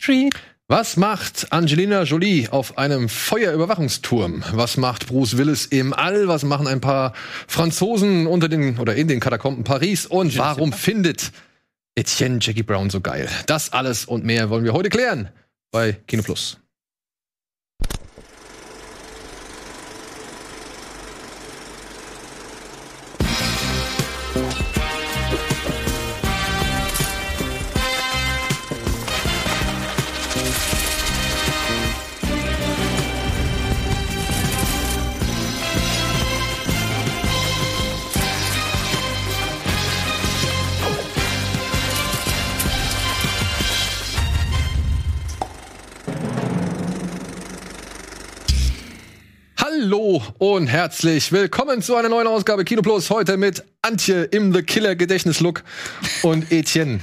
[0.00, 0.34] Treat.
[0.66, 4.44] Was macht Angelina Jolie auf einem Feuerüberwachungsturm?
[4.52, 6.28] Was macht Bruce Willis im All?
[6.28, 7.12] Was machen ein paar
[7.48, 10.06] Franzosen unter den oder in den Katakomben Paris?
[10.06, 11.32] Und warum findet
[11.96, 13.28] Etienne Jackie Brown so geil?
[13.46, 15.28] Das alles und mehr wollen wir heute klären
[15.72, 16.58] bei Kino Plus.
[50.40, 53.10] Und herzlich willkommen zu einer neuen Ausgabe Kino Plus.
[53.10, 55.62] Heute mit Antje im The Killer Gedächtnislook
[56.22, 57.00] und Etienne.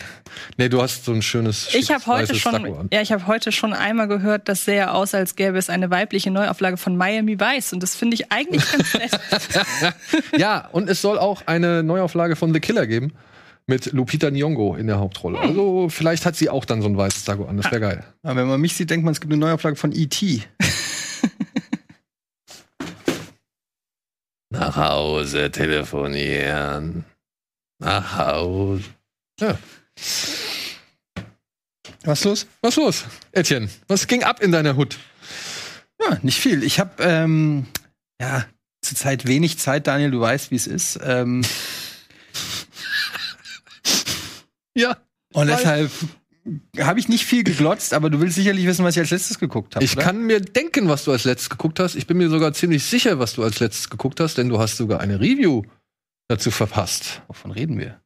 [0.58, 3.52] Nee, du hast so ein schönes Ich habe heute weißes schon, ja, ich habe heute
[3.52, 7.74] schon einmal gehört, das sähe aus, als gäbe es eine weibliche Neuauflage von Miami Vice
[7.74, 9.20] und das finde ich eigentlich ganz nett.
[10.38, 13.14] Ja, und es soll auch eine Neuauflage von The Killer geben
[13.68, 15.40] mit Lupita Nyong'o in der Hauptrolle.
[15.40, 15.50] Hm.
[15.50, 17.58] Also vielleicht hat sie auch dann so ein weißes Sakko an.
[17.58, 18.04] Das wäre geil.
[18.24, 20.42] Aber wenn man mich sieht, denkt man, es gibt eine Neuauflage von E.T.
[24.50, 27.04] Nach Hause telefonieren.
[27.80, 28.84] Nach Hause.
[29.40, 29.58] Ja.
[32.04, 32.48] Was los?
[32.62, 33.70] Was los, Etienne?
[33.88, 34.98] Was ging ab in deiner Hut?
[36.02, 36.64] Ja, nicht viel.
[36.64, 37.68] Ich habe ähm,
[38.22, 38.46] ja
[38.82, 40.12] zurzeit wenig Zeit, Daniel.
[40.12, 41.00] Du weißt, wie es ist.
[41.04, 41.44] Ähm,
[44.76, 44.98] Ja.
[45.34, 45.92] und deshalb
[46.80, 49.76] habe ich nicht viel geglotzt, aber du willst sicherlich wissen, was ich als letztes geguckt
[49.76, 49.84] habe.
[49.86, 51.96] Ich kann mir denken, was du als letztes geguckt hast.
[51.96, 54.78] Ich bin mir sogar ziemlich sicher, was du als letztes geguckt hast, denn du hast
[54.78, 55.64] sogar eine Review
[56.28, 57.22] dazu verpasst.
[57.28, 58.00] Wovon reden wir?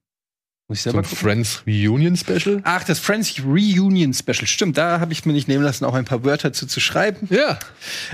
[0.68, 1.18] Muss ich selber Zum gucken?
[1.18, 2.62] Friends Reunion Special.
[2.64, 4.48] Ach, das Friends Reunion Special.
[4.48, 7.28] Stimmt, da habe ich mir nicht nehmen lassen, auch ein paar Wörter zu, zu schreiben.
[7.30, 7.60] Ja,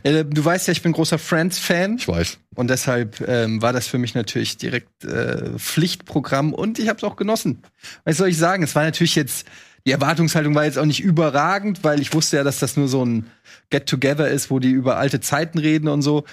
[0.02, 1.98] Äh, du weißt ja, ich bin großer Friends-Fan.
[1.98, 2.40] ich weiß.
[2.56, 7.04] Und deshalb ähm, war das für mich natürlich direkt äh, Pflichtprogramm und ich habe es
[7.04, 7.62] auch genossen.
[8.06, 8.64] Was soll ich sagen?
[8.64, 9.46] Es war natürlich jetzt,
[9.88, 13.06] die Erwartungshaltung war jetzt auch nicht überragend, weil ich wusste ja, dass das nur so
[13.06, 13.28] ein
[13.70, 16.26] Get-Together ist, wo die über alte Zeiten reden und so.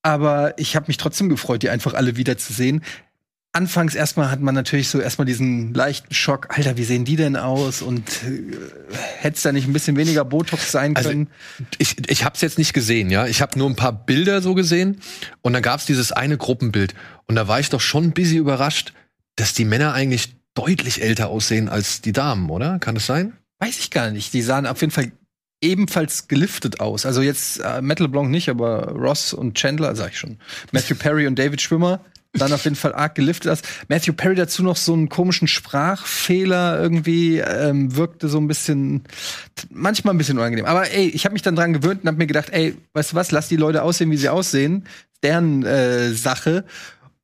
[0.00, 2.82] Aber ich habe mich trotzdem gefreut, die einfach alle wiederzusehen.
[3.52, 6.46] Anfangs erstmal hat man natürlich so erstmal diesen leichten Schock.
[6.56, 7.82] Alter, wie sehen die denn aus?
[7.82, 8.56] Und äh,
[9.18, 11.28] hätte es da nicht ein bisschen weniger Botox sein Also, können?
[11.76, 13.26] Ich, ich habe es jetzt nicht gesehen, ja.
[13.26, 15.02] Ich habe nur ein paar Bilder so gesehen
[15.42, 16.94] und dann gab es dieses eine Gruppenbild
[17.26, 18.94] und da war ich doch schon ein bisschen überrascht,
[19.36, 22.78] dass die Männer eigentlich deutlich älter aussehen als die Damen, oder?
[22.78, 23.34] Kann das sein?
[23.58, 24.32] Weiß ich gar nicht.
[24.32, 25.12] Die sahen auf jeden Fall
[25.60, 27.06] ebenfalls geliftet aus.
[27.06, 30.38] Also jetzt äh, Metal Blanc nicht, aber Ross und Chandler, sag ich schon.
[30.72, 32.00] Matthew Perry und David Schwimmer
[32.38, 33.62] dann auf jeden Fall arg geliftet aus.
[33.88, 39.04] Matthew Perry dazu noch so einen komischen Sprachfehler irgendwie ähm, wirkte so ein bisschen
[39.70, 40.66] manchmal ein bisschen unangenehm.
[40.66, 43.16] Aber ey, ich habe mich dann dran gewöhnt und habe mir gedacht, ey, weißt du
[43.16, 44.84] was, lass die Leute aussehen, wie sie aussehen.
[45.22, 46.64] Deren äh, Sache.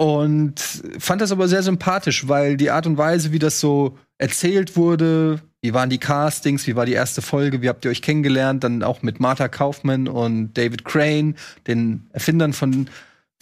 [0.01, 0.59] Und
[0.99, 5.43] fand das aber sehr sympathisch, weil die Art und Weise, wie das so erzählt wurde,
[5.61, 8.83] wie waren die Castings, wie war die erste Folge, wie habt ihr euch kennengelernt, dann
[8.83, 11.35] auch mit Martha Kaufman und David Crane,
[11.67, 12.89] den Erfindern von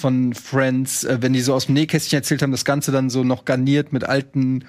[0.00, 3.22] von Friends, äh, wenn die so aus dem Nähkästchen erzählt haben, das Ganze dann so
[3.22, 4.64] noch garniert mit alten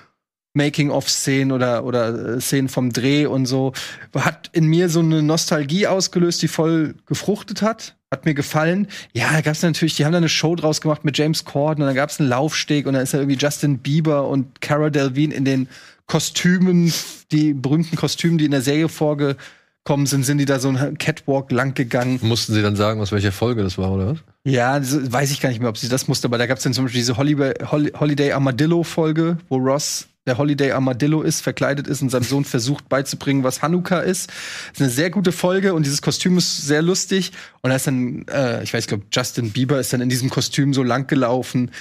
[0.53, 3.73] Making-of-Szenen oder, oder äh, Szenen vom Dreh und so,
[4.15, 7.95] hat in mir so eine Nostalgie ausgelöst, die voll gefruchtet hat.
[8.11, 8.87] Hat mir gefallen.
[9.13, 11.87] Ja, da gab's natürlich, die haben da eine Show draus gemacht mit James Corden und
[11.87, 15.45] dann gab's einen Laufsteg und dann ist da irgendwie Justin Bieber und Cara Delvine in
[15.45, 15.67] den
[16.07, 16.91] Kostümen,
[17.31, 21.51] die berühmten Kostümen, die in der Serie vorgekommen sind, sind die da so einen Catwalk
[21.51, 22.17] lang gegangen.
[22.23, 24.17] Mussten sie dann sagen, aus welcher Folge das war, oder was?
[24.43, 26.73] Ja, weiß ich gar nicht mehr, ob sie das musste, aber da gab es dann
[26.73, 32.01] zum Beispiel diese Holiday, Hol- Holiday Armadillo-Folge, wo Ross der Holiday Armadillo ist, verkleidet ist
[32.01, 34.29] und seinem Sohn versucht beizubringen, was Hanukkah ist.
[34.29, 37.31] Das ist eine sehr gute Folge und dieses Kostüm ist sehr lustig.
[37.61, 40.29] Und da ist dann, äh, ich weiß, ich glaube, Justin Bieber ist dann in diesem
[40.29, 41.71] Kostüm so lang gelaufen.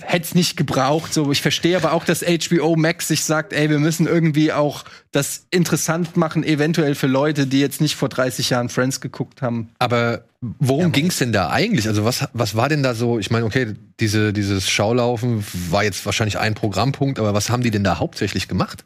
[0.00, 1.12] Hätte es nicht gebraucht.
[1.12, 4.84] So, ich verstehe aber auch, dass HBO Max sich sagt, ey, wir müssen irgendwie auch
[5.12, 9.70] das interessant machen, eventuell für Leute, die jetzt nicht vor 30 Jahren Friends geguckt haben.
[9.78, 11.88] Aber worum ging's denn da eigentlich?
[11.88, 13.18] Also was, was war denn da so?
[13.18, 17.70] Ich meine, okay, diese, dieses Schaulaufen war jetzt wahrscheinlich ein Programmpunkt, aber was haben die
[17.70, 18.84] denn da hauptsächlich gemacht?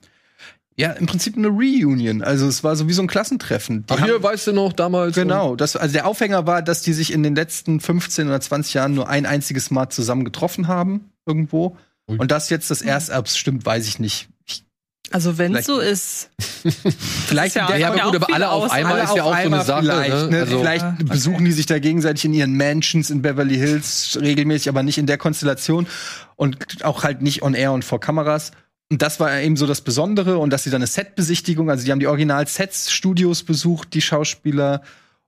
[0.76, 2.22] Ja, im Prinzip eine Reunion.
[2.22, 3.86] Also es war so wie so ein Klassentreffen.
[3.86, 5.14] Die Ach, haben- hier, weißt du noch, damals.
[5.14, 8.74] Genau, das, also der Aufhänger war, dass die sich in den letzten 15 oder 20
[8.74, 11.76] Jahren nur ein einziges Mal zusammen getroffen haben, irgendwo.
[12.08, 12.18] Ui.
[12.18, 14.28] Und das jetzt das erste, ob stimmt, weiß ich nicht.
[14.46, 14.64] Ich,
[15.12, 16.30] Also wenn es so ist,
[17.26, 19.62] vielleicht ja- Ja, aber gut, aber alle auf einmal alle ist ja auch so eine
[19.64, 19.82] Sache.
[19.82, 20.28] vielleicht, ne?
[20.30, 20.40] ne?
[20.40, 21.04] Also, vielleicht Ja, okay.
[21.04, 25.06] besuchen die sich da gegenseitig in ihren Mansions in Beverly Hills regelmäßig, aber nicht in
[25.06, 25.86] der Konstellation
[26.36, 28.50] und auch halt nicht on air und vor Kameras.
[28.90, 31.90] Und das war eben so das Besondere und dass sie dann eine Setbesichtigung, also die
[31.90, 34.82] haben die Original-Sets-Studios besucht, die Schauspieler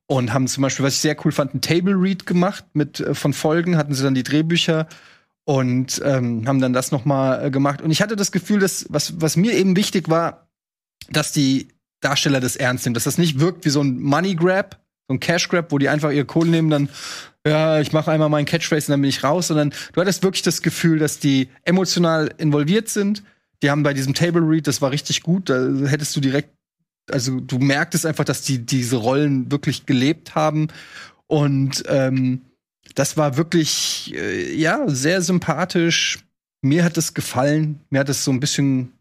[0.05, 3.13] und haben zum Beispiel, was ich sehr cool fand, ein Table Read gemacht mit äh,
[3.13, 4.87] von Folgen, hatten sie dann die Drehbücher
[5.43, 7.81] und ähm, haben dann das noch mal äh, gemacht.
[7.81, 10.47] Und ich hatte das Gefühl, dass was was mir eben wichtig war,
[11.09, 11.69] dass die
[11.99, 15.19] Darsteller das ernst nehmen, dass das nicht wirkt wie so ein Money Grab, so ein
[15.19, 16.89] Cash Grab, wo die einfach ihre Kohle nehmen, dann
[17.45, 20.43] ja, ich mache einmal meinen Catchphrase und dann bin ich raus, sondern du hattest wirklich
[20.43, 23.23] das Gefühl, dass die emotional involviert sind.
[23.63, 26.49] Die haben bei diesem Table Read, das war richtig gut, da hättest du direkt
[27.09, 30.67] also du merktest einfach, dass die diese Rollen wirklich gelebt haben
[31.27, 32.41] und ähm,
[32.95, 36.19] das war wirklich äh, ja sehr sympathisch.
[36.61, 37.81] Mir hat es gefallen.
[37.89, 38.93] Mir hat es so ein bisschen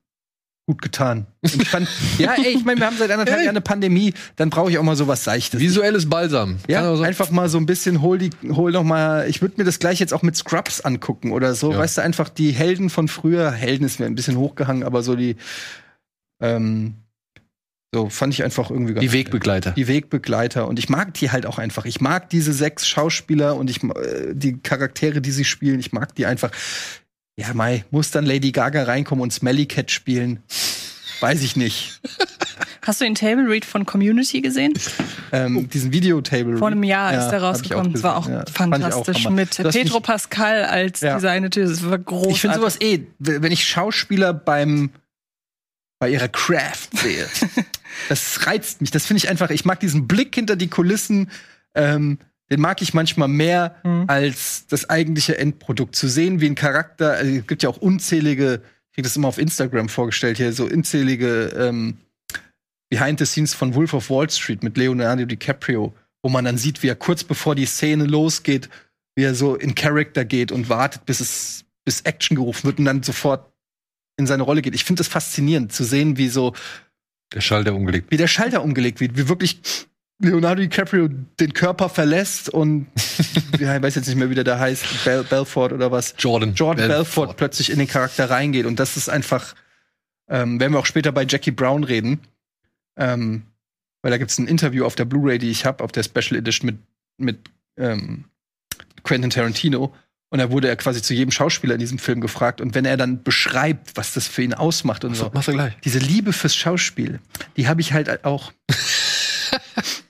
[0.66, 1.26] gut getan.
[1.66, 4.78] Fand, ja, ey, ich meine, wir haben seit anderthalb Jahren eine Pandemie, dann brauche ich
[4.78, 5.60] auch mal sowas Seichtes.
[5.60, 6.58] Visuelles Balsam.
[6.66, 9.78] Ja, einfach mal so ein bisschen, hol die, hol noch mal, ich würde mir das
[9.78, 11.78] gleich jetzt auch mit Scrubs angucken oder so, ja.
[11.78, 15.14] weißt du, einfach die Helden von früher, Helden ist mir ein bisschen hochgehangen, aber so
[15.14, 15.36] die,
[16.40, 16.96] ähm,
[17.94, 19.70] so fand ich einfach irgendwie ganz Die Wegbegleiter.
[19.70, 20.66] Die Wegbegleiter.
[20.66, 21.86] Und ich mag die halt auch einfach.
[21.86, 26.14] Ich mag diese sechs Schauspieler und ich äh, die Charaktere, die sie spielen, ich mag
[26.14, 26.50] die einfach.
[27.36, 30.42] Ja, Mai, muss dann Lady Gaga reinkommen und Smelly Cat spielen?
[31.20, 32.00] Weiß ich nicht.
[32.82, 34.72] Hast du den Table Read von Community gesehen?
[35.32, 35.62] Ähm, oh.
[35.62, 36.58] Diesen Video-Table Read.
[36.58, 37.92] Vor einem Jahr ja, ist der rausgekommen.
[37.92, 39.26] Das war auch ja, fantastisch.
[39.26, 41.16] Auch mit Pedro Pascal als ja.
[41.16, 41.50] Designer.
[41.50, 42.34] Das war großartig.
[42.34, 44.90] Ich finde sowas eh, wenn ich Schauspieler beim
[45.98, 47.26] bei ihrer Craft sehe.
[48.08, 48.90] das reizt mich.
[48.90, 51.30] Das finde ich einfach, ich mag diesen Blick hinter die Kulissen.
[51.74, 52.18] Ähm,
[52.50, 54.04] den mag ich manchmal mehr mhm.
[54.06, 55.96] als das eigentliche Endprodukt.
[55.96, 59.28] Zu sehen, wie ein Charakter, also es gibt ja auch unzählige, ich kriege das immer
[59.28, 61.98] auf Instagram vorgestellt hier, so unzählige ähm,
[62.88, 66.82] Behind the Scenes von Wolf of Wall Street mit Leonardo DiCaprio, wo man dann sieht,
[66.82, 68.68] wie er kurz bevor die Szene losgeht,
[69.16, 72.84] wie er so in Character geht und wartet, bis es bis Action gerufen wird und
[72.84, 73.52] dann sofort
[74.18, 74.74] in seine Rolle geht.
[74.74, 76.54] Ich finde es faszinierend zu sehen, wie so
[77.32, 79.60] der Schalter umgelegt, wie der Schalter umgelegt wird, wie wirklich
[80.18, 85.04] Leonardo DiCaprio den Körper verlässt und ich weiß jetzt nicht mehr, wie der da heißt,
[85.04, 86.14] Bel Belfort oder was.
[86.18, 86.54] Jordan.
[86.54, 87.26] Jordan Belfort.
[87.26, 89.54] Belfort plötzlich in den Charakter reingeht und das ist einfach,
[90.28, 92.20] ähm, werden wir auch später bei Jackie Brown reden,
[92.96, 93.42] ähm,
[94.02, 96.36] weil da gibt es ein Interview auf der Blu-ray, die ich habe, auf der Special
[96.36, 96.78] Edition mit
[97.18, 98.24] mit ähm,
[99.02, 99.94] Quentin Tarantino
[100.30, 102.60] und da wurde er quasi zu jedem Schauspieler in diesem Film gefragt.
[102.60, 105.30] Und wenn er dann beschreibt, was das für ihn ausmacht und so.
[105.32, 105.74] Machst du gleich.
[105.84, 107.20] Diese Liebe fürs Schauspiel,
[107.56, 108.52] die habe ich halt auch.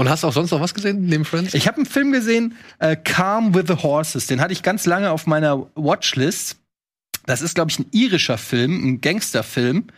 [0.00, 1.52] und hast du auch sonst noch was gesehen neben Friends?
[1.52, 4.26] Ich habe einen Film gesehen, äh, Calm with the Horses.
[4.26, 6.56] Den hatte ich ganz lange auf meiner Watchlist.
[7.26, 9.88] Das ist, glaube ich, ein irischer Film, ein Gangsterfilm.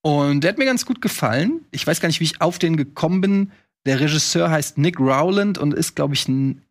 [0.00, 1.60] Und der hat mir ganz gut gefallen.
[1.72, 3.52] Ich weiß gar nicht, wie ich auf den gekommen bin.
[3.84, 6.62] Der Regisseur heißt Nick Rowland und ist, glaube ich, ein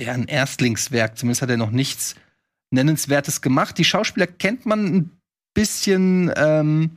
[0.00, 1.18] ja, ein Erstlingswerk.
[1.18, 2.14] Zumindest hat er noch nichts
[2.70, 3.76] Nennenswertes gemacht.
[3.76, 5.10] Die Schauspieler kennt man ein
[5.52, 6.32] bisschen.
[6.36, 6.90] Ähm,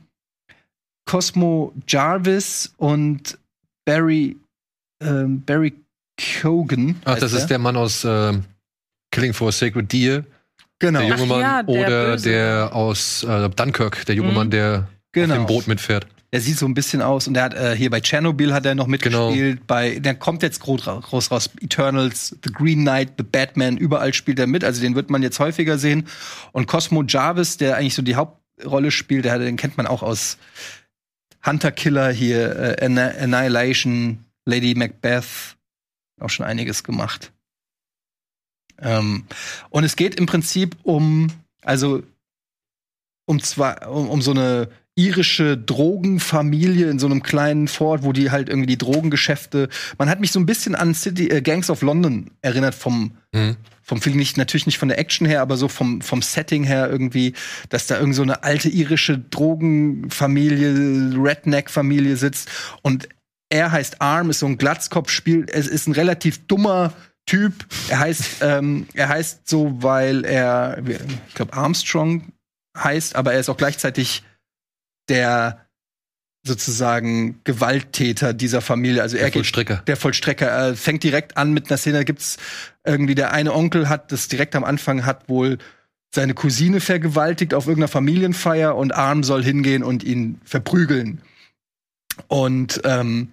[1.04, 3.38] Cosmo Jarvis und
[3.84, 4.36] Barry,
[5.04, 5.74] ähm, Barry
[6.40, 6.96] Kogan.
[7.04, 8.32] Ach, das ist der Mann aus äh,
[9.10, 10.24] Killing for a Sacred Deer.
[10.78, 11.00] Genau.
[11.00, 11.40] Der junge Mann.
[11.40, 12.28] Ja, der oder Böse.
[12.28, 14.34] der aus äh, Dunkirk, der junge mhm.
[14.34, 15.34] Mann, der genau.
[15.34, 16.06] auf dem Boot mitfährt.
[16.34, 18.74] Er sieht so ein bisschen aus und er hat äh, hier bei Chernobyl hat er
[18.74, 19.56] noch mitgespielt.
[19.56, 19.66] Genau.
[19.66, 24.38] Bei der kommt jetzt groß raus, raus Eternals, The Green Knight, The Batman, überall spielt
[24.38, 24.64] er mit.
[24.64, 26.08] Also den wird man jetzt häufiger sehen.
[26.52, 30.38] Und Cosmo Jarvis, der eigentlich so die Hauptrolle spielt, der, den kennt man auch aus
[31.44, 35.56] Hunter Killer hier, äh, Annihilation, Lady Macbeth,
[36.20, 37.32] auch schon einiges gemacht.
[38.78, 39.24] Ähm,
[39.70, 41.28] und es geht im Prinzip um,
[41.62, 42.02] also
[43.26, 48.30] um zwei, um, um so eine irische Drogenfamilie in so einem kleinen Fort, wo die
[48.30, 49.70] halt irgendwie die Drogengeschäfte.
[49.96, 53.56] Man hat mich so ein bisschen an City äh, Gangs of London erinnert vom mhm.
[53.82, 56.90] vom Film nicht natürlich nicht von der Action her, aber so vom vom Setting her
[56.90, 57.32] irgendwie,
[57.70, 62.50] dass da irgend so eine alte irische Drogenfamilie, Redneck-Familie sitzt
[62.82, 63.08] und
[63.52, 66.94] er heißt Arm, ist so ein Glatzkopf, spielt, es ist ein relativ dummer
[67.26, 67.66] Typ.
[67.90, 70.82] Er heißt, ähm, er heißt so, weil er,
[71.28, 72.32] ich glaube, Armstrong
[72.76, 74.24] heißt, aber er ist auch gleichzeitig
[75.10, 75.66] der
[76.44, 79.02] sozusagen Gewalttäter dieser Familie.
[79.02, 79.76] Also der er Vollstrecker.
[79.76, 80.46] Geht, der Vollstrecker.
[80.46, 82.38] Er fängt direkt an mit einer Szene, da gibt's
[82.84, 85.58] irgendwie der eine Onkel hat das direkt am Anfang hat wohl
[86.14, 91.20] seine Cousine vergewaltigt auf irgendeiner Familienfeier und Arm soll hingehen und ihn verprügeln.
[92.28, 93.32] Und ähm,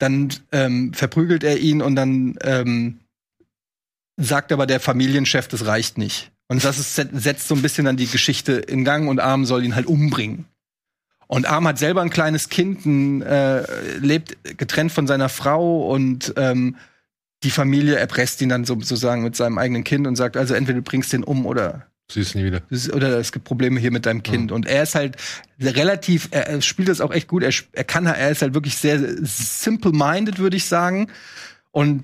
[0.00, 3.00] dann ähm, verprügelt er ihn und dann ähm,
[4.16, 6.32] sagt aber der Familienchef, das reicht nicht.
[6.48, 9.64] Und das ist, setzt so ein bisschen dann die Geschichte in Gang und Arm soll
[9.64, 10.46] ihn halt umbringen.
[11.28, 13.62] Und Arm hat selber ein kleines Kind, ein, äh,
[13.98, 16.76] lebt getrennt von seiner Frau und ähm,
[17.44, 20.82] die Familie erpresst ihn dann sozusagen mit seinem eigenen Kind und sagt, also entweder du
[20.82, 22.62] bringst den um oder Siehst nie wieder.
[22.92, 24.50] Oder es gibt Probleme hier mit deinem Kind.
[24.50, 25.16] Und er ist halt
[25.60, 27.42] relativ, er, spielt das auch echt gut.
[27.42, 31.08] Er, er kann, er ist halt wirklich sehr simple-minded, würde ich sagen.
[31.70, 32.02] Und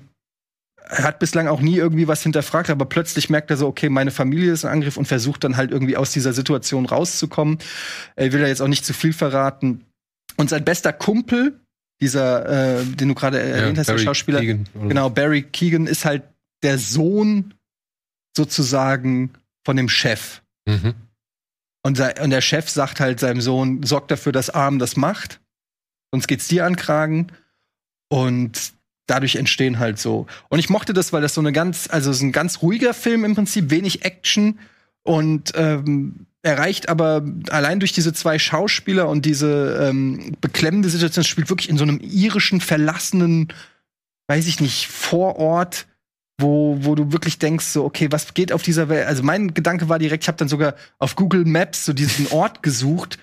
[0.89, 4.11] er hat bislang auch nie irgendwie was hinterfragt, aber plötzlich merkt er so, okay, meine
[4.11, 7.57] Familie ist ein Angriff und versucht dann halt irgendwie aus dieser Situation rauszukommen.
[8.15, 9.83] Er will da jetzt auch nicht zu viel verraten.
[10.37, 11.59] Und sein bester Kumpel,
[11.99, 14.87] dieser, äh, den du gerade erwähnt hast, der Barry Schauspieler, Keoghan oder so.
[14.87, 16.23] Genau, Barry Keegan ist halt
[16.63, 17.53] der Sohn
[18.35, 19.31] sozusagen
[19.67, 20.41] von dem Chef.
[20.65, 20.93] Mhm.
[21.83, 25.41] Und, und der Chef sagt halt seinem Sohn, sorgt dafür, dass Arm das macht.
[26.09, 27.27] Sonst geht's dir an Kragen.
[28.07, 28.71] Und
[29.07, 30.25] dadurch entstehen halt so.
[30.47, 32.93] Und ich mochte das, weil das so eine ganz, also es ist ein ganz ruhiger
[32.93, 34.57] Film im Prinzip, wenig Action
[35.03, 41.49] und ähm, erreicht aber allein durch diese zwei Schauspieler und diese ähm, beklemmende Situation, spielt
[41.49, 43.49] wirklich in so einem irischen, verlassenen,
[44.27, 45.87] weiß ich nicht, Vorort,
[46.39, 49.07] wo, wo du wirklich denkst, so, okay, was geht auf dieser Welt?
[49.07, 52.61] Also mein Gedanke war direkt, ich habe dann sogar auf Google Maps so diesen Ort
[52.61, 53.17] gesucht,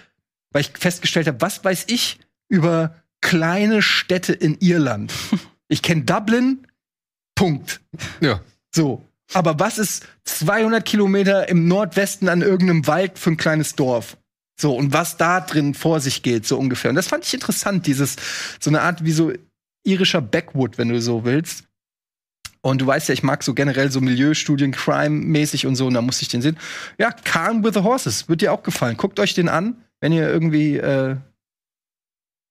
[0.53, 2.19] weil ich festgestellt habe, was weiß ich
[2.49, 5.13] über kleine Städte in Irland.
[5.69, 6.67] Ich kenne Dublin,
[7.35, 7.81] Punkt.
[8.21, 8.41] Ja.
[8.75, 9.03] So.
[9.33, 14.19] Aber was ist 200 Kilometer im Nordwesten an irgendeinem Wald für ein kleines Dorf?
[14.61, 16.91] So, und was da drin vor sich geht, so ungefähr.
[16.91, 18.17] Und das fand ich interessant, dieses,
[18.61, 19.33] so eine Art wie so
[19.85, 21.65] irischer Backwood, wenn du so willst.
[22.65, 26.01] Und du weißt ja, ich mag so generell so Milieustudien, Crime-mäßig und so, und da
[26.01, 26.57] musste ich den sehen.
[26.97, 28.97] Ja, Calm with the Horses, wird dir auch gefallen.
[28.97, 31.17] Guckt euch den an, wenn ihr irgendwie, äh,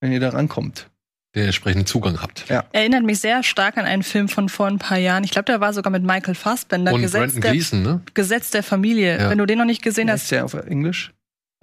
[0.01, 0.88] wenn ihr da rankommt.
[1.36, 2.48] Den entsprechenden Zugang habt.
[2.48, 2.63] Ja.
[2.74, 5.24] Erinnert mich sehr stark an einen Film von vor ein paar Jahren.
[5.24, 6.93] Ich glaube, der war sogar mit Michael Fassbender.
[6.93, 8.01] Und Gesetz Brandon der, Gleason, ne?
[8.13, 9.17] Gesetz der Familie.
[9.17, 9.29] Ja.
[9.32, 11.12] Wenn du den noch nicht gesehen Ist hast, der auf Englisch?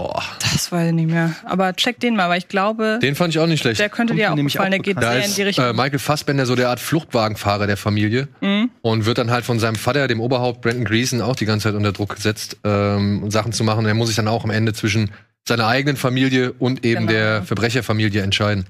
[0.03, 0.23] Boah.
[0.41, 1.35] das weiß ich nicht mehr.
[1.45, 3.81] Aber check den mal, weil ich glaube, Den fand ich auch nicht schlecht.
[3.81, 4.73] der könnte kommt dir auch nämlich gefallen.
[4.73, 4.97] auch Der geht.
[4.97, 5.65] Da sehr in ist die Richtung.
[5.65, 8.71] äh, Michael Fassbender so der Art Fluchtwagenfahrer der Familie Mhm.
[8.83, 11.75] und wird dann halt von seinem Vater, dem Oberhaupt Brandon Gleason, auch die ganze Zeit
[11.75, 13.81] unter Druck gesetzt, ähm, Sachen zu machen.
[13.81, 15.11] Und er muss sich dann auch am Ende zwischen
[15.47, 17.13] seiner eigenen Familie und eben Genau.
[17.13, 18.67] der Verbrecherfamilie entscheiden.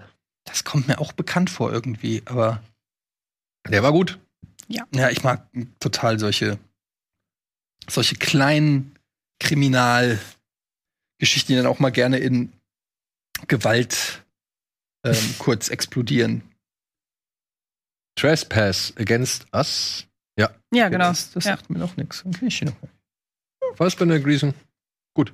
[0.47, 2.61] Das kommt mir auch bekannt vor irgendwie, aber
[3.69, 4.19] Der war gut.
[4.69, 5.47] Ja, ich mag
[5.81, 6.59] total solche,
[7.89, 8.93] solche kleinen
[11.21, 12.53] Kriminalgeschichten, die dann auch mal gerne in
[13.47, 14.25] Gewalt
[15.05, 16.43] ähm, kurz explodieren.
[18.17, 20.07] Trespass Against Us.
[20.73, 21.09] ja, genau.
[21.09, 21.57] Das, das Ja.
[21.57, 22.25] sagt mir noch nichts.
[22.25, 22.75] Okay, ich noch.
[23.75, 24.55] Fassbender, Gleason.
[25.15, 25.33] Gut.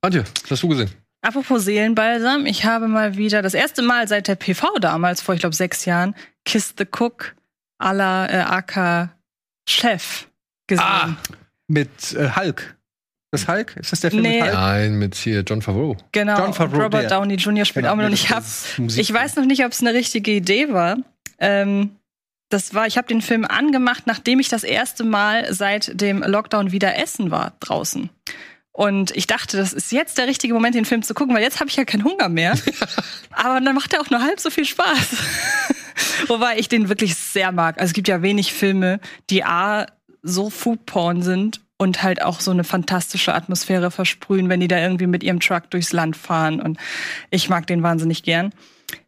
[0.00, 0.90] Antje, was hast du gesehen?
[1.22, 5.40] Apropos Seelenbalsam, ich habe mal wieder das erste Mal seit der PV damals, vor ich
[5.40, 7.34] glaube sechs Jahren, Kiss the Cook
[7.80, 9.10] à la äh, AK
[9.68, 10.28] Chef
[10.66, 10.84] gesehen.
[10.84, 11.16] Ah,
[11.68, 12.76] Mit äh, Hulk.
[13.32, 13.76] Das Hulk?
[13.76, 14.34] Ist das der Film Nee.
[14.36, 14.52] mit Hulk?
[14.52, 15.96] Nein, mit hier John Favreau.
[16.12, 16.38] genau.
[16.38, 17.10] John Favreau, Robert der.
[17.10, 17.64] Downey Jr.
[17.64, 18.04] spielt Genau, auch mit.
[18.06, 18.44] Und ich hab,
[18.78, 20.98] ich weiß noch nicht, ob es eine richtige Idee war.
[21.38, 21.96] Ähm,
[22.50, 26.72] das war, ich habe den Film angemacht, nachdem ich das erste Mal seit dem Lockdown
[26.72, 28.10] wieder essen war draußen.
[28.70, 31.58] Und ich dachte, das ist jetzt der richtige Moment, den Film zu gucken, weil jetzt
[31.60, 32.52] habe ich ja keinen Hunger mehr.
[33.30, 35.16] Aber dann macht er auch nur halb so viel Spaß.
[36.28, 37.78] Wobei ich den wirklich sehr mag.
[37.78, 39.86] Also es gibt ja wenig Filme, die A,
[40.22, 45.06] so Foodporn sind und halt auch so eine fantastische Atmosphäre versprühen, wenn die da irgendwie
[45.06, 46.60] mit ihrem Truck durchs Land fahren.
[46.60, 46.78] Und
[47.30, 48.52] ich mag den wahnsinnig gern.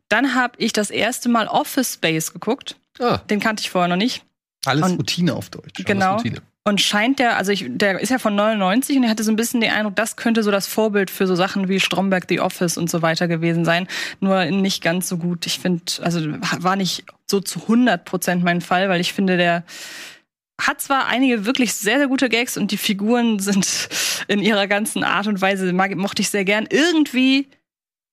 [0.09, 2.77] Dann habe ich das erste Mal Office Space geguckt.
[3.01, 4.23] Ah, Den kannte ich vorher noch nicht.
[4.67, 5.85] Alles und- Routine auf Deutsch.
[5.85, 6.17] Genau.
[6.17, 6.43] Routine.
[6.67, 9.37] Und scheint der, also ich, der ist ja von 99 und ich hatte so ein
[9.37, 12.79] bisschen den Eindruck, das könnte so das Vorbild für so Sachen wie Stromberg, The Office
[12.79, 13.87] und so weiter gewesen sein.
[14.21, 15.45] Nur nicht ganz so gut.
[15.45, 16.21] Ich finde, also
[16.61, 19.65] war nicht so zu 100 Prozent mein Fall, weil ich finde, der
[20.61, 23.89] hat zwar einige wirklich sehr, sehr gute Gags und die Figuren sind
[24.29, 26.67] in ihrer ganzen Art und Weise, mag, mochte ich sehr gern.
[26.71, 27.49] Irgendwie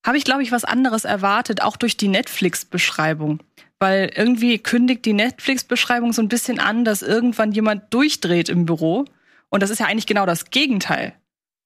[0.04, 3.40] habe ich, glaube ich, was anderes erwartet, auch durch die Netflix-Beschreibung.
[3.78, 9.04] Weil irgendwie kündigt die Netflix-Beschreibung so ein bisschen an, dass irgendwann jemand durchdreht im Büro.
[9.48, 11.14] Und das ist ja eigentlich genau das Gegenteil.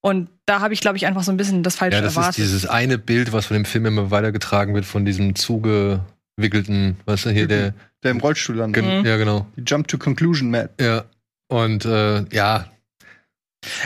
[0.02, 2.38] Und da habe ich, glaube ich, einfach so ein bisschen das Falsche Ja, das erwartet.
[2.38, 5.34] ist dieses eine Bild, was von dem Film immer weitergetragen wird, von diesem
[6.36, 7.74] zugewickelten, weißt du, hier der.
[8.02, 8.84] Der im Rollstuhl landet.
[8.84, 9.06] Gen Mhm.
[9.06, 9.46] Ja, genau.
[9.56, 10.70] Die Jump to Conclusion, Matt.
[10.80, 11.04] Ja.
[11.48, 12.70] Und äh, ja,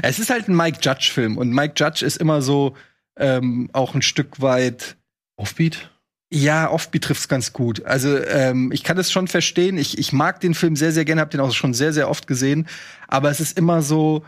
[0.03, 2.77] Es ist halt ein Mike Judge-Film und Mike Judge ist immer so
[3.19, 4.97] ähm, auch ein Stück weit.
[5.37, 5.91] Offbeat.
[6.33, 7.85] Ja, Offbeat trifft's ganz gut.
[7.85, 9.79] Also ähm, ich kann das schon verstehen.
[9.79, 12.27] Ich, ich mag den Film sehr, sehr gerne, habe den auch schon sehr, sehr oft
[12.27, 12.67] gesehen.
[13.09, 14.25] Aber es ist immer so,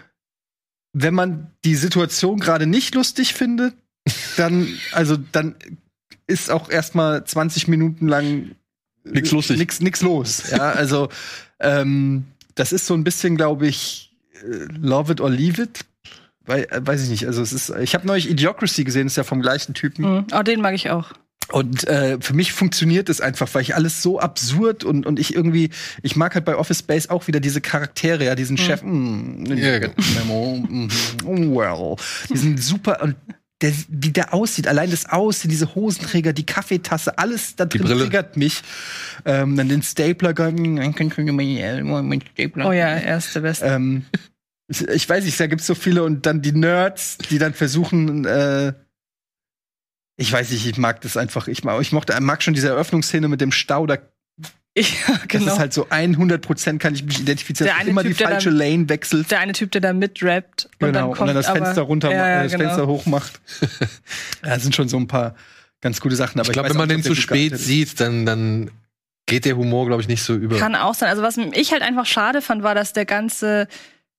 [0.92, 3.74] wenn man die Situation gerade nicht lustig findet,
[4.36, 5.54] dann, also dann
[6.26, 8.52] ist auch erstmal 20 Minuten lang
[9.04, 9.58] Nix lustig.
[9.58, 10.50] Nix, nix los.
[10.50, 11.08] Ja, also
[11.58, 12.24] ähm,
[12.54, 15.84] das ist so ein bisschen, glaube ich, äh, Love it or leave it.
[16.44, 17.26] Weil, äh, weiß ich nicht.
[17.26, 17.70] Also es ist.
[17.80, 20.04] Ich habe neulich Idiocracy gesehen, ist ja vom gleichen Typen.
[20.04, 20.26] Mhm.
[20.32, 21.12] Oh, den mag ich auch.
[21.50, 25.34] Und äh, für mich funktioniert es einfach, weil ich alles so absurd und, und ich
[25.34, 25.70] irgendwie,
[26.02, 29.78] ich mag halt bei Office Space auch wieder diese Charaktere, ja, diesen Chef, mm, Ja,
[29.78, 29.94] genau.
[30.14, 30.88] Memo, mm,
[31.54, 31.96] well,
[32.30, 33.16] diesen super und
[33.62, 38.37] der, wie der aussieht, allein das Aussehen, diese Hosenträger, die Kaffeetasse, alles da drin triggert
[38.37, 38.62] mich.
[39.25, 40.35] Ähm, dann den Stapler,
[42.02, 42.66] mein Stapler.
[42.66, 43.66] Oh ja, er ist der Beste.
[43.66, 44.04] Ähm,
[44.69, 48.73] ich weiß nicht, da gibt's so viele und dann die Nerds, die dann versuchen, äh,
[50.16, 51.49] ich weiß nicht, ich mag das einfach.
[51.49, 53.87] Ich mag, ich mochte, mag schon diese Eröffnungsszene mit dem Stau.
[53.87, 53.99] Da,
[54.78, 55.52] ja, Das genau.
[55.52, 57.66] ist halt so 100 Prozent kann ich mich identifizieren.
[57.66, 59.30] Der dass eine immer Typ, die falsche dann- Lane wechselt.
[59.30, 61.82] der eine Typ, der da mitrappt und Genau, dann und kommt dann das aber, Fenster
[61.82, 62.64] runter, ja, ja, das genau.
[62.64, 63.40] Fenster hochmacht.
[64.42, 65.34] ja, das sind schon so ein paar
[65.82, 66.40] ganz gute Sachen.
[66.40, 68.70] Aber Ich glaube, wenn man auch den zu spät sieht, dann, dann
[69.26, 70.56] geht der Humor, glaube ich, nicht so über.
[70.58, 71.08] Kann auch sein.
[71.10, 73.68] Also was ich halt einfach schade fand, war, dass der ganze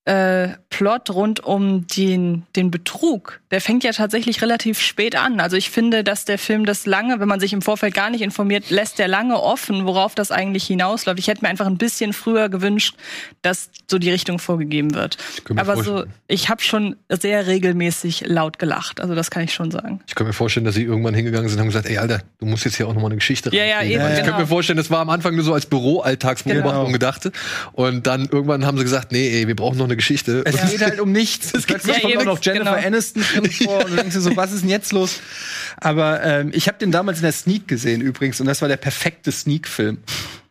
[0.06, 5.40] äh, Plot rund um den, den Betrug, der fängt ja tatsächlich relativ spät an.
[5.40, 8.22] Also ich finde, dass der Film das lange, wenn man sich im Vorfeld gar nicht
[8.22, 11.20] informiert, lässt der lange offen, worauf das eigentlich hinausläuft.
[11.20, 12.96] Ich hätte mir einfach ein bisschen früher gewünscht,
[13.44, 15.18] dass so die Richtung vorgegeben wird.
[15.56, 19.00] Aber so, ich habe schon sehr regelmäßig laut gelacht.
[19.00, 20.02] Also das kann ich schon sagen.
[20.08, 22.46] Ich könnte mir vorstellen, dass sie irgendwann hingegangen sind und haben gesagt, ey, Alter, du
[22.46, 24.24] musst jetzt hier auch nochmal eine Geschichte Ja, ja, eben, Ich genau.
[24.26, 26.92] könnte mir vorstellen, das war am Anfang nur so als Büro-Alltagsbeobachtung Genau.
[26.92, 27.32] gedacht.
[27.74, 30.44] Und dann irgendwann haben sie gesagt, nee, ey, wir brauchen noch eine Geschichte.
[30.46, 31.52] Es geht halt um nichts.
[31.68, 32.88] Plötzlich Ja, kommt auch noch Jennifer genau.
[32.88, 35.20] Aniston drin vor und du denkst dir so, was ist denn jetzt los?
[35.78, 38.78] Aber ähm, ich habe den damals in der Sneak gesehen übrigens und das war der
[38.78, 40.00] perfekte Sneak-Film.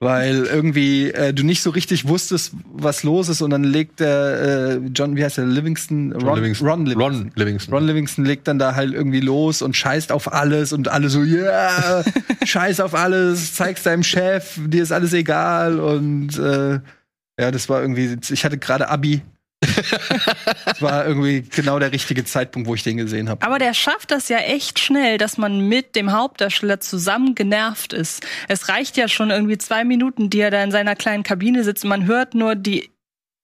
[0.00, 4.80] Weil irgendwie äh, du nicht so richtig wusstest, was los ist und dann legt der
[4.82, 6.12] äh, John, wie heißt der, Livingston?
[6.12, 6.68] Ron Livingston.
[6.68, 7.02] Ron Livingston.
[7.02, 7.74] Ron Livingston.
[7.74, 11.22] Ron Livingston legt dann da halt irgendwie los und scheißt auf alles und alle so,
[11.22, 12.02] ja,
[12.44, 16.80] scheiß auf alles, zeig's deinem Chef, dir ist alles egal und äh,
[17.38, 19.22] ja, das war irgendwie, ich hatte gerade Abi.
[20.64, 23.44] das war irgendwie genau der richtige Zeitpunkt, wo ich den gesehen habe.
[23.44, 28.26] Aber der schafft das ja echt schnell, dass man mit dem Hauptdarsteller zusammen genervt ist.
[28.48, 31.84] Es reicht ja schon irgendwie zwei Minuten, die er da in seiner kleinen Kabine sitzt
[31.84, 32.91] man hört nur die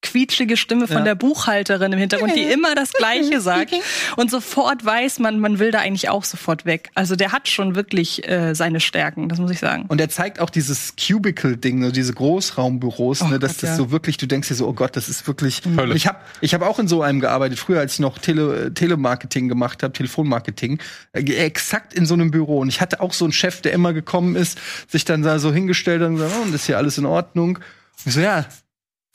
[0.00, 1.02] quietschige Stimme von Ja.
[1.04, 3.72] der Buchhalterin im Hintergrund, die immer das Gleiche sagt.
[4.16, 6.90] Und sofort weiß man, man will da eigentlich auch sofort weg.
[6.94, 9.86] Also der hat schon wirklich äh, seine Stärken, das muss ich sagen.
[9.88, 13.76] Und er zeigt auch dieses Cubicle-Ding, so diese Großraumbüros, Oh ne, dass Gott, das ja.
[13.76, 15.62] so wirklich, du denkst dir so, oh Gott, das ist wirklich.
[15.76, 15.94] Hölle.
[15.96, 19.48] Ich habe ich hab auch in so einem gearbeitet, früher, als ich noch Tele, Telemarketing
[19.48, 20.78] gemacht habe, Telefonmarketing,
[21.12, 22.60] äh, exakt in so einem Büro.
[22.60, 24.58] Und ich hatte auch so einen Chef, der immer gekommen ist,
[24.88, 27.56] sich dann da so hingestellt hat und gesagt, oh, und ist hier alles in Ordnung?
[27.58, 28.44] Und ich so, ja.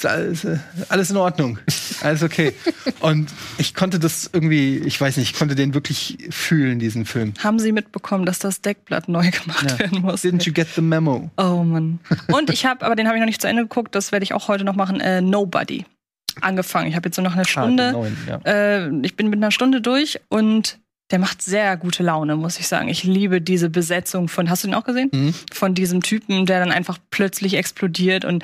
[0.04, 0.58] Alles, äh,
[0.90, 1.60] alles in Ordnung.
[2.02, 2.54] Alles okay.
[3.00, 7.34] Und ich konnte das irgendwie, ich weiß nicht, ich konnte den wirklich fühlen, diesen Film.
[7.42, 9.80] Haben Sie mitbekommen, dass das Deckblatt neu gemacht Ja.
[9.80, 10.24] werden muss?
[10.24, 11.32] Didn't you get the memo?
[11.38, 12.00] Oh Mann.
[12.34, 14.34] Und ich habe, aber den habe ich noch nicht zu Ende geguckt, das werde ich
[14.34, 15.86] auch heute noch machen, äh, Nobody.
[16.42, 16.88] Angefangen.
[16.90, 17.84] Ich habe jetzt so noch eine Ah, Stunde.
[17.86, 18.40] den neuen, ja.
[18.46, 20.80] äh, ich bin mit einer Stunde durch und
[21.12, 22.90] der macht sehr gute Laune, muss ich sagen.
[22.90, 25.10] Ich liebe diese Besetzung von, hast du den auch gesehen?
[25.14, 25.34] Mhm.
[25.54, 28.44] Von diesem Typen, der dann einfach plötzlich explodiert und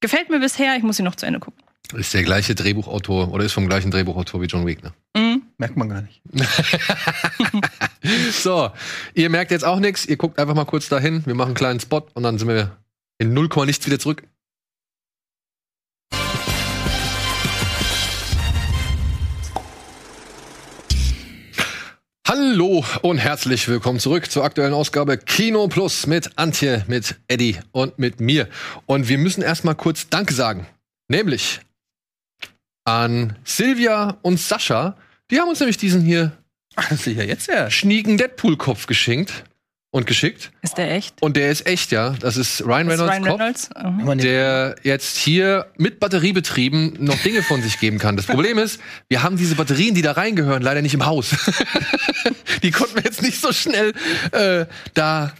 [0.00, 0.76] gefällt mir bisher.
[0.76, 1.62] Ich muss ihn noch zu Ende gucken.
[1.94, 4.92] Ist der gleiche Drehbuchautor oder ist vom gleichen Drehbuchautor wie John Wick, ne?
[5.16, 5.42] Mhm.
[5.56, 6.20] Merkt man gar nicht.
[8.32, 8.70] So,
[9.14, 10.06] ihr merkt jetzt auch nichts.
[10.06, 11.26] Ihr guckt einfach mal kurz dahin.
[11.26, 12.78] Wir machen einen kleinen Spot und dann sind wir
[13.18, 14.22] in 0, nichts wieder zurück.
[22.40, 27.98] Hallo und herzlich willkommen zurück zur aktuellen Ausgabe Kino Plus mit Antje, mit Eddie und
[27.98, 28.48] mit mir.
[28.86, 30.68] Und wir müssen erstmal kurz Danke sagen.
[31.08, 31.60] Nämlich
[32.84, 34.96] an Silvia und Sascha.
[35.32, 36.30] Die haben uns nämlich diesen hier
[36.90, 37.70] ist ja jetzt ja.
[37.70, 39.42] schnieken Deadpool-Kopf geschenkt
[39.90, 40.50] und geschickt.
[40.62, 41.20] Ist der echt?
[41.22, 42.14] Und der ist echt, ja.
[42.20, 43.70] Das ist Ryan Ist Reynolds Ryan Kopf, Reynolds?
[43.82, 44.04] Mhm.
[44.04, 48.16] Man der jetzt hier mit Batteriebetrieben noch Dinge von sich geben kann.
[48.16, 51.30] Das Problem ist, wir haben diese Batterien, die da reingehören, leider nicht im Haus.
[52.62, 53.92] die konnten wir jetzt nicht so schnell
[54.32, 55.32] äh, da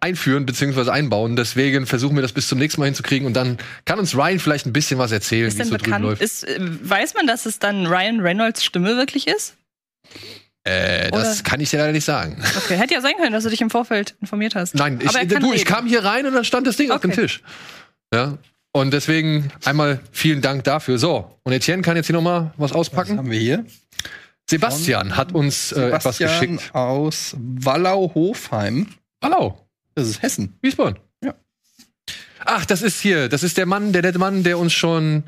[0.00, 0.90] einführen bzw.
[0.90, 1.36] einbauen.
[1.36, 4.66] Deswegen versuchen wir das bis zum nächsten Mal hinzukriegen und dann kann uns Ryan vielleicht
[4.66, 6.04] ein bisschen was erzählen, Ist wie es denn so drüben bekannt?
[6.04, 6.22] läuft.
[6.22, 9.54] Ist, äh, weiß man, dass es dann Ryan Reynolds Stimme wirklich ist?
[10.64, 12.42] Äh, das Oder- kann ich dir leider nicht sagen.
[12.56, 14.74] Okay, hätte ja sein können, dass du dich im Vorfeld informiert hast.
[14.76, 17.22] Nein, ich, du, ich kam hier rein und dann stand das Ding auf dem Okay.
[17.22, 17.42] Tisch.
[18.14, 18.38] Ja.
[18.74, 20.98] Und deswegen einmal vielen Dank dafür.
[20.98, 23.18] So, und Etienne kann jetzt hier nochmal was Was auspacken.
[23.18, 23.66] haben wir hier?
[24.48, 26.74] Sebastian hat uns äh, etwas Sebastian geschickt.
[26.74, 28.88] aus Wallau-Hofheim.
[29.22, 29.58] Hallo,
[29.94, 30.56] Das ist Hessen.
[30.62, 30.98] Wiesbaden.
[31.22, 31.34] Ja.
[32.44, 35.24] Ach, das ist hier, das ist der Mann, der nette Mann, der uns schon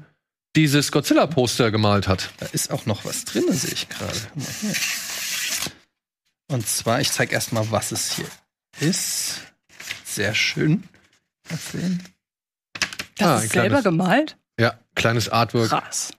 [0.56, 2.30] dieses Godzilla-Poster gemalt hat.
[2.38, 4.16] Da ist auch noch was drin, sehe ich gerade.
[6.54, 8.26] Und zwar, ich zeige erstmal, was es hier
[8.80, 9.40] ist.
[10.04, 10.84] Sehr schön.
[11.50, 12.02] Mal sehen.
[13.16, 14.36] Das Ah, ist selber kleines- gemalt?
[14.58, 15.68] Ja, kleines Artwork.
[15.70, 16.12] Krass.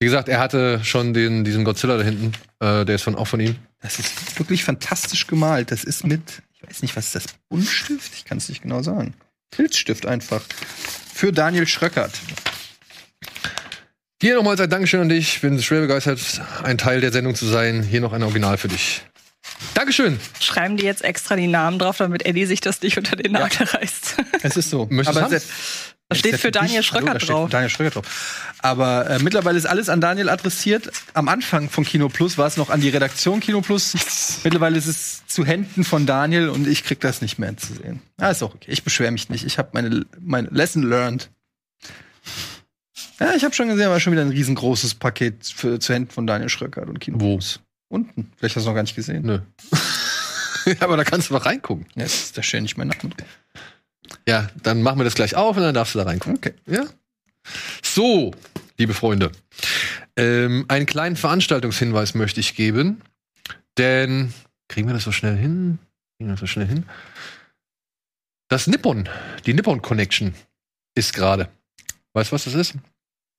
[0.00, 2.32] Wie gesagt, er hatte schon den, diesen Godzilla da hinten.
[2.58, 3.56] Äh, der ist von, auch von ihm.
[3.80, 5.70] Das ist wirklich fantastisch gemalt.
[5.70, 7.24] Das ist mit, Ich weiß nicht, was ist das?
[7.48, 8.12] Buntstift?
[8.14, 9.14] Ich kann es nicht genau sagen.
[9.54, 10.42] Filzstift einfach.
[11.14, 12.12] Für Daniel Schröckert.
[14.20, 15.40] Hier nochmals ein Dankeschön an dich.
[15.40, 16.20] Bin schwer begeistert,
[16.62, 17.82] ein Teil der Sendung zu sein.
[17.82, 19.02] Hier noch ein Original für dich.
[19.74, 20.18] Dankeschön.
[20.40, 23.66] Schreiben die jetzt extra die Namen drauf, damit Eddie sich das nicht unter den Nagel
[23.66, 24.16] reißt.
[24.42, 24.86] Es ist so.
[24.90, 25.40] Möchtest Aber du's haben?
[25.40, 25.52] se-
[26.08, 27.50] Da steht für Daniel Schröckert steht drauf.
[27.50, 28.52] Daniel Schröckert drauf.
[28.60, 30.90] Aber äh, mittlerweile ist alles an Daniel adressiert.
[31.14, 33.94] Am Anfang von Kino Plus war es noch an die Redaktion Kino Plus.
[34.44, 38.00] mittlerweile ist es zu Händen von Daniel und ich krieg das nicht mehr zu sehen.
[38.18, 38.70] Ah, ist auch okay.
[38.70, 39.44] Ich beschwere mich nicht.
[39.44, 41.30] Ich habe meine, meine Lesson learned.
[43.18, 46.26] Ja, ich habe schon gesehen, war schon wieder ein riesengroßes Paket für, zu Händen von
[46.26, 47.36] Daniel Schröckert und Kino Wo?
[47.36, 47.60] Plus.
[47.90, 48.32] Unten.
[48.36, 49.24] Vielleicht hast du noch gar nicht gesehen.
[49.26, 49.40] Nö.
[50.80, 51.86] Aber da kannst du noch reingucken.
[51.96, 53.10] Ja, Jetzt ist da schön nicht mein drauf.
[54.28, 56.36] Ja, dann machen wir das gleich auf und dann darfst du da reingucken.
[56.36, 56.54] Okay.
[56.66, 56.84] Ja.
[57.82, 58.32] So,
[58.78, 59.32] liebe Freunde.
[60.16, 63.02] Ähm, einen kleinen Veranstaltungshinweis möchte ich geben.
[63.76, 64.32] Denn,
[64.68, 65.78] kriegen wir das so schnell hin?
[66.16, 66.84] Kriegen wir das so schnell hin?
[68.48, 69.08] Das Nippon,
[69.46, 70.34] die Nippon Connection
[70.94, 71.48] ist gerade.
[72.12, 72.74] Weißt du, was das ist?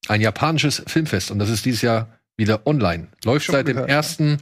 [0.08, 1.32] Ein japanisches Filmfest.
[1.32, 3.08] Und das ist dieses Jahr wieder online.
[3.24, 4.38] Läuft Schon seit dem gehört, 1.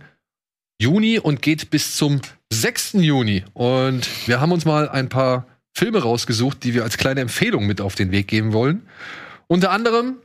[0.82, 2.94] Juni und geht bis zum 6.
[2.94, 3.44] Juni.
[3.54, 7.82] Und wir haben uns mal ein paar Filme rausgesucht, die wir als kleine Empfehlung mit
[7.82, 8.88] auf den Weg geben wollen.
[9.48, 10.18] Unter anderem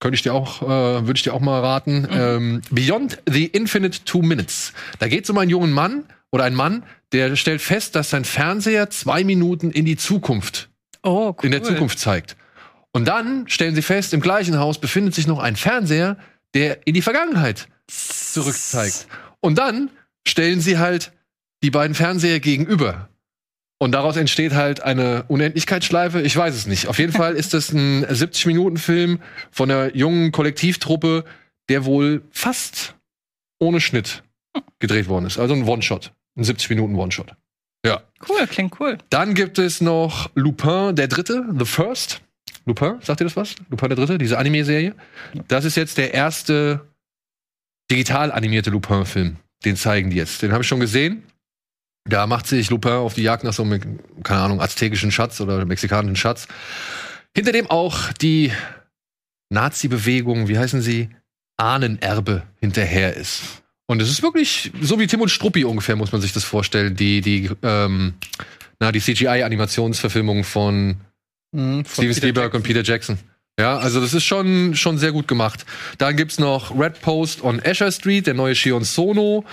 [0.00, 0.66] könnte ich dir auch, äh,
[1.06, 4.72] würde ich dir auch mal raten, ähm, Beyond the Infinite Two Minutes.
[4.98, 8.24] Da geht es um einen jungen Mann oder einen Mann, der stellt fest, dass sein
[8.24, 10.70] Fernseher zwei Minuten in die Zukunft
[11.02, 11.44] Oh, cool.
[11.44, 12.36] in der Zukunft zeigt.
[12.92, 16.18] Und dann stellen sie fest, im gleichen Haus befindet sich noch ein Fernseher,
[16.54, 19.06] der in die Vergangenheit zurückzeigt.
[19.40, 19.90] Und dann
[20.26, 21.12] stellen sie halt
[21.62, 23.08] die beiden Fernseher gegenüber.
[23.78, 26.20] Und daraus entsteht halt eine Unendlichkeitsschleife.
[26.20, 26.86] Ich weiß es nicht.
[26.86, 31.24] Auf jeden Fall ist das ein 70-Minuten-Film von einer jungen Kollektivtruppe,
[31.68, 32.94] der wohl fast
[33.58, 34.22] ohne Schnitt
[34.78, 35.38] gedreht worden ist.
[35.38, 36.12] Also ein One-Shot.
[36.36, 37.34] Ein 70-Minuten-One-Shot.
[37.84, 38.02] Ja.
[38.28, 38.98] Cool, klingt cool.
[39.10, 42.22] Dann gibt es noch Lupin der Dritte, The First.
[42.64, 43.54] Lupin, sagt ihr das was?
[43.70, 44.94] Lupin der Dritte, diese Anime-Serie.
[45.48, 46.86] Das ist jetzt der erste
[47.90, 49.36] digital animierte Lupin-Film.
[49.64, 50.42] Den zeigen die jetzt.
[50.42, 51.24] Den habe ich schon gesehen.
[52.04, 55.64] Da macht sich Lupin auf die Jagd nach so einem, keine Ahnung, aztekischen Schatz oder
[55.64, 56.48] mexikanischen Schatz.
[57.34, 58.52] Hinter dem auch die
[59.50, 61.10] Nazi-Bewegung, wie heißen sie?
[61.56, 63.62] Ahnenerbe hinterher ist.
[63.86, 66.96] Und es ist wirklich so wie Tim und Struppi ungefähr, muss man sich das vorstellen.
[66.96, 68.14] Die, die, ähm,
[68.80, 70.96] na, die CGI-Animationsverfilmung von
[71.52, 73.18] Mhm, Steven Spielberg und Peter Jackson.
[73.58, 75.66] Ja, also das ist schon, schon sehr gut gemacht.
[75.98, 79.44] Dann gibt's noch Red Post on Asher Street, der neue Shion Sono.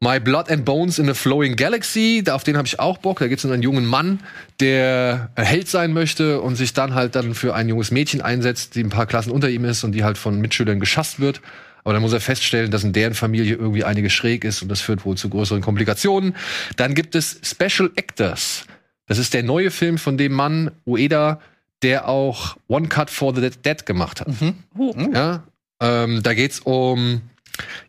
[0.00, 3.20] My Blood and Bones in a Flowing Galaxy, da, auf den habe ich auch Bock.
[3.20, 4.20] Da geht's um einen jungen Mann,
[4.60, 8.82] der Held sein möchte und sich dann halt dann für ein junges Mädchen einsetzt, die
[8.82, 11.40] ein paar Klassen unter ihm ist und die halt von Mitschülern geschasst wird.
[11.84, 14.80] Aber dann muss er feststellen, dass in deren Familie irgendwie einige schräg ist und das
[14.80, 16.34] führt wohl zu größeren Komplikationen.
[16.76, 18.64] Dann gibt es Special Actors.
[19.06, 21.40] Das ist der neue Film von dem Mann Ueda,
[21.82, 24.28] der auch One Cut for the Dead, gemacht hat.
[24.76, 24.94] Oh.
[25.12, 25.44] Ja,
[25.80, 27.22] ähm, da geht's um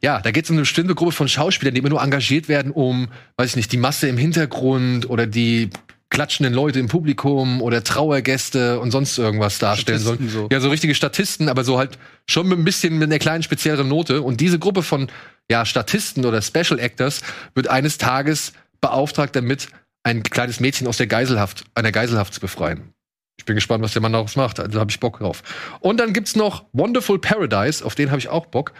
[0.01, 3.07] ja, da geht's um eine bestimmte Gruppe von Schauspielern, die immer nur engagiert werden, um,
[3.37, 5.71] weiß ich nicht, die Masse im Hintergrund oder die
[6.09, 10.17] klatschenden Leute im Publikum oder Trauergäste und sonst irgendwas darstellen sollen.
[10.17, 10.47] Statisten so.
[10.51, 11.97] Ja, so richtige Statisten, aber so halt
[12.29, 14.21] schon mit ein bisschen mit einer kleinen spezielleren Note.
[14.21, 15.07] Und diese Gruppe von
[15.49, 17.21] ja, Statisten oder Special Actors
[17.53, 19.67] wird eines Tages beauftragt damit,
[20.05, 22.93] ein kleines Mädchen aus der Geiselhaft, einer Geiselhaft zu befreien.
[23.37, 24.59] Ich bin gespannt, was der Mann daraus macht.
[24.59, 25.43] Also habe ich Bock drauf.
[25.81, 28.71] Und dann gibt's noch Wonderful Paradise, auf den habe ich auch Bock.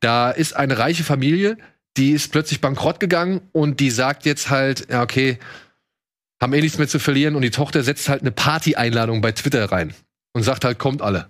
[0.00, 1.56] Da ist eine reiche Familie,
[1.96, 5.38] die ist plötzlich bankrott gegangen und die sagt jetzt halt, ja, okay,
[6.42, 9.70] haben eh nichts mehr zu verlieren und die Tochter setzt halt eine Party-Einladung bei Twitter
[9.70, 9.94] rein
[10.34, 11.26] und sagt halt, kommt alle.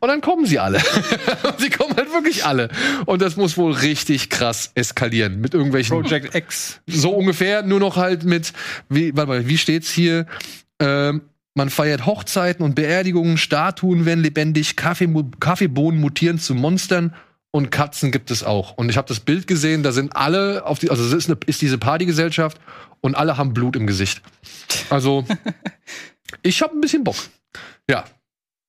[0.00, 0.78] Und dann kommen sie alle.
[1.42, 2.68] Und sie kommen halt wirklich alle.
[3.06, 6.80] Und das muss wohl richtig krass eskalieren mit irgendwelchen Project X.
[6.86, 8.52] so ungefähr, nur noch halt mit,
[8.88, 10.26] wie, warte mal, wie steht's hier?
[10.78, 11.22] Ähm,
[11.54, 15.08] man feiert Hochzeiten und Beerdigungen, Statuen werden lebendig, Kaffee,
[15.40, 17.14] Kaffeebohnen mutieren zu Monstern
[17.50, 18.76] und Katzen gibt es auch.
[18.76, 21.38] Und ich habe das Bild gesehen, da sind alle auf die, also es ist, eine,
[21.46, 22.60] ist diese Partygesellschaft
[23.00, 24.22] und alle haben Blut im Gesicht.
[24.90, 25.24] Also,
[26.42, 27.16] ich habe ein bisschen Bock.
[27.90, 28.04] Ja.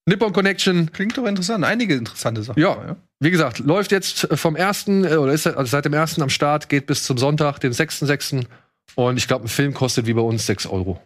[0.10, 1.64] Nippon Connection, Klingt doch interessant.
[1.64, 2.60] Einige interessante Sachen.
[2.62, 2.98] Ja.
[3.20, 6.68] wie gesagt, läuft jetzt vom ersten äh, oder ist also seit dem ersten am Start,
[6.68, 8.46] geht bis zum Sonntag, den 6.6.
[8.96, 11.00] Und ich glaube, ein Film kostet wie bei uns 6 Euro.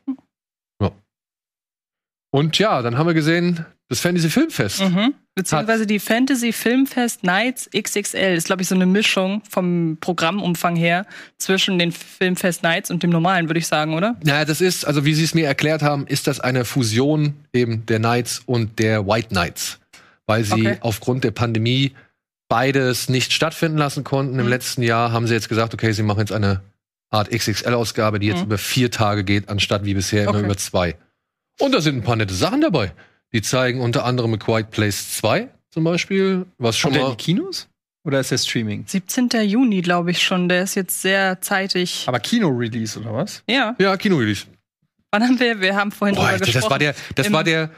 [2.34, 4.82] Und ja, dann haben wir gesehen, das Fantasy Filmfest.
[4.82, 5.14] Mhm.
[5.36, 11.06] Beziehungsweise die Fantasy Filmfest Nights XXL ist, glaube ich, so eine Mischung vom Programmumfang her
[11.38, 14.16] zwischen den Filmfest Nights und dem normalen, würde ich sagen, oder?
[14.24, 17.86] Naja, das ist, also wie Sie es mir erklärt haben, ist das eine Fusion eben
[17.86, 19.80] der Knights und der White Knights.
[20.26, 20.78] Weil sie Okay.
[20.82, 21.92] aufgrund der Pandemie
[22.50, 24.40] beides nicht stattfinden lassen konnten.
[24.40, 24.50] Im Mhm.
[24.50, 26.62] letzten Jahr haben sie jetzt gesagt, okay, sie machen jetzt eine
[27.12, 28.46] Art XXL-Ausgabe, die jetzt Mhm.
[28.46, 30.46] über vier Tage geht, anstatt wie bisher immer Okay.
[30.46, 30.96] über zwei.
[31.60, 32.92] Und da sind ein paar nette Sachen dabei.
[33.34, 37.08] Die zeigen unter anderem A Quiet Place 2 zum Beispiel, was schon Kommt der in
[37.10, 37.16] mal.
[37.18, 37.68] die Kinos?
[38.06, 38.84] Oder ist der Streaming?
[38.86, 39.30] 17.
[39.44, 40.50] Juni, glaube ich schon.
[40.50, 42.04] Der ist jetzt sehr zeitig.
[42.06, 43.42] Aber Kino-Release oder was?
[43.50, 44.46] Ja, Ja, Kino-Release.
[45.12, 45.60] wann haben wir?
[45.62, 46.62] Wir haben vorhin Boah, drüber Alter, gesprochen.
[46.64, 47.70] das war der, das war der,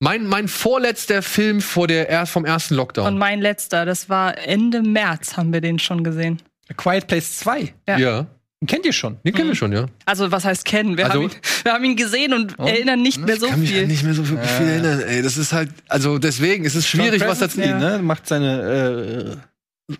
[0.00, 3.06] mein, mein vorletzter Film vor der, erst vom ersten Lockdown.
[3.06, 6.40] Und mein letzter, das war Ende März, haben wir den schon gesehen.
[6.70, 7.74] A Quiet Place 2.
[7.86, 7.98] Ja.
[7.98, 8.26] ja,
[8.64, 9.18] Den kennt ihr schon.
[9.24, 9.86] den kennen wir schon, ja.
[10.06, 10.96] Also, was heißt kennen?
[10.96, 12.66] Wir, Also- haben, ihn, wir haben ihn gesehen und Und?
[12.66, 13.78] erinnern nicht mehr so Ich kann mich viel.
[13.80, 15.00] halt nicht mehr so wirklich viel erinnern.
[15.06, 17.58] Ey, das ist halt, also deswegen ist es schwierig, John was dazu.
[17.58, 17.96] Krasinski, Ja.
[17.98, 18.02] ne?
[18.02, 19.38] Macht seine,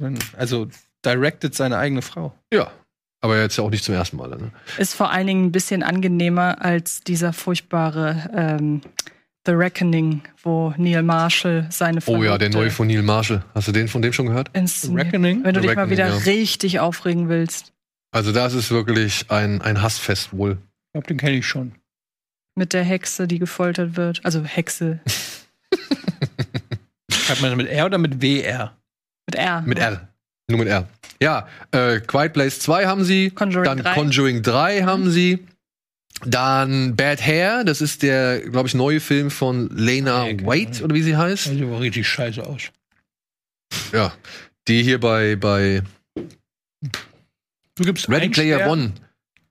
[0.00, 0.04] äh,
[0.38, 0.68] also
[1.04, 2.32] directed seine eigene Frau.
[2.52, 2.70] Ja.
[3.20, 4.28] Aber jetzt ja auch nicht zum ersten Mal.
[4.30, 4.50] Ne?
[4.78, 8.80] Ist vor allen Dingen ein bisschen angenehmer als dieser furchtbare ähm,
[9.46, 13.44] The Reckoning, wo Neil Marshall seine Oh ja, der neue von Neil Marshall.
[13.54, 14.48] Hast du den von dem schon gehört?
[14.54, 15.06] inszeniert.
[15.08, 15.44] Reckoning?
[15.44, 16.16] Wenn du The dich mal Reckoning, wieder ja.
[16.24, 17.73] richtig aufregen willst.
[18.14, 20.52] Also das ist wirklich ein, ein Hassfest wohl.
[20.52, 21.72] Ich glaube, den kenne ich schon.
[22.54, 24.24] Mit der Hexe, die gefoltert wird.
[24.24, 25.00] Also Hexe
[27.10, 28.76] Schreibt man das mit R oder mit WR?
[29.26, 29.62] mit R.
[29.62, 30.08] Mit R.
[30.48, 30.88] Nur mit R.
[31.20, 33.30] Ja, äh, Quiet Place 2 haben sie.
[33.30, 33.94] Conjuring dann 3.
[33.94, 35.44] Conjuring 3 haben sie.
[36.24, 40.46] Dann Bad Hair, das ist der, glaube ich, neue Film von Lena Okay.
[40.46, 41.44] Waite, oder wie sie heißt.
[41.44, 42.70] Sieht aber richtig scheiße aus.
[43.92, 44.12] Ja.
[44.68, 45.82] Die hier bei, bei
[47.76, 48.70] Du gibst Ready Player Stern.
[48.70, 48.92] One,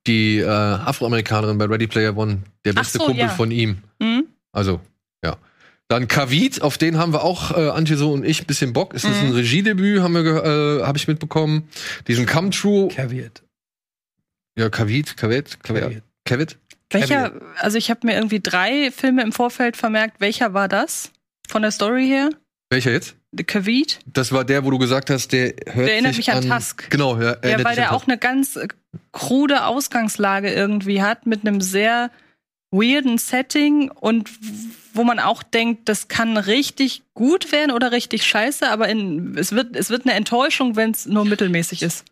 [0.07, 3.29] die äh, Afroamerikanerin bei Ready Player One, der beste so, Kumpel ja.
[3.29, 3.79] von ihm.
[3.99, 4.27] Mhm.
[4.51, 4.81] Also,
[5.23, 5.37] ja.
[5.89, 8.93] Dann Kavit, auf den haben wir auch, äh, Antje so und ich, ein bisschen Bock.
[8.93, 9.27] Ist das Mhm.
[9.27, 11.67] ein Regiedebüt, haben wir, äh, habe ich mitbekommen.
[12.07, 13.43] Diesen Come True, Caveat.
[14.57, 16.01] ja, Kavit, Kavit, Kavit.
[16.25, 16.57] Kavit.
[16.89, 20.21] Welcher, also ich habe mir irgendwie drei Filme im Vorfeld vermerkt.
[20.21, 21.11] Welcher war das?
[21.49, 22.29] Von der Story her?
[22.69, 23.15] Welcher jetzt?
[23.47, 23.99] Kavit?
[24.05, 26.89] Das war der, wo du gesagt hast, der hört Der erinnert sich mich an Tusk.
[26.89, 28.67] Genau, ja, Ja, weil sich an der auch eine ganz äh,
[29.11, 32.11] krude Ausgangslage irgendwie hat mit einem sehr
[32.71, 34.29] weirden Setting und
[34.93, 39.51] wo man auch denkt, das kann richtig gut werden oder richtig scheiße, aber in, es,
[39.51, 42.05] wird, es wird eine Enttäuschung, wenn es nur mittelmäßig ist.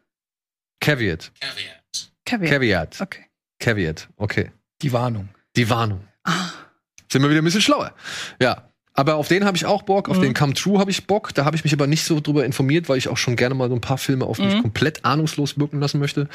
[0.79, 1.31] Caveat.
[2.25, 2.49] Caveat.
[2.51, 3.01] Caveat.
[3.01, 3.25] Okay.
[3.60, 4.10] Caveat.
[4.17, 4.51] Okay.
[4.81, 5.29] Die Warnung.
[5.55, 6.07] Die Warnung.
[6.23, 6.49] Ah,
[7.12, 7.93] Sind wir wieder ein bisschen schlauer.
[8.41, 8.70] Ja.
[8.93, 10.21] Aber auf den habe ich auch Bock, auf Mhm.
[10.21, 11.34] den Come True habe ich Bock.
[11.34, 13.69] Da habe ich mich aber nicht so drüber informiert, weil ich auch schon gerne mal
[13.69, 14.62] so ein paar Filme auf mich Mhm.
[14.63, 16.27] komplett ahnungslos wirken lassen möchte.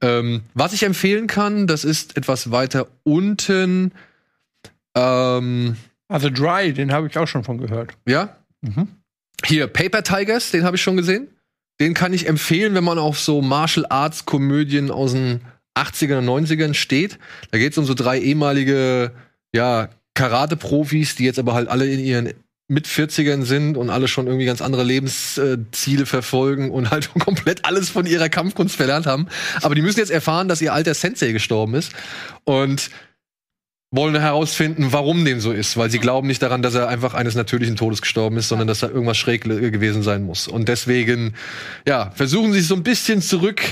[0.00, 3.92] Ähm, was ich empfehlen kann, das ist etwas weiter unten.
[4.94, 5.76] Ähm,
[6.08, 7.92] Also Dry, den habe ich auch schon von gehört.
[8.06, 8.88] ja, Mhm.
[9.44, 11.28] hier Paper Tigers, den habe ich schon gesehen.
[11.80, 15.42] Den kann ich empfehlen, wenn man auf so Martial Arts Komödien aus den
[15.74, 17.18] 80ern und 90ern steht.
[17.52, 19.12] Da geht es um so drei ehemalige
[19.54, 19.88] ja,
[20.18, 22.32] Karate-Profis, die jetzt aber halt alle in ihren
[22.66, 27.88] mit 40ern sind und alle schon irgendwie ganz andere Lebensziele verfolgen und halt komplett alles
[27.88, 29.28] von ihrer Kampfkunst verlernt haben.
[29.62, 31.92] Aber die müssen jetzt erfahren, dass ihr alter Sensei gestorben ist
[32.44, 32.90] und
[33.90, 37.34] wollen herausfinden, warum dem so ist, weil sie glauben nicht daran, dass er einfach eines
[37.36, 40.46] natürlichen Todes gestorben ist, sondern dass da irgendwas schräg gewesen sein muss.
[40.46, 41.34] Und deswegen,
[41.86, 43.62] ja, versuchen sie so ein bisschen zurück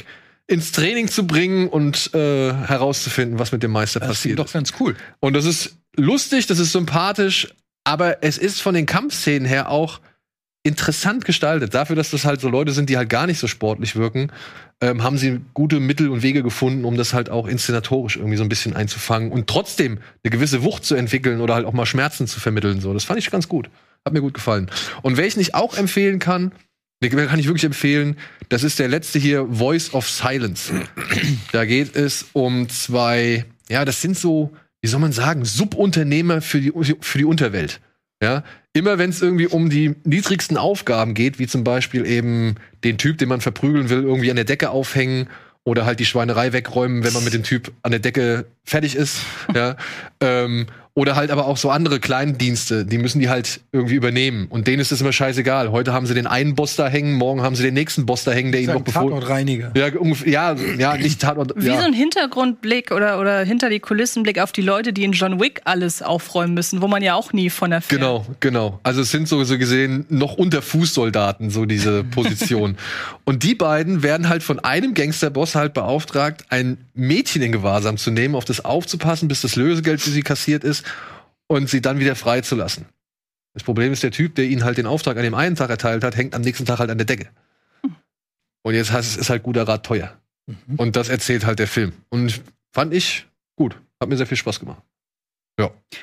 [0.46, 4.52] ins Training zu bringen und äh, herauszufinden, was mit dem Meister Das passiert doch ist.
[4.52, 4.96] ganz cool.
[5.20, 7.48] Und das ist lustig, das ist sympathisch,
[7.84, 10.00] aber es ist von den Kampfszenen her auch
[10.62, 11.74] interessant gestaltet.
[11.74, 14.32] Dafür, dass das halt so Leute sind, die halt gar nicht so sportlich wirken,
[14.80, 18.42] ähm, haben sie gute Mittel und Wege gefunden, um das halt auch inszenatorisch irgendwie so
[18.42, 22.26] ein bisschen einzufangen und trotzdem eine gewisse Wucht zu entwickeln oder halt auch mal Schmerzen
[22.26, 22.80] zu vermitteln.
[22.80, 23.70] So, das fand ich ganz gut.
[24.04, 24.70] Hat mir gut gefallen.
[25.02, 26.52] Und welchen ich auch empfehlen kann,
[27.02, 28.16] den kann ich wirklich empfehlen,
[28.48, 30.72] das ist der letzte hier, Voice of Silence.
[31.52, 34.52] Da geht es um zwei, ja, das sind so,
[34.86, 37.80] wie soll man sagen, Subunternehmer für die, für die Unterwelt.
[38.22, 42.96] Ja, immer wenn es irgendwie um die niedrigsten Aufgaben geht, wie zum Beispiel eben den
[42.96, 45.28] Typ, den man verprügeln will, irgendwie an der Decke aufhängen
[45.64, 49.22] oder halt die Schweinerei wegräumen, wenn man mit dem Typ an der Decke fertig ist.
[49.56, 49.76] ja,
[50.20, 50.66] ähm,
[50.96, 54.46] oder halt aber auch so andere kleinen Dienste, die müssen die halt irgendwie übernehmen.
[54.48, 55.70] Und denen ist es immer scheißegal.
[55.70, 58.32] Heute haben sie den einen Boss da hängen, morgen haben sie den nächsten Boss da
[58.32, 59.10] hängen, der ihnen noch befohlen.
[59.10, 59.72] Tatortreiniger.
[59.76, 61.52] Ja, ungefähr, ja, ja, nicht Tatort.
[61.54, 61.76] Wie ja.
[61.76, 65.60] so ein Hintergrundblick oder, oder hinter die Kulissenblick auf die Leute, die in John Wick
[65.66, 68.00] alles aufräumen müssen, wo man ja auch nie von erfährt.
[68.00, 68.80] Genau, genau.
[68.82, 72.78] Also es sind so, so gesehen noch unter Fußsoldaten so diese Position.
[73.26, 78.10] und die beiden werden halt von einem Gangsterboss halt beauftragt, ein Mädchen in Gewahrsam zu
[78.10, 80.85] nehmen, auf das aufzupassen, bis das Lösegeld für sie kassiert ist
[81.46, 82.86] und sie dann wieder freizulassen.
[83.54, 86.04] Das Problem ist, der Typ, der ihnen halt den Auftrag an dem einen Tag erteilt
[86.04, 87.30] hat, hängt am nächsten Tag halt an der Decke.
[88.62, 90.18] Und jetzt heißt es, ist halt guter Rat teuer.
[90.46, 90.76] Mhm.
[90.76, 91.92] Und das erzählt halt der Film.
[92.08, 93.76] Und fand ich gut.
[94.00, 94.82] Hat mir sehr viel Spaß gemacht.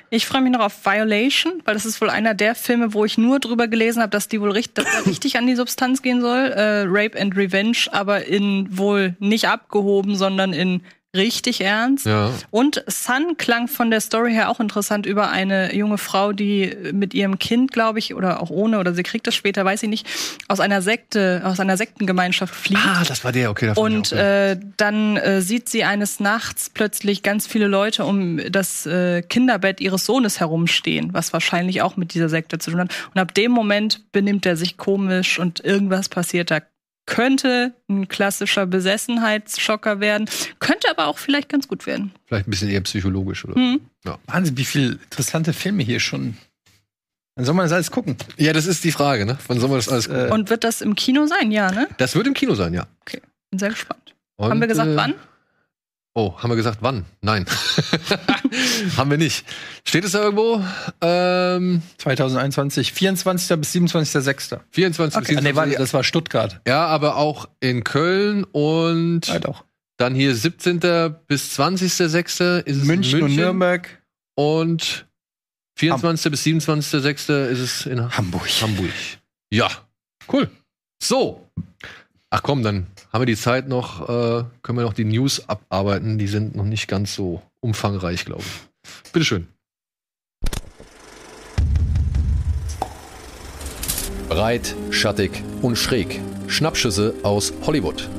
[0.09, 3.17] Ich freue mich noch auf Violation, weil das ist wohl einer der Filme, wo ich
[3.19, 6.21] nur drüber gelesen habe, dass die wohl richtig, dass er richtig an die Substanz gehen
[6.21, 6.51] soll.
[6.51, 10.81] Äh, Rape and Revenge, aber in wohl nicht abgehoben, sondern in
[11.15, 12.05] richtig ernst.
[12.05, 12.31] Ja.
[12.49, 17.13] Und Sun klang von der Story her auch interessant über eine junge Frau, die mit
[17.13, 20.07] ihrem Kind, glaube ich, oder auch ohne, oder sie kriegt das später, weiß ich nicht,
[20.47, 22.79] aus einer Sekte, aus einer Sektengemeinschaft flieht.
[22.83, 23.67] Ah, das war der, okay.
[23.67, 24.51] davon Und ja, okay.
[24.51, 29.81] äh, dann äh, sieht sie eines Nachts plötzlich ganz viele Leute um das äh, Kinderbett
[29.81, 32.93] ihres Sohnes herumstehen, was wahrscheinlich auch mit dieser Sekte zu tun hat.
[33.13, 36.59] Und ab dem Moment benimmt er sich komisch und irgendwas passiert da.
[37.05, 42.13] Könnte ein klassischer Besessenheitsschocker werden, könnte aber auch vielleicht ganz gut werden.
[42.27, 43.59] Vielleicht ein bisschen eher psychologisch, oder?
[43.59, 43.81] Mhm.
[44.27, 46.37] Wahnsinn, wie viele interessante Filme hier schon.
[47.35, 48.15] Dann soll man das alles gucken.
[48.37, 49.37] Ja, das ist die Frage, ne?
[49.47, 51.51] Wann soll man das alles Äh, Und wird das im Kino sein?
[51.51, 51.87] Ja, ne?
[51.97, 52.85] Das wird im Kino sein, ja.
[53.49, 54.13] Bin sehr gespannt.
[54.37, 55.15] Und, Haben wir gesagt, äh, wann?
[56.15, 57.05] Oh, haben wir gesagt, wann?
[57.21, 57.45] Nein.
[58.97, 59.45] haben wir nicht.
[59.83, 60.63] Steht es da irgendwo?
[61.01, 63.57] Ähm, 2021, 24.
[63.59, 64.59] bis 27.06.
[64.69, 65.37] 24 Okay.
[65.37, 65.77] Ah, nee, warte, 27.
[65.77, 66.61] das war Stuttgart.
[66.67, 69.63] Ja, aber auch in Köln und Halt auch.
[69.97, 70.79] dann hier 17.
[71.27, 72.59] bis 20.06.
[72.61, 73.89] ist es München, in und Nürnberg.
[74.35, 75.07] und
[75.79, 76.29] 24.
[76.31, 77.47] bis 27.06.
[77.49, 78.47] ist es in Hamburg.
[78.61, 78.91] Hamburg.
[79.51, 79.67] Ja,
[80.31, 80.47] cool.
[81.01, 81.49] So.
[82.35, 86.17] Ach komm, dann haben wir die Zeit noch, äh, können wir noch die News abarbeiten.
[86.17, 89.11] Die sind noch nicht ganz so umfangreich, glaube ich.
[89.11, 89.47] Bitteschön.
[94.29, 96.21] Breit, schattig und schräg.
[96.47, 98.09] Schnappschüsse aus Hollywood.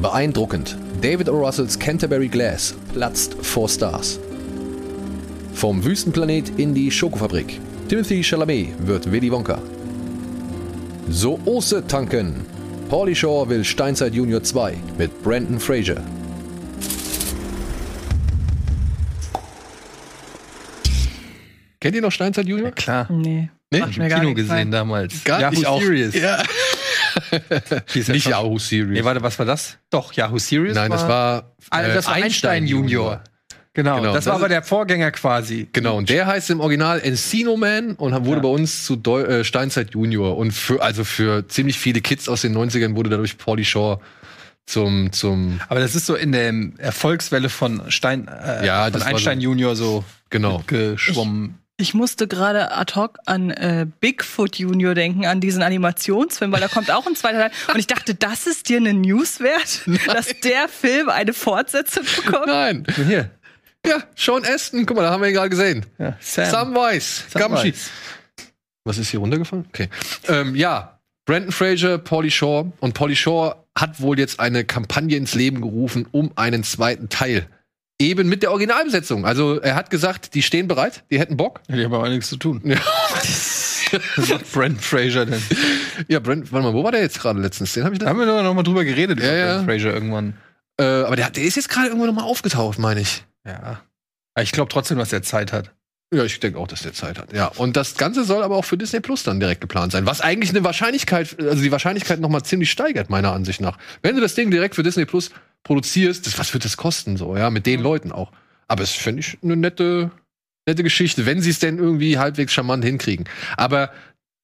[0.00, 0.78] Beeindruckend.
[1.02, 1.44] David O.
[1.44, 4.18] Russells Canterbury Glass platzt vor Stars.
[5.52, 7.60] Vom Wüstenplanet in die Schokofabrik.
[7.86, 9.60] Timothy Chalamet wird Willy Wonka.
[11.10, 12.46] So Ose tanken.
[12.90, 16.02] Pauly Shore will Steinzeit Junior 2 mit Brandon Fraser.
[21.78, 22.72] Kennt ihr noch Steinzeit Junior?
[22.72, 23.06] Klar.
[23.08, 23.48] Nee.
[23.70, 23.78] Nee?
[23.78, 24.70] Macht Ich im Kino gesehen nein.
[24.72, 25.22] damals.
[25.22, 25.80] Gar Yahoo ich auch.
[25.80, 26.14] Serious.
[26.16, 26.42] Ja.
[28.12, 28.98] Nicht Yahoo Serious.
[28.98, 29.78] Nee, warte, was war das?
[29.90, 30.74] Doch, Yahoo Serious.
[30.74, 33.22] Nein, das war, äh, das war Einstein Junior.
[33.72, 34.12] Genau, Genau.
[34.12, 35.68] das war aber der Vorgänger quasi.
[35.72, 38.42] Genau, und der heißt im Original Encino Man und wurde Ja.
[38.42, 40.36] bei uns zu Deu äh, Steinzeit Junior.
[40.36, 44.00] Und für, also für ziemlich viele Kids aus den 90ern wurde dadurch Pauly Shore
[44.66, 49.38] zum, zum, Aber das ist so in der Erfolgswelle von Stein, äh, Ja, von Einstein
[49.38, 50.62] so- Junior so genau.
[50.66, 51.56] geschwommen.
[51.76, 56.68] Ich musste gerade ad hoc an äh, Bigfoot Junior denken, an diesen Animationsfilm, weil da
[56.68, 57.50] kommt auch ein zweiter Teil.
[57.72, 62.46] Und ich dachte, das ist dir eine News wert, dass der Film eine Fortsetzung bekommt?
[62.48, 62.84] Nein.
[63.08, 63.30] Hier,
[63.86, 65.86] Ja, Sean Aston, guck mal, da haben wir ihn gerade gesehen.
[65.98, 66.50] ja, Sam.
[66.74, 67.56] Samwise, Gumshoe.
[67.56, 67.90] Samwise.
[68.84, 69.66] Was ist hier runtergefallen?
[69.68, 69.88] Okay.
[70.28, 72.72] Ähm, ja, Brandon Fraser, Pauly Shore.
[72.80, 77.46] Und Pauly Shore hat wohl jetzt eine Kampagne ins Leben gerufen um einen zweiten Teil.
[78.00, 79.26] Eben mit der Originalbesetzung.
[79.26, 81.60] Also er hat gesagt, die stehen bereit, die hätten Bock.
[81.68, 82.60] Die haben aber nichts zu tun.
[82.64, 82.78] Ja.
[84.16, 85.42] Was macht Brent Fraser denn?
[86.08, 87.72] Ja, Brent, warte mal, wo war der jetzt gerade letztens?
[87.74, 89.62] Den habe ich Da haben wir noch mal drüber geredet, über Ja, ja.
[89.62, 90.34] Brent Fraser irgendwann.
[90.78, 93.24] Äh, aber der, der ist jetzt gerade irgendwo noch mal aufgetaucht, meine ich.
[93.46, 93.82] Ja.
[94.34, 95.72] Aber ich glaube trotzdem, dass er Zeit hat.
[96.12, 97.32] Ja, ich denke auch, dass der Zeit hat.
[97.32, 100.20] Ja, und das Ganze soll aber auch für Disney Plus dann direkt geplant sein, was
[100.20, 103.78] eigentlich eine Wahrscheinlichkeit, also die Wahrscheinlichkeit noch mal ziemlich steigert meiner Ansicht nach.
[104.02, 105.30] Wenn du das Ding direkt für Disney Plus
[105.62, 108.32] produzierst, das, was wird das kosten so, ja, mit den Leuten auch.
[108.66, 110.10] Aber es fände ich eine nette,
[110.66, 113.28] nette Geschichte, wenn sie es denn irgendwie halbwegs charmant hinkriegen.
[113.56, 113.92] Aber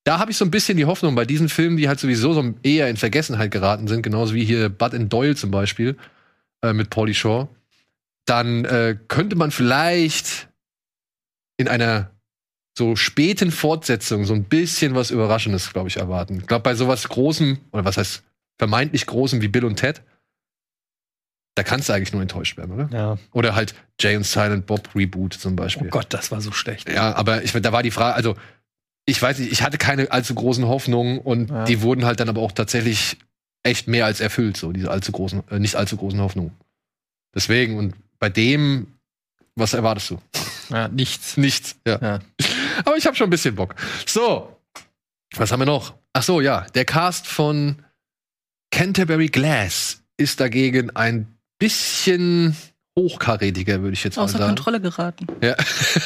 [0.04, 2.54] da habe ich so ein bisschen die Hoffnung bei diesen Filmen, die halt sowieso so
[2.62, 5.96] eher in Vergessenheit geraten sind, genauso wie hier Bud and Doyle zum Beispiel
[6.62, 7.48] äh, mit Pauly Shore,
[8.26, 10.48] dann äh, könnte man vielleicht
[11.58, 12.10] in einer
[12.76, 16.40] so späten Fortsetzung so ein bisschen was Überraschendes, glaube ich, erwarten.
[16.40, 18.22] Ich glaube, bei sowas Großem, oder was heißt
[18.58, 20.02] vermeintlich Großem wie Bill und Ted,
[21.56, 22.88] da kannst du eigentlich nur enttäuscht werden, oder?
[22.92, 23.18] Ja.
[23.32, 25.88] Oder halt Jay und Silent Bob Reboot zum Oh Beispiel.
[25.88, 26.90] Gott, das war so schlecht.
[26.90, 28.36] Ja, aber ich, da war die Frage, also
[29.06, 31.64] ich weiß nicht, ich hatte keine allzu großen Hoffnungen und Ja.
[31.64, 33.16] die wurden halt dann aber auch tatsächlich
[33.62, 36.52] echt mehr als erfüllt, so diese allzu großen, äh, nicht allzu großen Hoffnungen.
[37.34, 38.86] Deswegen, und bei dem,
[39.54, 40.18] was erwartest du?
[40.70, 41.36] Ja, nichts.
[41.36, 41.98] Nichts, ja.
[42.00, 42.18] Ja.
[42.84, 43.74] Aber ich habe schon ein bisschen Bock.
[44.04, 44.56] So,
[45.36, 45.94] was haben wir noch?
[46.12, 47.76] Ach so, ja, der Cast von
[48.70, 52.56] Canterbury Glass ist dagegen ein bisschen
[52.98, 54.54] hochkarätiger, würde ich jetzt mal Außer sagen.
[54.54, 55.26] Kontrolle geraten.
[55.42, 55.54] Ja.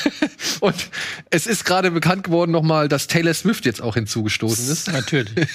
[0.61, 0.91] Und
[1.31, 4.93] es ist gerade bekannt geworden nochmal, dass Taylor Swift jetzt auch hinzugestoßen ist.
[4.93, 5.49] Natürlich.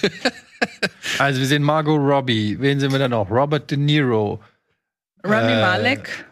[1.20, 2.60] also wir sehen Margot Robbie.
[2.60, 3.30] Wen sehen wir dann noch?
[3.30, 4.42] Robert De Niro.
[5.24, 6.26] Rami Äh, Malek,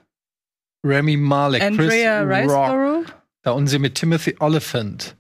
[0.83, 1.61] Remy Malek.
[1.61, 2.69] Andrea Chris Rock.
[2.69, 3.05] Riceborough,
[3.43, 5.15] Da unten sehen wir Timothy Oliphant.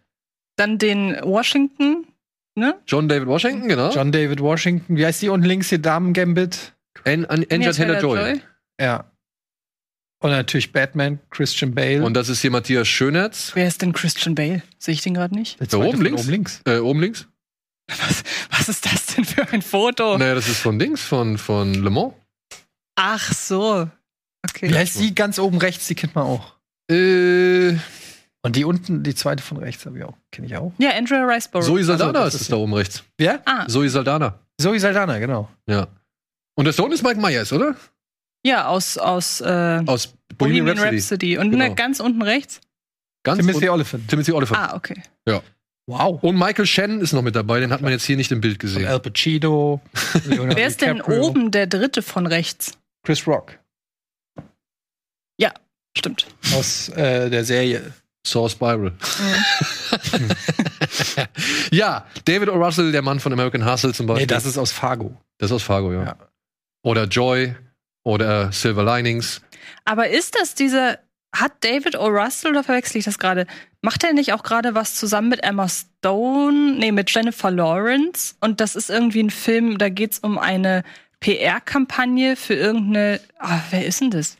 [0.55, 2.05] dann den Washington,
[2.55, 2.75] ne?
[2.85, 3.91] John David Washington, genau.
[3.91, 4.97] John David Washington.
[4.97, 5.79] Wie heißt die unten links hier?
[5.79, 6.73] Damen Gambit.
[7.05, 8.41] An, an, Anja Taylor-Joy.
[8.79, 9.09] Ja.
[10.19, 12.03] Und natürlich Batman, Christian Bale.
[12.03, 13.51] Und das ist hier Matthias Schönertz.
[13.55, 14.61] Wer ist denn Christian Bale?
[14.77, 15.57] Sehe ich den gerade nicht?
[15.73, 16.21] Da oben links?
[16.21, 16.61] Oben links.
[16.65, 17.27] Äh, oben links?
[17.89, 20.17] Was, was ist das denn für ein Foto?
[20.17, 22.13] Naja, das ist von Dings, von, von Le Mans.
[22.95, 23.89] Ach so.
[24.49, 24.69] Okay.
[24.69, 25.87] Wie heißt die ganz oben rechts?
[25.87, 26.53] Die kennt man auch.
[26.91, 27.77] Äh,
[28.45, 30.17] Und die unten, die zweite von rechts, habe ich auch.
[30.31, 30.73] Kenne ich auch.
[30.77, 31.65] Ja, Andrea Riceborough.
[31.65, 33.03] Zoe Saldana Also, das ist ist es da oben rechts.
[33.17, 33.41] Wer?
[33.45, 34.39] ah, Zoe Saldana.
[34.59, 35.49] Zoe Saldana, genau.
[35.67, 35.87] Ja.
[36.55, 37.75] Und der Sohn ist Mike Myers, oder?
[38.45, 41.35] ja, aus, aus äh, Aus Bohemian, Bohemian Rhapsody.
[41.35, 41.37] Rhapsody.
[41.37, 41.69] Und Genau.
[41.69, 42.59] ne, ganz unten rechts?
[43.23, 44.07] Ganz Timothy und- Oliphant.
[44.09, 44.59] Timothy Oliphant.
[44.59, 45.01] Ah, okay.
[45.85, 46.21] Wow.
[46.23, 48.53] Und Michael Shannon ist noch mit dabei, den hat man jetzt hier nicht im Bild
[48.55, 48.87] Und gesehen.
[48.87, 49.81] Al Pacino.
[50.25, 52.77] Wer ist denn oben der dritte von rechts?
[53.05, 53.57] Chris Rock.
[55.97, 56.25] Stimmt.
[56.55, 57.93] Aus äh, der Serie.
[58.25, 58.91] Saw Spiral.
[61.71, 62.55] ja, David O.
[62.55, 64.23] Russell, der Mann von American Hustle zum Beispiel.
[64.23, 65.15] Nee, das ist aus Fargo.
[65.37, 66.03] das ist aus Fargo, ja.
[66.03, 66.15] Ja.
[66.83, 67.55] Oder Joy
[68.03, 69.41] oder Silver Linings.
[69.85, 70.99] Aber ist das diese.
[71.35, 72.05] Hat David O.
[72.07, 73.47] Russell oder verwechsel ich das gerade?
[73.81, 76.75] Macht er nicht auch gerade was zusammen mit Emma Stone?
[76.77, 78.35] Nee, mit Jennifer Lawrence?
[78.39, 80.83] Und das ist irgendwie ein Film, da geht's um eine
[81.21, 83.19] PR-Kampagne für irgendeine.
[83.39, 84.37] Ah, wer ist denn das?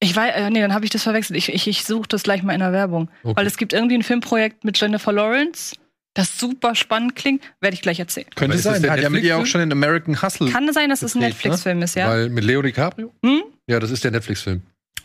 [0.00, 1.36] Ich weiß, äh, nee, dann habe ich das verwechselt.
[1.36, 3.10] Ich, ich, ich suche das gleich mal in der Werbung.
[3.22, 3.36] Okay.
[3.36, 5.74] Weil es gibt irgendwie ein Filmprojekt mit Jennifer Lawrence,
[6.14, 7.42] das super spannend klingt.
[7.60, 8.26] Werde ich gleich erzählen.
[8.36, 8.82] Könnte das sein.
[8.82, 10.50] der Hat ja mit ihr auch schon in American Hustle.
[10.50, 12.08] Kann es sein, dass es ein gedreht, Netflix-Film ist, ja?
[12.08, 13.12] Weil mit Leo DiCaprio?
[13.24, 13.42] Hm?
[13.68, 14.62] Ja, das ist der Netflix-Film.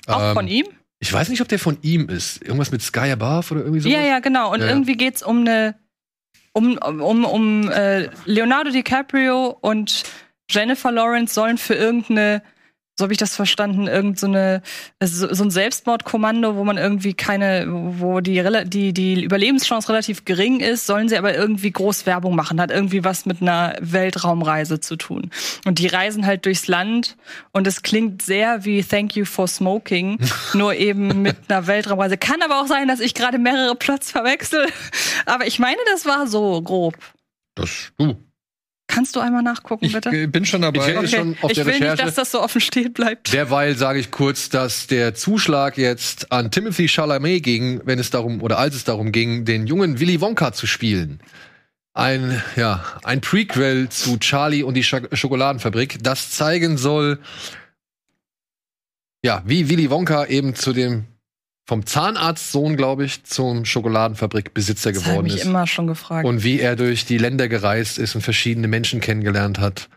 [0.07, 0.65] Auch Ähm, von ihm?
[0.99, 2.41] Ich weiß nicht, ob der von ihm ist.
[2.41, 3.93] Irgendwas mit Sky Above oder irgendwie sowas?
[3.93, 4.51] Ja, ja, genau.
[4.53, 4.71] Und Ja, ja.
[4.71, 5.75] irgendwie geht's um eine
[6.53, 10.03] um, um, um äh, Leonardo DiCaprio und
[10.49, 12.43] Jennifer Lawrence sollen für irgendeine,
[12.95, 14.61] so habe ich das verstanden, irgend so eine
[15.03, 20.59] so, so ein Selbstmordkommando, wo man irgendwie keine, wo die die die Überlebenschance relativ gering
[20.59, 24.95] ist, sollen sie aber irgendwie groß Werbung machen, hat irgendwie was mit einer Weltraumreise zu
[24.95, 25.31] tun.
[25.65, 27.17] Und die reisen halt durchs Land
[27.51, 30.19] und es klingt sehr wie Thank You for Smoking,
[30.53, 32.17] nur eben mit einer Weltraumreise.
[32.17, 34.67] Kann aber auch sein, dass ich gerade mehrere Plots verwechsel.
[35.25, 36.95] Aber ich meine, das war so grob.
[37.55, 38.15] Das, du.
[38.93, 40.09] Kannst du einmal nachgucken, Ich bitte?
[40.09, 40.79] äh, bin schon dabei.
[40.87, 42.05] Ich hätte schon auf ich der will nicht, Recherche.
[42.05, 43.33] dass das so offen stehen bleibt.
[43.33, 48.41] Derweil sage ich kurz, dass der Zuschlag jetzt an Timothy Chalamet ging, wenn es darum
[48.41, 51.19] oder als es darum ging, den jungen Willy Wonka zu spielen.
[51.95, 57.19] Ein ja, ein Prequel zu Charlie und die Scha Schokoladenfabrik, das zeigen soll
[59.25, 61.05] ja, wie Willy Wonka eben zu dem
[61.65, 65.45] vom Zahnarztsohn, glaube ich, zum Schokoladenfabrikbesitzer Das geworden ich ist.
[65.45, 66.25] immer schon gefragt.
[66.27, 69.89] Und wie er durch die Länder gereist ist und verschiedene Menschen kennengelernt hat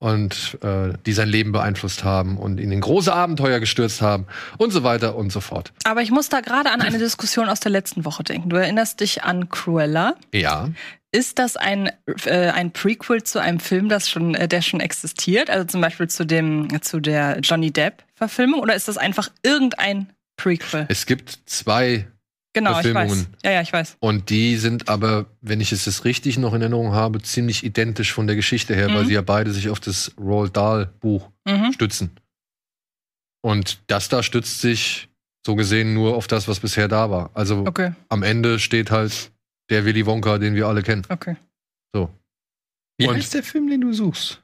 [0.00, 4.26] und äh, die sein Leben beeinflusst haben und ihn in große Abenteuer gestürzt haben
[4.58, 5.72] und so weiter und so fort.
[5.84, 8.50] Aber ich muss da gerade an eine Diskussion aus der letzten Woche denken.
[8.50, 10.16] Du erinnerst dich an Cruella.
[10.34, 10.68] Ja.
[11.10, 11.90] Ist das ein,
[12.26, 15.48] äh, ein Prequel zu einem Film, das schon, äh, der schon existiert?
[15.48, 18.60] Also zum Beispiel zu dem, zu der Johnny Depp-Verfilmung?
[18.60, 20.86] Oder ist das einfach irgendein Prequel?
[20.88, 22.08] Es gibt zwei
[22.56, 23.28] Genau, ich weiß.
[23.44, 23.96] Ja, ja, ich weiß.
[23.98, 28.12] und die sind aber, wenn ich es jetzt richtig noch in Erinnerung habe, ziemlich identisch
[28.12, 29.06] von der Geschichte her, weil Mhm.
[29.08, 31.72] sie ja beide sich auf das Roald Dahl Buch Mhm.
[31.72, 32.10] stützen.
[33.42, 35.08] Und das da stützt sich
[35.44, 37.30] so gesehen nur auf das, was bisher da war.
[37.34, 39.32] Also Okay, am Ende steht halt
[39.68, 41.02] der Willy Wonka, den wir alle kennen.
[41.08, 41.36] okay.
[42.96, 44.43] Wie Und- heißt der Film, den du suchst?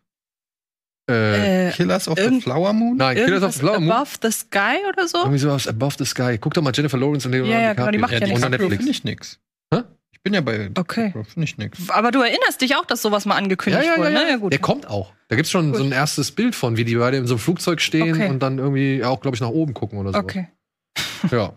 [1.10, 2.96] Äh, Äh, Killers of the Flower Moon?
[2.96, 3.90] nein, Killers of the Flower Moon.
[3.92, 5.18] Above the Sky oder so?
[5.18, 6.38] Irgendwie sowas Above the Sky.
[6.40, 8.00] Guck doch mal Jennifer Lawrence und Leonardo Ja, ja, genau, die DiCaprio.
[8.00, 8.40] macht ja Ja, nichts.
[8.40, 8.76] DiCaprio Netflix.
[8.78, 9.38] finde ich nix.
[9.74, 9.80] Hä?
[10.12, 11.00] Ich bin ja bei Okay.
[11.06, 11.78] DiCaprio, finde ich nix.
[11.90, 14.22] Aber du erinnerst dich auch, dass sowas mal angekündigt ja, ja, wurde, ja.
[14.24, 14.30] ne?
[14.30, 14.52] Ja, gut.
[14.52, 15.12] Der kommt auch.
[15.28, 15.78] Da gibt's schon Gut.
[15.78, 18.28] so ein erstes Bild von, wie die beide in so einem Flugzeug stehen Okay.
[18.28, 20.18] und dann irgendwie auch, glaube ich, nach oben gucken oder so.
[20.18, 20.48] Okay.
[21.30, 21.52] Ja.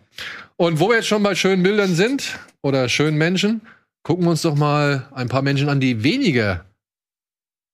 [0.57, 3.61] Und wo wir jetzt schon bei schönen Bildern sind oder schönen Menschen,
[4.03, 6.65] gucken wir uns doch mal ein paar Menschen an, die weniger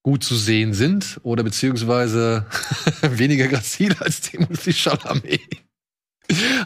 [0.09, 2.47] gut zu sehen sind oder beziehungsweise
[3.01, 5.39] weniger grazil als Timothy Chalamet.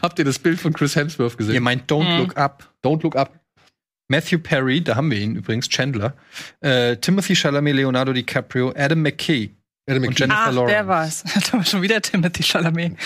[0.00, 1.54] Habt ihr das Bild von Chris Hemsworth gesehen?
[1.54, 2.20] Ihr meint Don't Mhm.
[2.20, 2.72] Look Up.
[2.82, 3.38] Don't look up.
[4.08, 6.14] Matthew Perry, da haben wir ihn übrigens, Chandler.
[6.60, 9.50] Äh, Timothy Chalamet, Leonardo DiCaprio, Adam McKay
[9.86, 10.18] Adam Und.
[10.18, 10.72] Jennifer Ach, Lawrence.
[10.72, 11.24] der war's.
[11.50, 12.96] Da war schon wieder Timothy Chalamet.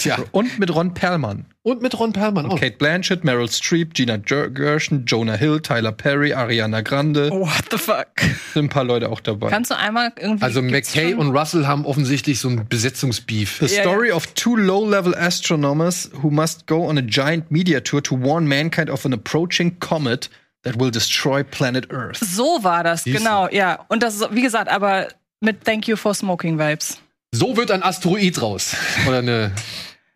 [0.00, 0.18] Tja.
[0.32, 1.44] und mit Ron Perlman.
[1.62, 2.58] Und mit Ron Perlman auch.
[2.58, 7.30] Kate Blanchett, Meryl Streep, Gina Ger- Gershon, Jonah Hill, Tyler Perry, Ariana Grande.
[7.30, 8.08] What the fuck?
[8.52, 9.48] Sind ein paar Leute auch dabei.
[9.48, 10.42] Kannst du einmal irgendwie.
[10.44, 13.58] Also McKay und Russell haben offensichtlich so ein Besetzungsbeef.
[13.60, 18.20] The story of two low-level astronomers who must go on a giant media tour to
[18.20, 20.28] warn mankind of an approaching comet
[20.64, 22.18] that will destroy planet Earth.
[22.18, 23.22] So war das, Siehst du.
[23.22, 23.84] genau, ja.
[23.88, 25.06] Und das ist, wie gesagt, aber
[25.44, 26.98] mit Thank You for Smoking Vibes.
[27.32, 28.76] So wird ein Asteroid raus.
[29.06, 29.52] Oder eine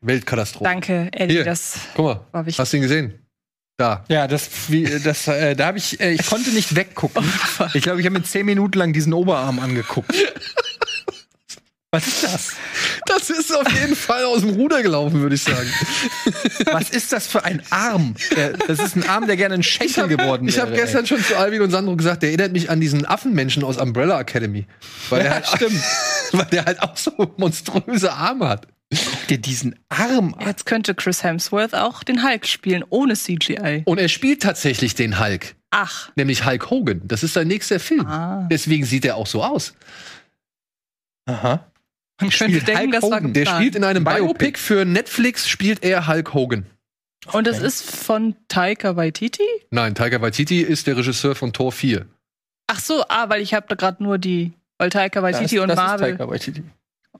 [0.00, 0.64] Weltkatastrophe.
[0.64, 1.34] Danke, Eddie.
[1.34, 1.44] Hier.
[1.44, 2.58] Das Guck mal, war wichtig.
[2.58, 3.14] hast du ihn gesehen?
[3.76, 4.04] Da.
[4.08, 7.24] Ja, das, wie, das, äh, da habe ich, äh, ich konnte nicht weggucken.
[7.74, 10.12] Ich glaube, ich habe mir zehn Minuten lang diesen Oberarm angeguckt.
[11.90, 12.52] Was ist das?
[13.06, 15.68] Das ist auf jeden Fall aus dem Ruder gelaufen, würde ich sagen.
[16.66, 18.14] Was ist das für ein Arm?
[18.36, 20.54] Der, das ist ein Arm, der gerne ein Schenkel geworden wäre.
[20.54, 23.64] Ich habe gestern schon zu Alvin und Sandro gesagt, der erinnert mich an diesen Affenmenschen
[23.64, 24.66] aus Umbrella Academy.
[25.08, 25.82] Weil, der, Ja, halt, stimmt.
[26.32, 28.68] weil der halt auch so monströse Arme hat.
[28.90, 30.46] Guck dir diesen Arm an.
[30.46, 33.84] Jetzt könnte Chris Hemsworth auch den Hulk spielen, ohne CGI.
[33.86, 36.10] Und er spielt tatsächlich den Hulk, Ach.
[36.14, 37.00] nämlich Hulk Hogan.
[37.04, 38.06] Das ist sein nächster Film.
[38.06, 38.46] Ah.
[38.50, 39.72] Deswegen sieht er auch so aus.
[41.26, 41.67] Aha.
[42.20, 43.32] Man könnte spielt denken, Hulk das war Hogan.
[43.32, 44.24] Der spielt in einem Biopic.
[44.26, 46.66] Biopic für Netflix, spielt er Hulk Hogan.
[47.32, 49.42] Und das ist von Taika Waititi?
[49.70, 52.06] Nein, Taika Waititi ist der Regisseur von Tor 4.
[52.68, 55.68] Ach so, ah, weil ich habe da gerade nur die, weil Taika Waititi Das- und
[55.68, 56.62] das ist Marvel Taika Waititi.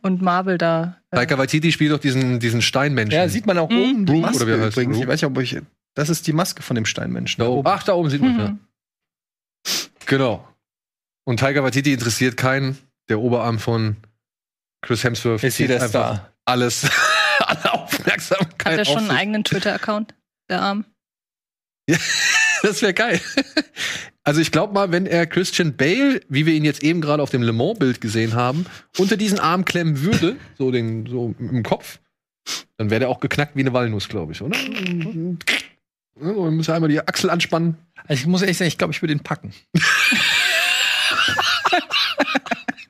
[0.03, 0.99] und Marvel da.
[1.11, 3.14] äh, Taika Waititi spielt doch diesen, diesen Steinmenschen.
[3.18, 3.78] Ja, sieht man auch Mhm.
[3.82, 4.99] oben die Maske oder wie heißt, übrigens.
[4.99, 5.59] Ich weiß nicht, ob ich.
[5.94, 7.42] Das ist die Maske von dem Steinmenschen.
[7.42, 7.68] da oben.
[7.68, 8.38] Ach, da oben sieht man Mhm.
[8.40, 8.57] ja.
[10.07, 10.46] Genau.
[11.24, 12.78] Und Taika Waititi interessiert keinen.
[13.09, 13.96] Der Oberarm von
[14.83, 16.33] Chris Hemsworth Ist hier zieht der einfach Star.
[16.45, 16.89] alles,
[17.41, 20.14] alle Aufmerksamkeit Hat er schon auf einen eigenen Twitter-Account,
[20.49, 20.85] der Arm?
[22.62, 23.20] Das wäre geil.
[24.24, 27.31] Also ich glaube mal, wenn er Christian Bale, wie wir ihn jetzt eben gerade auf
[27.31, 28.66] dem Le Mans-Bild gesehen haben,
[28.99, 31.99] unter diesen Arm klemmen würde, so den so im Kopf,
[32.76, 34.59] dann wäre der auch geknackt wie eine Walnuss, glaube ich, oder?
[34.59, 35.37] Ja,
[36.20, 37.79] Man muss einmal die Achsel anspannen.
[38.07, 39.55] Also ich muss ehrlich sagen, ich glaube, ich würde ihn packen.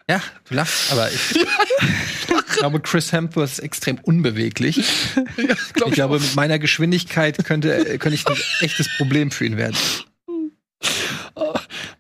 [0.09, 4.77] Ja, du lachst, aber ich, ich glaube, Chris Hemsworth ist extrem unbeweglich.
[5.37, 9.57] Ja, glaub Ich glaube, mit meiner Geschwindigkeit könnte, könnte ich ein echtes Problem für ihn
[9.57, 9.77] werden.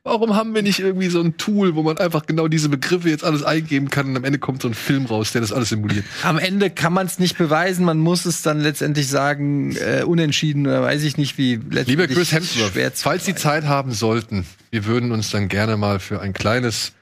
[0.04, 3.24] Warum haben wir nicht irgendwie so ein Tool, wo man einfach genau diese Begriffe jetzt
[3.24, 6.06] alles eingeben kann und am Ende kommt so ein Film raus, der das alles simuliert?
[6.22, 10.66] Am Ende kann man es nicht beweisen, man muss es dann letztendlich sagen, äh, unentschieden
[10.66, 14.86] oder weiß ich nicht, wie letztendlich Lieber Chris Hemsworth, falls Sie Zeit haben sollten, wir
[14.86, 16.92] würden uns dann gerne mal für ein kleines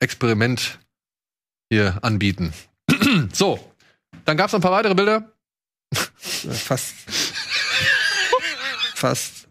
[0.00, 0.78] Experiment
[1.70, 2.52] hier anbieten.
[3.32, 3.72] so,
[4.24, 5.32] dann gab es noch ein paar weitere Bilder.
[5.92, 6.94] fast
[8.94, 9.48] fast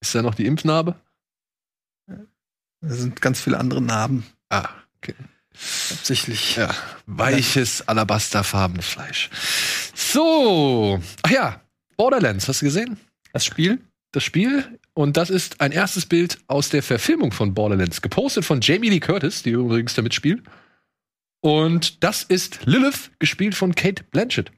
[0.00, 0.96] Ist da noch die Impfnarbe?
[2.82, 5.14] da sind ganz viele andere Narben Ah, okay.
[5.90, 6.56] hauptsächlich.
[6.56, 6.74] Ja,
[7.06, 9.30] weiches, alabasterfarbenes Fleisch.
[9.94, 11.60] So, ach ja,
[11.96, 12.98] Borderlands, hast du gesehen?
[13.32, 13.78] Das Spiel?
[14.12, 14.78] Das Spiel.
[14.94, 19.00] Und das ist ein erstes Bild aus der Verfilmung von Borderlands, gepostet von Jamie Lee
[19.00, 20.42] Curtis, die übrigens damit spielt.
[21.42, 24.52] Und das ist Lilith, gespielt von Kate Blanchett.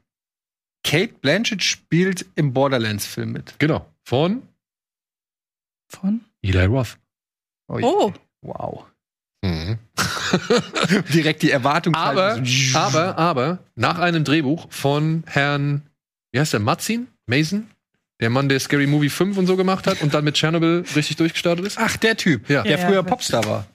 [0.85, 3.55] Kate Blanchett spielt im Borderlands-Film mit.
[3.59, 3.87] Genau.
[4.05, 4.43] Von
[5.89, 6.25] Von?
[6.43, 6.99] Eli Roth.
[7.71, 7.85] je.
[7.85, 8.13] Oh.
[8.41, 8.87] Wow.
[9.45, 9.79] Mhm.
[11.15, 11.95] Direkt die Erwartung.
[11.95, 12.43] Aber,
[12.75, 15.83] aber, aber, nach einem Drehbuch von Herrn,
[16.33, 17.09] wie heißt der, Matzin?
[17.27, 17.71] Mason?
[18.23, 21.17] Der Mann, der Scary Movie 5 und so gemacht hat und dann mit Chernobyl richtig
[21.17, 21.77] durchgestartet ist?
[21.79, 22.63] Ach, der Typ, Ja.
[22.63, 23.03] der Ja, früher ja.
[23.03, 23.67] Popstar war.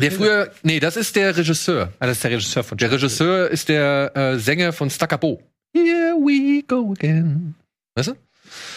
[0.00, 1.92] Der früher, nee, das ist der Regisseur.
[1.98, 5.42] Ah, das ist der Regisseur von Der Regisseur ist der äh, Sänger von Staccapo.
[5.74, 7.54] Here we go again.
[7.94, 8.14] Weißt du?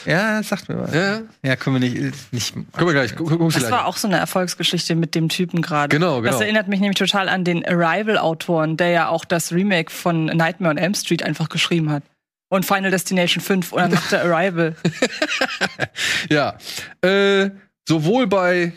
[0.06, 0.94] Ja, sagt mir was.
[0.94, 1.22] Ja.
[1.44, 2.34] Ja, können wir nicht.
[2.34, 3.16] nicht Guck mal gleich.
[3.16, 3.80] Guck, guck, guck's dir Das gleich.
[3.80, 5.90] war auch so eine Erfolgsgeschichte mit dem Typen gerade.
[5.96, 6.32] Genau, genau.
[6.32, 10.72] Das erinnert mich nämlich total an den Arrival-Autoren, der ja auch das Remake von Nightmare
[10.72, 12.04] on Elm Street einfach geschrieben hat.
[12.50, 14.76] Und Final Destination 5 und dann macht er Arrival.
[16.30, 16.58] Ja.
[17.02, 17.52] Äh,
[17.88, 18.74] sowohl bei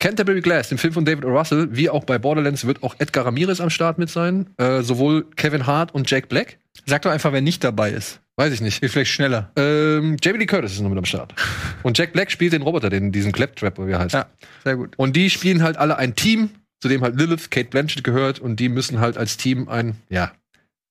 [0.00, 1.28] Canterbury Glass, dem Film von David O.
[1.28, 4.50] Russell, wie auch bei Borderlands wird auch Edgar Ramirez am Start mit sein.
[4.56, 6.58] Äh, sowohl Kevin Hart und Jack Black.
[6.86, 8.20] Sag doch einfach, wer nicht dabei ist.
[8.36, 8.80] Weiß ich nicht.
[8.80, 9.52] Geht vielleicht schneller.
[9.56, 11.34] Ähm, Jamie Lee Curtis ist noch mit am Start.
[11.82, 14.14] Und Jack Black spielt den Roboter, den, diesen Claptrap, wie er heißt.
[14.14, 14.26] Ja,
[14.64, 14.94] sehr gut.
[14.96, 16.50] Und die spielen halt alle ein Team,
[16.80, 18.38] zu dem halt Lilith, Kate Blanchett gehört.
[18.38, 20.32] Und die müssen halt als Team ein, ja,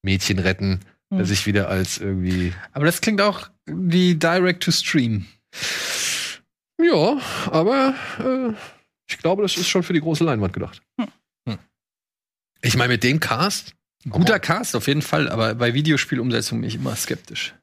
[0.03, 0.82] Mädchen retten,
[1.12, 1.26] der Hm.
[1.26, 2.53] sich wieder als irgendwie.
[2.72, 5.26] Aber das klingt auch wie Direct-to-Stream.
[6.82, 7.20] Ja,
[7.51, 8.53] aber äh,
[9.07, 10.82] ich glaube, das ist schon für die große Leinwand gedacht.
[10.99, 11.59] Hm.
[12.64, 13.76] Ich meine, mit dem Cast,
[14.09, 17.53] Guter Cast auf jeden Fall, aber bei Videospielumsetzung bin ich immer skeptisch.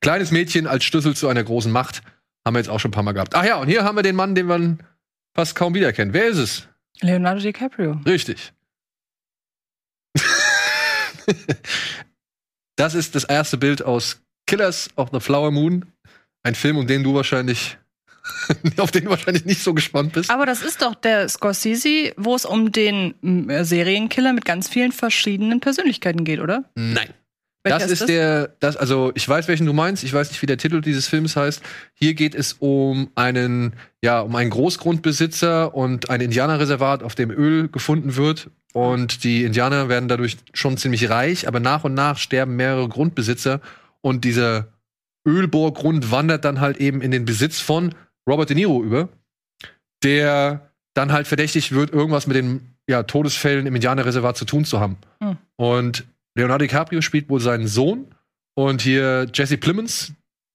[0.00, 2.02] kleines Mädchen als Schlüssel zu einer großen Macht,
[2.44, 3.34] haben wir jetzt auch schon ein paar Mal gehabt.
[3.34, 4.82] Ach ja, und hier haben wir den Mann, den man
[5.34, 6.12] fast kaum wiederkennt.
[6.12, 6.68] Wer ist es?
[7.00, 8.00] Leonardo DiCaprio.
[8.04, 8.52] Richtig.
[12.76, 15.84] das ist das erste Bild aus Killers of the Flower Moon.
[16.42, 17.78] Ein Film, um den du wahrscheinlich,
[18.78, 20.30] auf den du wahrscheinlich nicht so gespannt bist.
[20.30, 24.92] Aber das ist doch der Scorsese, wo es um den äh, Serienkiller mit ganz vielen
[24.92, 26.64] verschiedenen Persönlichkeiten geht, oder?
[26.74, 27.14] Nein.
[27.64, 30.58] Das ist der, das, also ich weiß, welchen du meinst, ich weiß nicht, wie der
[30.58, 31.62] Titel dieses Films heißt.
[31.94, 37.68] Hier geht es um einen, ja, um einen Großgrundbesitzer und ein Indianerreservat, auf dem Öl
[37.68, 38.50] gefunden wird.
[38.72, 43.60] Und die Indianer werden dadurch schon ziemlich reich, aber nach und nach sterben mehrere Grundbesitzer
[44.00, 44.68] und dieser
[45.26, 47.94] Ölbohrgrund wandert dann halt eben in den Besitz von
[48.28, 49.08] Robert De Niro über,
[50.02, 54.80] der dann halt verdächtig wird, irgendwas mit dem ja, Todesfällen im Indianerreservat zu tun zu
[54.80, 54.96] haben.
[55.22, 55.36] Hm.
[55.56, 56.04] Und
[56.34, 58.14] Leonardo DiCaprio spielt wohl seinen Sohn
[58.54, 60.12] und hier Jesse Plemons,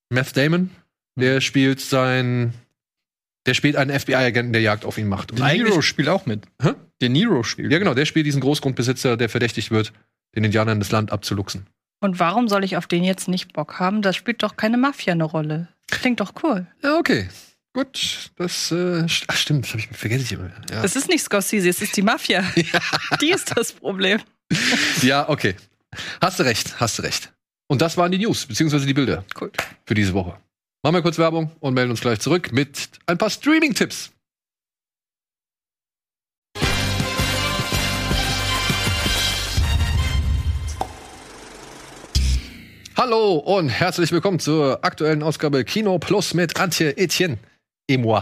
[0.10, 0.72] Meth Damon,
[1.20, 2.54] der spielt sein,
[3.46, 5.32] der spielt einen FBI-Agenten, der Jagd auf ihn macht.
[5.32, 6.46] Und De Niro spielt auch mit.
[6.62, 6.74] Hä?
[7.02, 7.72] De Niro spielt.
[7.72, 9.94] Ja, genau, der spielt diesen Großgrundbesitzer, der verdächtigt wird,
[10.36, 11.68] den Indianern das Land abzuluxen.
[12.00, 14.02] Und warum soll ich auf den jetzt nicht Bock haben?
[14.02, 15.68] Das spielt doch keine Mafia eine Rolle.
[15.90, 16.68] Klingt doch cool.
[16.84, 17.28] Ja, okay.
[17.74, 20.50] Gut, das äh, ach, stimmt, das habe ich vergesse ich immer.
[20.72, 20.84] Ja.
[20.84, 22.44] Es ist nicht Scorsese, es ist die Mafia.
[23.22, 24.20] Die ist das Problem.
[25.02, 25.56] Ja, okay.
[26.22, 27.32] Hast du recht, hast du recht.
[27.68, 29.52] Und das waren die News, beziehungsweise die Bilder Cool.
[29.86, 30.38] für diese Woche.
[30.84, 34.12] Machen wir kurz Werbung und melden uns gleich zurück mit ein paar Streaming-Tipps.
[42.96, 47.38] Hallo und herzlich willkommen zur aktuellen Ausgabe Kino Plus mit Antje Etienne
[47.88, 48.22] et moi.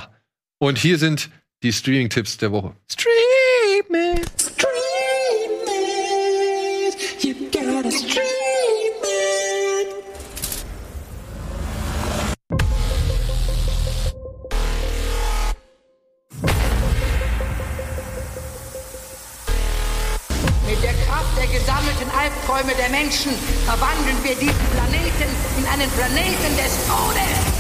[0.60, 1.30] Und hier sind
[1.64, 2.76] die Streaming-Tipps der Woche.
[2.92, 3.16] Streaming!
[3.90, 4.58] Mit
[23.06, 23.34] Menschen
[23.66, 27.55] verwandeln wir diesen Planeten in einen Planeten des Todes.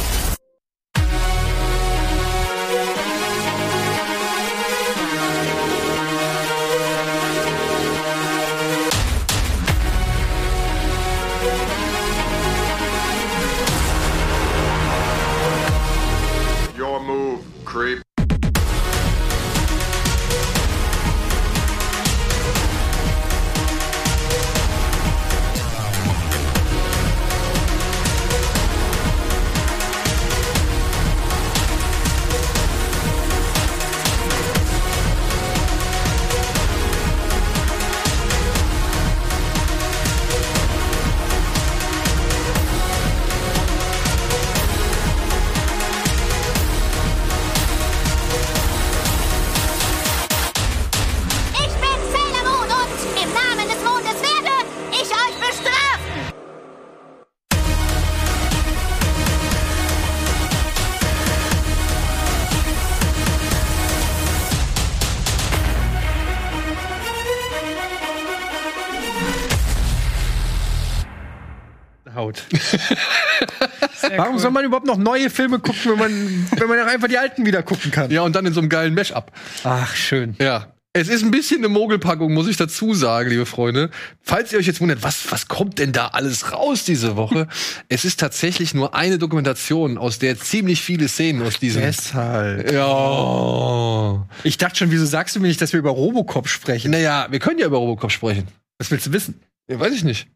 [74.16, 74.41] Sehr Warum cool.
[74.41, 77.45] soll man überhaupt noch neue Filme gucken, wenn man, wenn man auch einfach die alten
[77.45, 78.09] wieder gucken kann?
[78.11, 79.32] Ja, und dann in so einem geilen Mesh-Up.
[79.63, 80.36] Ach, schön.
[80.39, 80.68] Ja.
[80.93, 83.89] Es ist ein bisschen eine Mogelpackung, muss ich dazu sagen, liebe Freunde.
[84.22, 87.49] Falls ihr euch jetzt wundert, was, was kommt denn da alles raus diese Woche?
[87.89, 91.82] es ist tatsächlich nur eine Dokumentation, aus der ziemlich viele Szenen aus diesem.
[91.82, 92.72] Deshalb.
[92.72, 94.26] Ja.
[94.45, 96.91] Ich dachte schon, wieso sagst du mir nicht, dass wir über Robocop sprechen?
[96.91, 98.47] Naja, wir können ja über Robocop sprechen.
[98.78, 99.41] Was willst du wissen?
[99.70, 100.30] Ja, weiß ich nicht.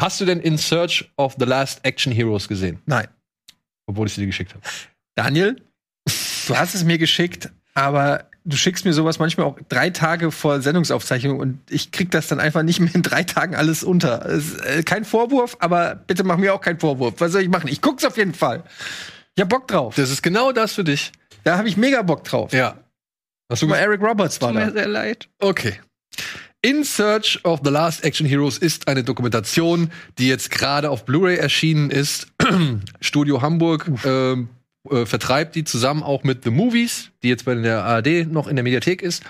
[0.00, 2.80] Hast du denn In Search of the Last Action Heroes gesehen?
[2.86, 3.08] Nein.
[3.86, 4.62] Obwohl ich sie dir geschickt habe.
[5.14, 5.60] Daniel,
[6.46, 10.60] du hast es mir geschickt, aber du schickst mir sowas manchmal auch drei Tage vor
[10.60, 14.24] Sendungsaufzeichnung und ich krieg das dann einfach nicht mehr in drei Tagen alles unter.
[14.26, 17.14] Ist, äh, kein Vorwurf, aber bitte mach mir auch keinen Vorwurf.
[17.18, 17.68] Was soll ich machen?
[17.68, 18.64] Ich guck's auf jeden Fall.
[19.34, 19.94] Ich hab Bock drauf.
[19.94, 21.12] Das ist genau das für dich.
[21.44, 22.52] Da habe ich mega Bock drauf.
[22.52, 22.76] Ja.
[23.50, 23.76] Hast du mal?
[23.78, 24.72] Eric Roberts war Tut mir da.
[24.72, 25.28] sehr leid.
[25.38, 25.78] Okay.
[26.64, 31.36] In Search of the Last Action Heroes ist eine Dokumentation, die jetzt gerade auf Blu-ray
[31.36, 32.28] erschienen ist.
[33.00, 34.48] Studio Hamburg ähm,
[34.88, 38.54] äh, vertreibt die zusammen auch mit The Movies, die jetzt bei der ARD noch in
[38.54, 39.24] der Mediathek ist.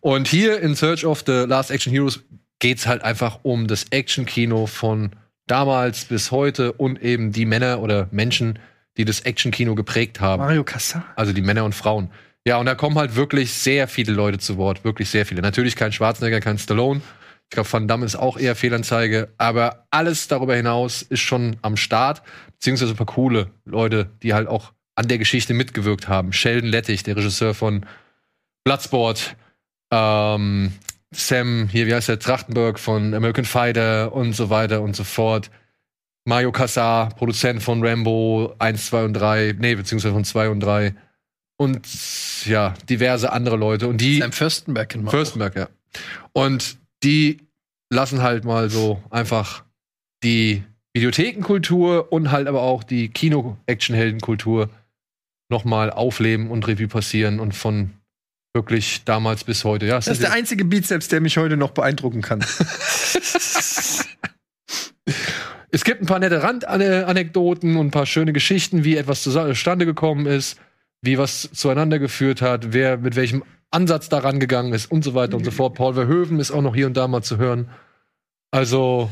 [0.00, 2.20] Und hier in Search of the Last Action Heroes
[2.58, 5.12] geht's halt einfach um das Action-Kino von
[5.46, 8.58] damals bis heute und eben die Männer oder Menschen,
[8.98, 10.42] die das Action-Kino geprägt haben.
[10.42, 11.06] Mario Kassar.
[11.16, 12.10] Also die Männer und Frauen.
[12.46, 14.84] Ja, und da kommen halt wirklich sehr viele Leute zu Wort.
[14.84, 15.40] Wirklich sehr viele.
[15.40, 17.00] Natürlich kein Schwarzenegger, kein Stallone.
[17.44, 19.32] Ich glaube, Van Damme ist auch eher Fehlanzeige.
[19.38, 22.22] Aber alles darüber hinaus ist schon am Start.
[22.52, 26.32] Beziehungsweise ein paar coole Leute, die halt auch an der Geschichte mitgewirkt haben.
[26.32, 27.86] Sheldon Lettich, der Regisseur von
[28.64, 29.36] Bloodsport.
[29.90, 30.72] Ähm,
[31.12, 32.18] Sam, hier, wie heißt der?
[32.18, 35.50] Trachtenberg von American Fighter und so weiter und so fort.
[36.26, 40.94] Mario Kassar, Produzent von Rambo 1, 2 und 3, nee, beziehungsweise von 2 und 3.
[41.64, 41.88] Und
[42.44, 43.88] ja, diverse andere Leute.
[43.88, 44.18] Und die.
[44.18, 45.12] Sam Fürstenberg kennen wir auch.
[45.12, 45.68] Fürstenberg, ja.
[46.32, 47.38] Und die
[47.90, 49.64] lassen halt mal so einfach
[50.22, 50.62] die
[50.94, 54.68] Videothekenkultur und halt aber auch die Kino-Action-Heldenkultur
[55.50, 57.94] nochmal aufleben und Revue passieren und von
[58.54, 59.86] wirklich damals bis heute.
[59.86, 62.44] Ja, Das ist der einzige Bizeps, der mich heute noch beeindrucken kann.
[65.74, 70.24] Es gibt ein paar nette Randanekdoten und ein paar schöne Geschichten, wie etwas zustande gekommen
[70.26, 70.56] ist,
[71.04, 75.36] wie was zueinander geführt hat, wer mit welchem Ansatz daran gegangen ist und so weiter
[75.36, 75.74] und so fort.
[75.74, 77.70] Paul Verhoeven ist auch noch hier und da mal zu hören.
[78.50, 79.10] Also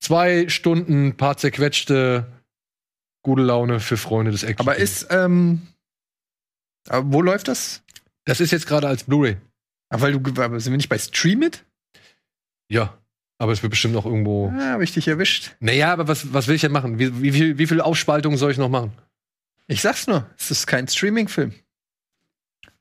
[0.00, 2.26] zwei Stunden, paar zerquetschte,
[3.22, 4.66] gute Laune für Freunde des Action.
[4.66, 5.68] Aber ist, ähm,
[6.88, 7.82] aber wo läuft das?
[8.24, 9.36] das ist jetzt gerade als Blu-ray.
[9.88, 11.64] Ah, weil du, aber sind wir nicht bei Stream It?
[12.68, 12.96] Ja,
[13.38, 14.52] aber es wird bestimmt noch irgendwo.
[14.56, 15.54] Ah, hab ich dich erwischt.
[15.60, 16.98] Naja, aber was, was will ich denn machen?
[16.98, 18.92] Wie, wie, viel, wie viel Aufspaltung soll ich noch machen?
[19.66, 21.54] Ich sag's nur, es ist kein Streaming-Film.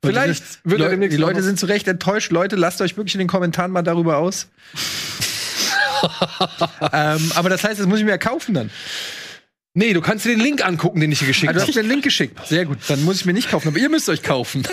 [0.03, 2.31] Vielleicht die, wird er demnächst die Leute sind zu Recht enttäuscht.
[2.31, 4.47] Leute, lasst euch wirklich in den Kommentaren mal darüber aus.
[6.91, 8.71] ähm, aber das heißt, das muss ich mir ja kaufen dann.
[9.73, 11.77] Nee, du kannst dir den Link angucken, den ich dir geschickt Ah, du hast habe.
[11.77, 12.45] mir den Link geschickt.
[12.47, 12.79] Sehr gut.
[12.87, 14.63] Dann muss ich mir nicht kaufen, aber ihr müsst euch kaufen.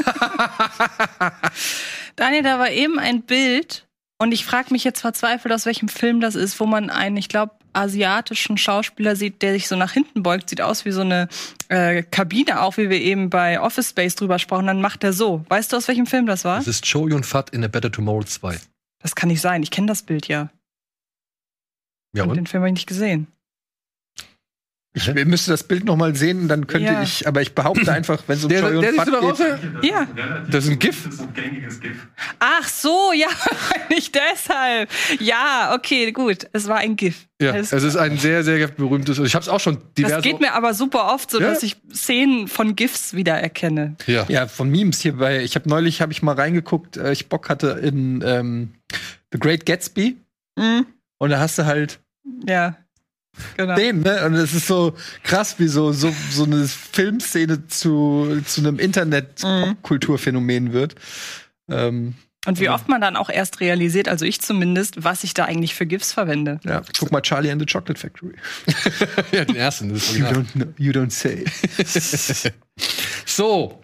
[2.16, 3.86] Daniel, da war eben ein Bild
[4.18, 7.28] und ich frage mich jetzt verzweifelt, aus welchem Film das ist, wo man einen, ich
[7.28, 10.50] glaube, asiatischen Schauspieler sieht, der sich so nach hinten beugt.
[10.50, 11.28] Sieht aus wie so eine
[11.68, 14.66] äh, Kabine, auch wie wir eben bei Office Space drüber sprachen.
[14.66, 15.44] Dann macht er so.
[15.48, 16.58] Weißt du, aus welchem Film das war?
[16.58, 18.58] Das ist Cho Yun Fat in A Better Tomorrow 2.
[19.00, 19.62] Das kann nicht sein.
[19.62, 20.50] Ich kenne das Bild ja.
[22.14, 23.28] Ja, und den Film habe ich nicht gesehen.
[25.06, 27.02] Ich müsste das Bild noch mal sehen, dann könnte Ja.
[27.02, 29.38] ich, aber ich behaupte einfach, wenn so Der, und der du Fat da raus?
[29.38, 30.06] geht, Ja.
[30.50, 31.04] Das ist ein GIF.
[31.04, 32.06] Das ist ein gängiges GIF.
[32.38, 33.28] Ach so, ja,
[33.90, 34.90] nicht deshalb.
[35.20, 36.46] Ja, okay, gut.
[36.52, 37.26] Es war ein GIF.
[37.40, 39.18] Ja, Alles es ist ein sehr, sehr berühmtes.
[39.20, 40.16] Ich habe es auch schon diverse.
[40.16, 41.50] Das geht mir aber super oft so, Ja.
[41.50, 43.94] dass ich Szenen von GIFs wiedererkenne.
[44.06, 44.24] Ja.
[44.28, 47.48] Ja, von Memes hier bei, ich habe neulich habe ich mal reingeguckt, äh, ich Bock
[47.48, 48.74] hatte in ähm,
[49.32, 50.16] The Great Gatsby
[50.58, 50.86] Mhm.
[51.18, 52.00] und da hast du halt
[52.46, 52.76] Ja.
[53.56, 53.74] Genau.
[53.74, 54.24] den, ne?
[54.24, 60.72] Und es ist so krass, wie so, so, so eine Filmszene zu, zu einem Internet-Kulturphänomen
[60.72, 60.94] wird.
[61.70, 62.14] Ähm,
[62.46, 65.74] Und wie oft man dann auch erst realisiert, also ich zumindest, was ich da eigentlich
[65.74, 66.60] für GIFs verwende.
[66.64, 68.34] ja, guck mal Charlie and the Chocolate Factory.
[69.32, 69.92] ja, den ersten.
[69.92, 71.44] Das ist You don't, know, you don't say.
[73.26, 73.82] So,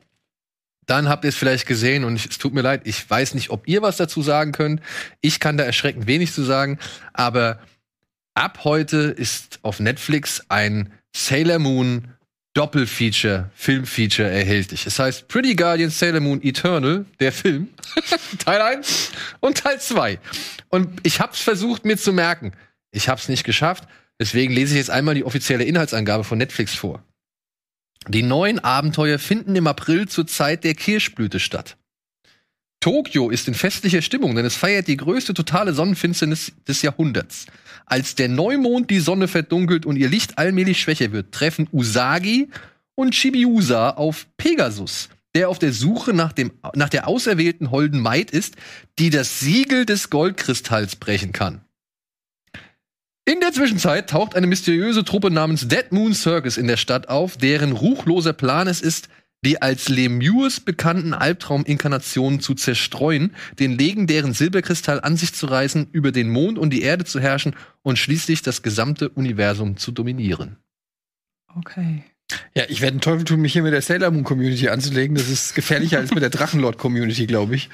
[0.87, 3.51] dann habt ihr es vielleicht gesehen und ich, es tut mir leid, ich weiß nicht,
[3.51, 4.81] ob ihr was dazu sagen könnt.
[5.21, 6.79] Ich kann da erschreckend wenig zu sagen,
[7.13, 7.59] aber
[8.35, 12.09] ab heute ist auf Netflix ein Sailor Moon
[12.55, 14.87] Doppelfeature, Filmfeature erhältlich.
[14.87, 17.69] Es heißt Pretty Guardian Sailor Moon Eternal, der Film,
[18.39, 19.11] Teil 1
[19.41, 20.21] und Teil 2.
[20.69, 22.53] Und ich hab's versucht mir zu merken.
[22.93, 23.89] Ich hab's nicht geschafft.
[24.21, 27.03] Deswegen lese ich jetzt einmal die offizielle Inhaltsangabe von Netflix vor.
[28.07, 31.77] Die neuen Abenteuer finden im April zur Zeit der Kirschblüte statt.
[32.85, 37.47] Tokio ist in festlicher Stimmung, denn es feiert die größte totale Sonnenfinsternis des Jahrhunderts.
[37.87, 42.51] Als der Neumond die Sonne verdunkelt und ihr Licht allmählich schwächer wird, treffen Usagi
[42.95, 48.31] und Chibiusa auf Pegasus, der auf der Suche nach, dem, nach der auserwählten holden Maid
[48.31, 48.57] ist,
[48.99, 51.63] die das Siegel des Goldkristalls brechen kann.
[53.25, 57.39] In der Zwischenzeit taucht eine mysteriöse Truppe namens Dead Moon Circus in der Stadt auf,
[57.39, 59.09] deren ruchloser Plan es ist,
[59.45, 66.11] die als Lemures bekannten Albtrauminkarnationen zu zerstreuen, den legendären Silberkristall an sich zu reißen, über
[66.11, 70.57] den Mond und die Erde zu herrschen und schließlich das gesamte Universum zu dominieren.
[71.57, 72.05] Okay.
[72.55, 75.15] Ja, ich werde einen Teufel tun, mich hier mit der Sailor Moon Community anzulegen.
[75.15, 77.69] Das ist gefährlicher als mit der Drachenlord Community, glaube ich.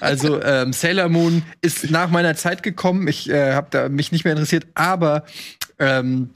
[0.00, 3.08] Also ähm, Sailor Moon ist nach meiner Zeit gekommen.
[3.08, 5.24] Ich äh, habe da mich nicht mehr interessiert, aber
[5.78, 6.30] ähm,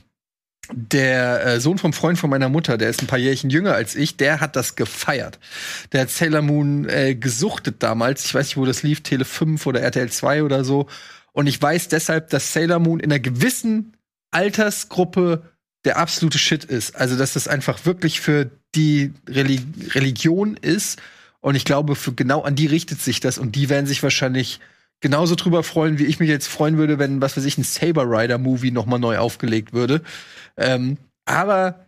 [0.73, 3.95] der äh, Sohn vom Freund von meiner Mutter, der ist ein paar Jährchen jünger als
[3.95, 5.39] ich, der hat das gefeiert.
[5.93, 8.25] Der hat Sailor Moon äh, gesuchtet damals.
[8.25, 10.87] Ich weiß nicht, wo das lief, Tele 5 oder RTL 2 oder so.
[11.33, 13.97] Und ich weiß deshalb, dass Sailor Moon in einer gewissen
[14.31, 15.43] Altersgruppe
[15.85, 16.97] der absolute Shit ist.
[16.97, 19.61] Also, dass das einfach wirklich für die Reli
[19.91, 21.01] Religion ist.
[21.41, 23.39] Und ich glaube, für genau an die richtet sich das.
[23.39, 24.61] Und die werden sich wahrscheinlich
[25.01, 28.05] genauso drüber freuen, wie ich mich jetzt freuen würde, wenn, was weiß ich, ein Saber
[28.05, 30.03] Rider Movie noch mal neu aufgelegt würde.
[30.57, 31.87] Ähm, aber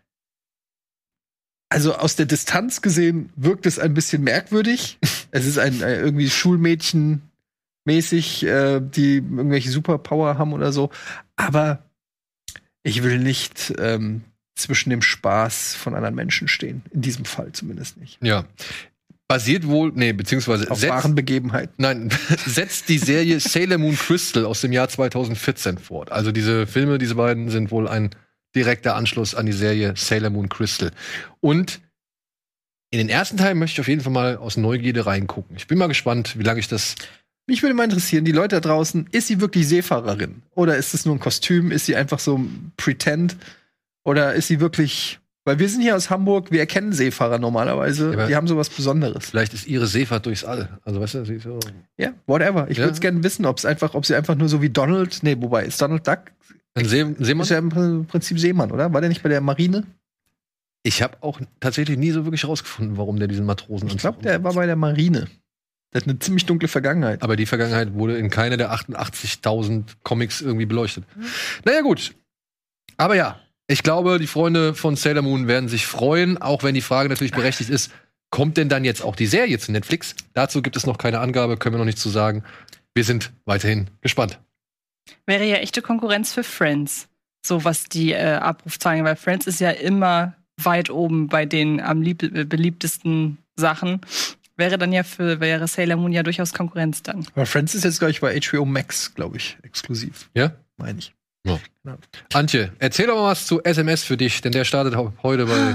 [1.68, 4.98] also aus der Distanz gesehen wirkt es ein bisschen merkwürdig.
[5.30, 7.22] es ist ein äh, irgendwie Schulmädchen
[7.84, 10.90] mäßig, äh, die irgendwelche Superpower haben oder so.
[11.36, 11.84] Aber
[12.82, 14.22] ich will nicht ähm,
[14.54, 16.82] zwischen dem Spaß von anderen Menschen stehen.
[16.90, 18.18] In diesem Fall zumindest nicht.
[18.22, 18.44] Ja.
[19.32, 21.72] Basiert wohl, nee, beziehungsweise Auf setzt, wahren Begebenheiten.
[21.78, 22.10] nein,
[22.46, 26.12] setzt die Serie Sailor Moon Crystal aus dem Jahr 2014 fort.
[26.12, 28.10] Also diese Filme, diese beiden sind wohl ein
[28.54, 30.90] direkter Anschluss an die Serie Sailor Moon Crystal.
[31.40, 31.80] Und
[32.90, 35.56] in den ersten Teil möchte ich auf jeden Fall mal aus Neugierde reingucken.
[35.56, 36.96] Ich bin mal gespannt, wie lange ich das.
[37.46, 40.42] Mich würde mal interessieren, die Leute da draußen, ist sie wirklich Seefahrerin?
[40.54, 41.72] Oder ist es nur ein Kostüm?
[41.72, 43.38] Ist sie einfach so ein Pretend?
[44.04, 45.20] Oder ist sie wirklich.
[45.44, 48.14] Weil wir sind hier aus Hamburg, wir erkennen Seefahrer normalerweise.
[48.14, 49.26] Ja, die haben sowas Besonderes.
[49.30, 50.78] Vielleicht ist ihre Seefahrt durchs All.
[50.84, 51.58] Also weißt du, sie ist so.
[51.96, 52.66] Ja, whatever.
[52.70, 52.84] Ich Ja.
[52.84, 55.36] würde es gerne wissen, ob es einfach, ob sie einfach nur so wie Donald, nee,
[55.40, 56.20] wobei, ist Donald Duck,
[56.74, 57.42] Ein See, Seemann?
[57.42, 58.92] ist ja im Pr- Prinzip Seemann, oder?
[58.92, 59.84] War der nicht bei der Marine?
[60.84, 64.42] Ich habe auch tatsächlich nie so wirklich rausgefunden, warum der diesen Matrosen Ich glaube, der
[64.44, 65.26] war bei der Marine.
[65.92, 67.22] Der hat eine ziemlich dunkle Vergangenheit.
[67.22, 71.04] Aber die Vergangenheit wurde in keiner der 88.000 Comics irgendwie beleuchtet.
[71.64, 72.14] Naja, gut.
[72.96, 73.38] Aber ja,
[73.72, 77.32] ich glaube, die Freunde von Sailor Moon werden sich freuen, auch wenn die Frage natürlich
[77.32, 77.90] berechtigt ist,
[78.30, 80.14] kommt denn dann jetzt auch die Serie zu Netflix?
[80.34, 82.44] Dazu gibt es noch keine Angabe, können wir noch nicht zu sagen.
[82.94, 84.38] Wir sind weiterhin gespannt.
[85.26, 87.08] Wäre ja echte Konkurrenz für Friends.
[87.44, 92.02] So was die äh, Abrufzahlen, weil Friends ist ja immer weit oben bei den am
[92.02, 94.00] lieb äh, beliebtesten Sachen.
[94.56, 97.26] Wäre dann ja für, wäre Sailor Moon ja durchaus Konkurrenz dann.
[97.34, 100.30] Aber Friends ist jetzt, glaube ich, bei HBO Max, glaube ich, exklusiv.
[100.34, 100.52] Ja?
[100.76, 101.14] Meine ich.
[102.32, 105.74] Antje, erzähl doch mal was zu SMS für dich, denn der startet heute bei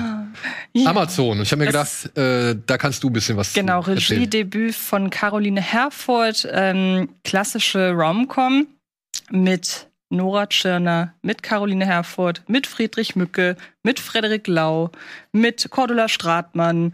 [0.74, 0.90] Ja.
[0.90, 1.38] Amazon.
[1.38, 3.82] Und ich habe mir Das- gedacht, äh, da kannst du ein bisschen was Genau.
[3.82, 8.68] Regiedebüt von Caroline Herford, ähm, klassische Rom-Com
[9.32, 14.92] mit Nora Tschirner, mit Caroline Herford, mit Friedrich Mücke, mit Frederik Lau,
[15.34, 16.94] mit Cordula Stratmann,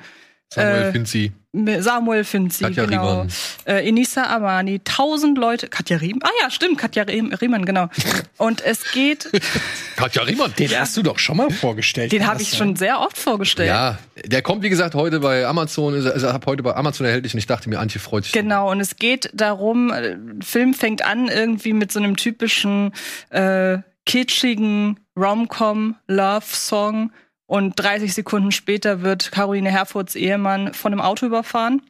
[0.52, 1.32] Samuel äh, Finzi.
[1.56, 3.28] Mit Samuel Finzi, Katja genau.
[3.66, 5.68] Äh, Enisa Amani, tausend Leute.
[5.68, 6.22] Katja Riemann?
[6.24, 7.90] Ah ja, stimmt, Katja Riem- Riemann, genau.
[8.38, 9.30] Und es geht,
[9.96, 10.52] Katja Riemann.
[10.58, 12.12] Den hast du doch schon mal vorgestellt.
[12.12, 12.58] den habe ich sein?
[12.58, 13.70] schon sehr oft vorgestellt.
[13.70, 17.34] Ja, der kommt, wie gesagt, heute bei Amazon, ist, ist ab heute bei Amazon erhältlich
[17.36, 18.34] und ich dachte mir, Antje freut sich.
[18.34, 22.94] Genau, und es geht darum, äh, Film fängt an irgendwie mit so einem typischen
[23.30, 23.78] äh,
[24.08, 27.12] kitschigen Rom-Com-Love-Song
[27.46, 31.82] und 30 Sekunden später wird Caroline Herfords Ehemann von einem Auto überfahren.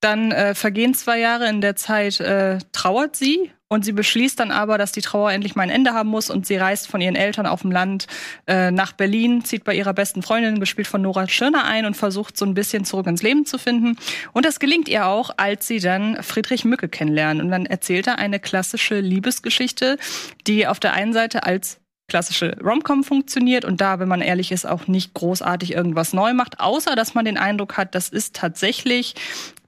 [0.00, 4.50] Dann äh, vergehen zwei Jahre, in der Zeit äh, trauert sie und sie beschließt dann
[4.50, 7.16] aber, dass die Trauer endlich mal ein Ende haben muss und sie reist von ihren
[7.16, 8.06] Eltern auf dem Land
[8.46, 12.38] äh, nach Berlin, zieht bei ihrer besten Freundin, gespielt von Nora Tschirner, ein und versucht
[12.38, 13.98] so ein bisschen zurück ins Leben zu finden.
[14.32, 17.44] Und das gelingt ihr auch, als sie dann Friedrich Mücke kennenlernen.
[17.44, 19.98] Und dann erzählt er eine klassische Liebesgeschichte,
[20.46, 21.78] die auf der einen Seite als
[22.08, 26.58] klassische Romcom funktioniert und da, wenn man ehrlich ist, auch nicht großartig irgendwas neu macht,
[26.58, 29.14] außer dass man den Eindruck hat, das ist tatsächlich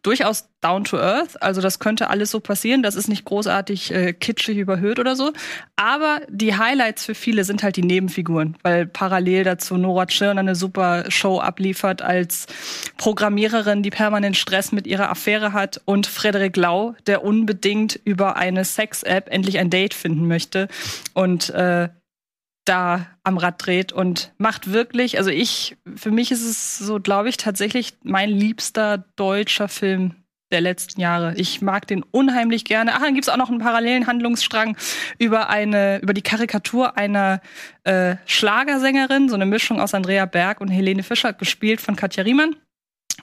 [0.03, 1.43] durchaus down to earth.
[1.43, 2.83] Also das könnte alles so passieren.
[2.83, 5.33] Das ist nicht großartig äh, kitschig überhöht oder so.
[5.77, 10.55] Aber die Highlights für viele sind halt die Nebenfiguren, weil parallel dazu Nora Tschirner eine
[10.55, 12.47] super Show abliefert als
[12.97, 18.65] Programmiererin, die permanent Stress mit ihrer Affäre hat und Frederik Lau, der unbedingt über eine
[18.65, 20.69] Sex-App endlich ein Date finden möchte
[21.15, 21.89] und äh,
[22.71, 27.29] da am Rad dreht und macht wirklich, also ich, für mich ist es so, glaube
[27.29, 30.15] ich, tatsächlich mein liebster deutscher Film
[30.53, 31.35] der letzten Jahre.
[31.37, 32.93] Ich mag den unheimlich gerne.
[32.95, 34.77] Ach, dann gibt's auch noch einen parallelen Handlungsstrang
[35.19, 37.41] über eine, über die Karikatur einer
[37.85, 42.57] äh, Schlagersängerin, so eine Mischung aus Andrea Berg und Helene Fischer, gespielt von Katja Riemann.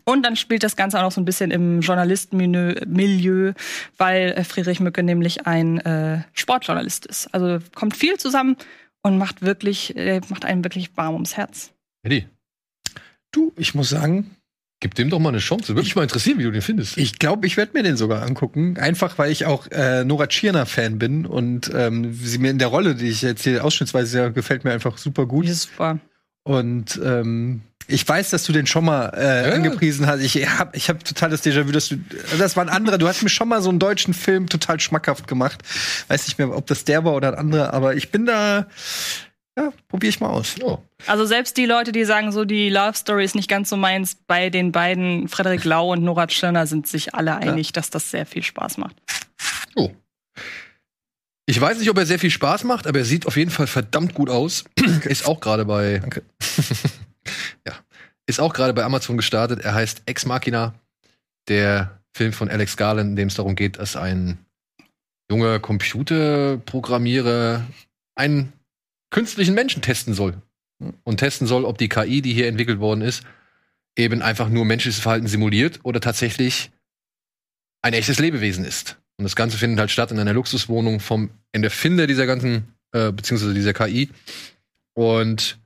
[0.04, 3.54] Und dann spielt das Ganze auch noch so ein bisschen im Journalistenmilieu, Milieu,
[3.98, 7.34] weil äh, Friedrich Mücke nämlich ein äh, Sportjournalist ist.
[7.34, 8.58] Also kommt viel zusammen
[9.08, 11.72] und macht wirklich, äh, macht einen wirklich warm ums Herz.
[12.04, 12.28] Eddie,
[13.32, 14.32] Du, ich muss sagen,
[14.80, 15.70] gib dem doch mal eine Chance.
[15.70, 16.98] Würde mich mal interessieren, wie du den findest.
[16.98, 18.78] ich glaube, ich werde mir den sogar angucken.
[18.78, 22.96] Einfach, weil ich auch äh, Nora Tschirner-Fan bin und ähm, sie mir in der Rolle,
[22.96, 25.46] die ich jetzt hier ausschnittsweise sehe, gefällt mir einfach super gut.
[25.46, 26.00] Die ist super.
[26.44, 29.56] Und ähm, ich weiß, dass du den schon mal äh, Ja.
[29.56, 30.22] angepriesen hast.
[30.22, 31.98] Ich hab, ich hab total das Déjà-vu, dass du.
[32.38, 32.98] Das war ein anderer.
[32.98, 35.64] Du hast mir schon mal so einen deutschen Film total schmackhaft gemacht.
[36.08, 38.68] Weiß nicht mehr, ob das der war oder ein anderer, aber ich bin da.
[39.58, 40.54] Ja, probiere ich mal aus.
[40.62, 40.78] Oh.
[41.08, 44.16] Also selbst die Leute, die sagen, so die Love Story ist nicht ganz so meins,
[44.28, 48.28] bei den beiden, Frederik Lau und Nora Tschirner, sind sich alle einig, dass das sehr
[48.28, 48.96] viel Spaß macht.
[49.76, 49.90] oh.
[51.50, 53.66] Ich weiß nicht, ob er sehr viel Spaß macht, aber er sieht auf jeden Fall
[53.68, 54.66] verdammt gut aus.
[55.06, 56.00] Ist auch gerade bei.
[56.00, 56.22] Danke.
[58.28, 59.62] Ist auch gerade bei Amazon gestartet.
[59.62, 60.76] Er heißt Ex Machina.
[61.48, 64.38] Der Film von Alex Garland, in dem es darum geht, dass ein
[65.32, 67.66] junger Computerprogrammierer
[68.16, 68.54] einen
[69.10, 70.42] künstlichen Menschen testen soll.
[71.04, 73.24] Und testen soll, ob die KI, die hier entwickelt worden ist,
[73.98, 76.72] eben einfach nur menschliches Verhalten simuliert oder tatsächlich
[77.82, 78.98] ein echtes Lebewesen ist.
[79.18, 83.56] Und das Ganze findet halt statt in einer Luxuswohnung vom Erfinder dieser ganzen, äh, beziehungsweise
[83.56, 84.10] dieser KI.
[84.94, 85.58] Und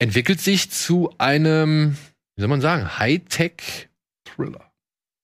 [0.00, 1.96] entwickelt sich zu einem,
[2.34, 4.72] wie soll man sagen, Hightech-Thriller.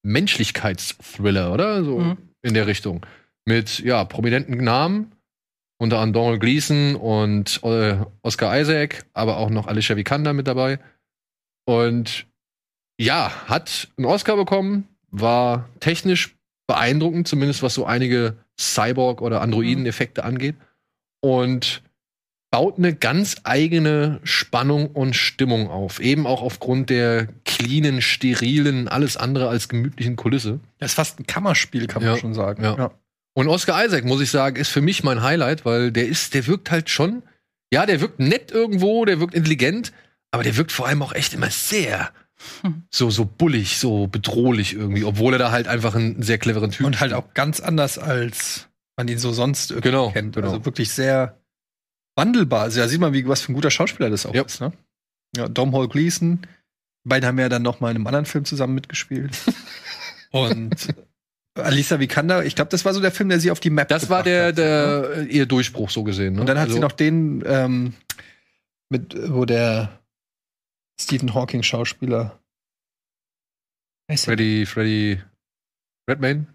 [0.04, 1.82] Menschlichkeitsthriller, oder?
[1.84, 2.18] So Mhm.
[2.42, 3.04] in der Richtung.
[3.44, 5.12] Mit, ja, prominenten Namen.
[5.78, 10.78] Unter anderem Donald Gleason und äh, Oscar Isaac, aber auch noch Alicia Vikander mit dabei.
[11.66, 12.26] Und
[12.98, 16.34] ja, hat einen Oscar bekommen, war technisch
[16.66, 20.56] beeindruckend, zumindest was so einige Cyborg- oder Androiden-Effekte angeht.
[21.22, 21.82] Und
[22.50, 26.00] baut eine ganz eigene Spannung und Stimmung auf.
[26.00, 30.60] Eben auch aufgrund der cleanen, sterilen, alles andere als gemütlichen Kulisse.
[30.78, 32.18] Das ist fast ein Kammerspiel, kann man Ja.
[32.20, 32.62] schon sagen.
[32.62, 32.90] Ja.
[33.34, 36.46] Und Oscar Isaac, muss ich sagen, ist für mich mein Highlight, weil der ist, der
[36.46, 37.22] wirkt halt schon,
[37.72, 39.92] ja, der wirkt nett irgendwo, der wirkt intelligent,
[40.30, 42.10] aber der wirkt vor allem auch echt immer sehr
[42.90, 46.86] so, so bullig, so bedrohlich irgendwie, obwohl er da halt einfach einen sehr cleveren Typ
[46.86, 50.34] Und halt auch ganz anders, als man ihn so sonst irgendwie Genau, kennt.
[50.36, 50.48] genau.
[50.48, 51.38] Also wirklich sehr
[52.16, 52.62] wandelbar.
[52.62, 54.42] Also da sieht man, wie, was für ein guter Schauspieler das auch Ja.
[54.42, 54.60] ist.
[54.60, 54.72] Ne?
[55.36, 56.40] Ja, Dom Hall Gleason.
[57.04, 59.38] Die beiden haben ja dann noch mal in einem anderen Film zusammen mitgespielt.
[60.32, 60.94] Und
[61.54, 64.10] Alisa Vikander, ich glaube, das war so der Film, der sie auf die Map Das
[64.10, 64.62] war der, hat, ne?
[64.62, 66.34] der ihr Durchbruch so gesehen.
[66.34, 66.40] Ne?
[66.40, 67.94] Und dann hat Also- sie noch den ähm,
[68.90, 70.00] mit, wo der
[71.00, 72.38] Stephen Hawking Schauspieler.
[74.10, 74.18] Der?
[74.18, 75.20] Freddy, Freddy
[76.08, 76.46] Redmayne?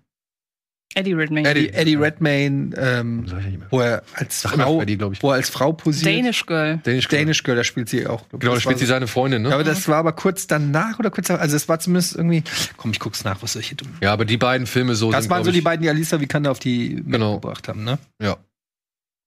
[0.93, 1.47] Eddie Redmayne.
[1.49, 1.69] Eddie.
[1.69, 3.25] Eddie, Redmayne, ähm,
[3.69, 5.23] wo er als Sag Frau, glaube ich.
[5.23, 6.05] wo er als Frau posiert.
[6.17, 6.79] Danish Girl.
[6.83, 7.19] Danish Girl.
[7.21, 8.27] Danish Girl, da spielt sie auch.
[8.37, 9.55] Genau, da spielt sie so- seine Freundin, Ja, ne?
[9.55, 12.43] aber das war aber kurz danach oder kurz, also es war zumindest irgendwie.
[12.77, 13.89] Komm, ich guck's nach, was soll ich hier tun?
[14.01, 16.19] Ja, aber die beiden Filme so Das sind, waren so die ich- beiden, die Alisa
[16.19, 17.35] Vikander auf die Genau.
[17.39, 17.97] gebracht haben, ne?
[18.21, 18.37] Ja.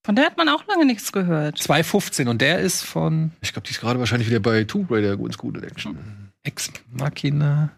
[0.05, 1.57] Von der hat man auch lange nichts gehört.
[1.57, 5.17] 215 und der ist von Ich glaube, die ist gerade wahrscheinlich wieder bei Tomb Raider
[5.17, 5.97] ganz gut in Action.
[6.43, 7.71] Ex Machina.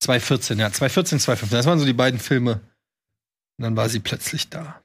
[0.00, 1.56] 214, ja, 214, 215.
[1.56, 2.60] Das waren so die beiden Filme.
[3.58, 4.80] Und dann war sie plötzlich da.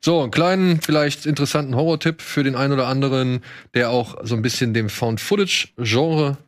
[0.00, 3.40] So, einen kleinen, vielleicht interessanten Horror-Tipp für den einen oder anderen,
[3.74, 6.38] der auch so ein bisschen dem Found-Footage-Genre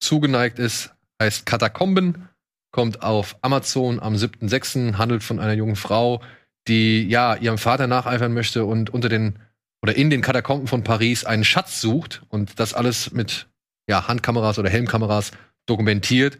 [0.00, 0.90] zugeneigt ist.
[1.20, 2.28] Heißt Katakomben,
[2.72, 6.20] kommt auf Amazon am 7.6., handelt von einer jungen Frau,
[6.68, 9.38] die ja ihrem Vater nacheifern möchte und unter den
[9.82, 13.48] oder in den Katakomben von Paris einen Schatz sucht und das alles mit
[13.86, 15.32] ja, Handkameras oder Helmkameras
[15.66, 16.38] dokumentiert.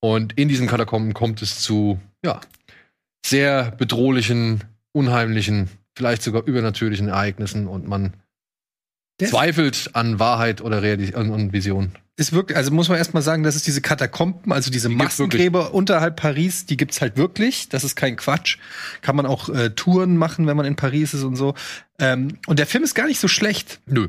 [0.00, 2.40] Und in diesen Katakomben kommt es zu ja,
[3.24, 8.14] sehr bedrohlichen, unheimlichen, vielleicht sogar übernatürlichen Ereignissen und man
[9.20, 11.92] Der- zweifelt an Wahrheit oder Realität und, und Vision.
[12.18, 15.74] Ist wirklich, also muss man erstmal sagen, dass es diese Katakomben, also diese Die Massengräber
[15.74, 17.68] unterhalb Paris, die gibt's halt wirklich.
[17.68, 18.56] Das ist kein Quatsch.
[19.02, 21.54] Kann man auch äh, Touren machen, wenn man in Paris ist und so.
[21.98, 23.80] Ähm, und der Film ist gar nicht so schlecht.
[23.84, 24.08] Nö.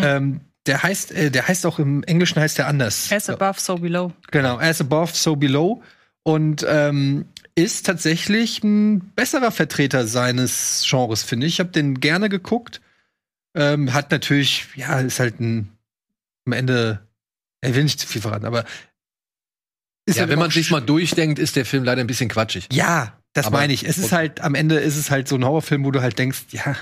[0.00, 3.10] Ähm, der heißt, äh, der heißt auch im Englischen heißt der anders.
[3.10, 4.12] As above, so below.
[4.30, 5.82] Genau, as above, so below.
[6.28, 7.24] Und ähm,
[7.54, 11.54] ist tatsächlich ein besserer Vertreter seines Genres, finde ich.
[11.54, 12.82] Ich habe den gerne geguckt.
[13.54, 15.72] Ähm, hat natürlich, ja, ist halt ein
[16.44, 17.00] am Ende,
[17.62, 18.66] er will nicht zu viel verraten, aber
[20.06, 22.68] Ja, halt wenn man sich mal durchdenkt, ist der Film leider ein bisschen quatschig.
[22.72, 23.86] Ja, das meine ich.
[23.86, 26.44] Es ist halt, am Ende ist es halt so ein Horrorfilm, wo du halt denkst,
[26.50, 26.76] ja,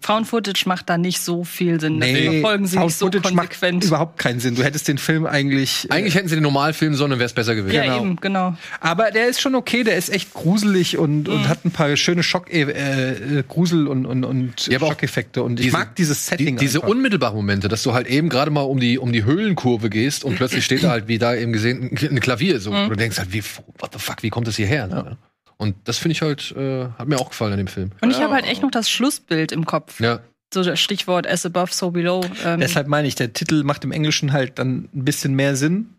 [0.00, 1.98] Found Footage macht da nicht so viel Sinn.
[1.98, 3.84] nee, Dafür folgen sie Found nicht so Footage macht konsequent.
[3.84, 4.56] überhaupt keinen Sinn.
[4.56, 5.86] Du hättest den Film eigentlich.
[5.88, 7.76] äh, Eigentlich hätten sie den Normalfilm sollen, dann wäre es besser gewesen.
[7.76, 8.00] ja, genau.
[8.00, 8.56] eben, genau.
[8.80, 11.32] Aber der ist schon okay, der ist echt gruselig und, Mhm.
[11.34, 15.44] und hat ein paar schöne Schock, äh, äh, Grusel und, und, und Ja, Schockeffekte.
[15.44, 16.56] Und ich diese- mag dieses Die, Setting.
[16.56, 16.88] diese einfach.
[16.90, 20.34] unmittelbaren Momente, dass du halt eben gerade mal um die, um die Höhlenkurve gehst und
[20.34, 22.72] plötzlich steht da halt, wie da eben gesehen, ein Klavier so.
[22.72, 23.44] Und du denkst halt, wie,
[23.78, 24.88] what the fuck, wie kommt das hierher?
[24.88, 25.18] Ne?
[25.58, 27.90] Und das finde ich halt, äh, hat mir auch gefallen an dem Film.
[28.00, 30.00] Und ich habe halt echt noch das Schlussbild im Kopf.
[30.00, 30.20] Ja.
[30.54, 32.24] So das Stichwort as above, so below.
[32.44, 35.94] Ähm, Deshalb meine ich, der Titel macht im Englischen halt dann ein bisschen mehr Sinn.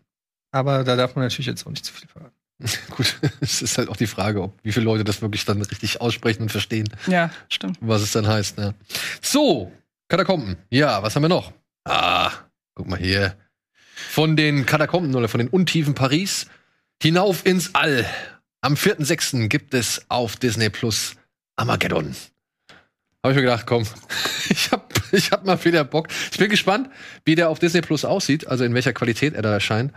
[0.50, 2.34] Aber da darf man natürlich jetzt auch nicht zu viel verraten.
[2.96, 6.00] Gut, es ist halt auch die Frage, ob wie viele Leute das wirklich dann richtig
[6.00, 7.78] aussprechen und verstehen, ja, stimmt.
[7.80, 8.58] was es dann heißt.
[8.58, 8.74] Ne?
[9.22, 9.72] So,
[10.08, 10.56] Katakomben.
[10.70, 11.52] Ja, was haben wir noch?
[11.84, 12.32] Ah,
[12.74, 13.36] guck mal hier.
[13.94, 16.48] Von den Katakomben oder von den Untiefen Paris
[17.02, 18.04] hinauf ins All.
[18.62, 19.48] Am 4.6.
[19.48, 21.16] gibt es auf Disney Plus
[21.56, 22.14] Armageddon.
[23.22, 23.86] Habe ich mir gedacht, komm,
[24.50, 26.08] ich hab, ich hab mal wieder Bock.
[26.30, 26.90] Ich bin gespannt,
[27.24, 29.94] wie der auf Disney Plus aussieht, also in welcher Qualität er da erscheint.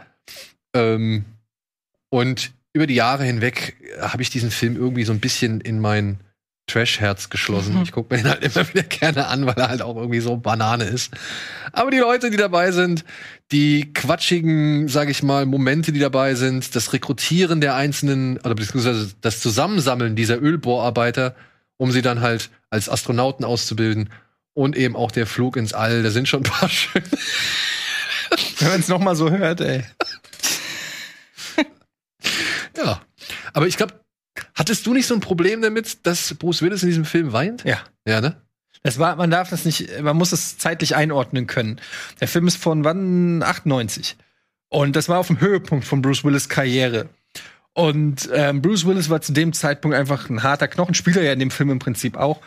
[0.74, 1.26] Ähm,
[2.10, 6.22] und über die Jahre hinweg habe ich diesen Film irgendwie so ein bisschen in mein
[6.68, 7.76] Trash-Herz geschlossen.
[7.76, 7.84] Mhm.
[7.84, 10.38] Ich gucke mir den halt immer wieder gerne an, weil er halt auch irgendwie so
[10.38, 11.14] Banane ist.
[11.72, 13.04] Aber die Leute, die dabei sind,
[13.52, 19.12] die quatschigen, sage ich mal, Momente, die dabei sind, das Rekrutieren der einzelnen, oder beziehungsweise
[19.22, 21.36] das Zusammensammeln dieser Ölbohrarbeiter,
[21.78, 24.10] um sie dann halt als Astronauten auszubilden
[24.54, 27.06] und eben auch der Flug ins All, da sind schon ein paar schöne
[28.60, 29.84] Wenn man es nochmal so hört, ey.
[32.78, 33.02] Ja.
[33.54, 34.03] Aber ich glaube,
[34.56, 37.64] hattest du nicht so ein Problem damit, dass Bruce Willis in diesem Film weint?
[37.64, 37.80] Ja.
[38.08, 38.36] Ja, ne?
[38.84, 41.80] Das war, man darf das nicht, man muss es zeitlich einordnen können.
[42.20, 43.42] Der Film ist von wann?
[43.42, 44.18] 98.
[44.68, 47.10] Und das war auf dem Höhepunkt von Bruce Willis Karriere.
[47.74, 51.34] Und ähm, Bruce Willis war zu dem Zeitpunkt einfach ein harter Knochen, spielt er ja
[51.34, 52.42] in dem Film im Prinzip auch.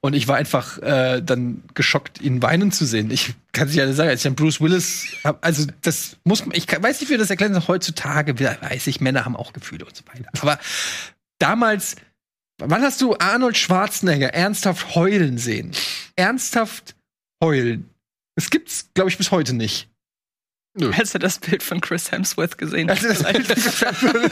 [0.00, 3.10] Und ich war einfach äh, dann geschockt, ihn weinen zu sehen.
[3.10, 6.54] Ich kann es ja sagen, als ich dann Bruce Willis hab, also das muss man,
[6.56, 9.86] ich kann, weiß nicht, wie wir das erklären, heutzutage weiß ich, Männer haben auch Gefühle
[9.86, 10.28] und so weiter.
[10.40, 10.58] Aber
[11.38, 11.96] damals,
[12.58, 15.72] wann hast du Arnold Schwarzenegger ernsthaft heulen sehen?
[16.16, 16.94] Ernsthaft
[17.42, 17.90] heulen.
[18.36, 19.88] Das gibt's, glaube ich, bis heute nicht.
[20.92, 22.90] Hast du das Bild von Chris Hemsworth gesehen?
[22.90, 24.30] Also das Bild gefällt mir.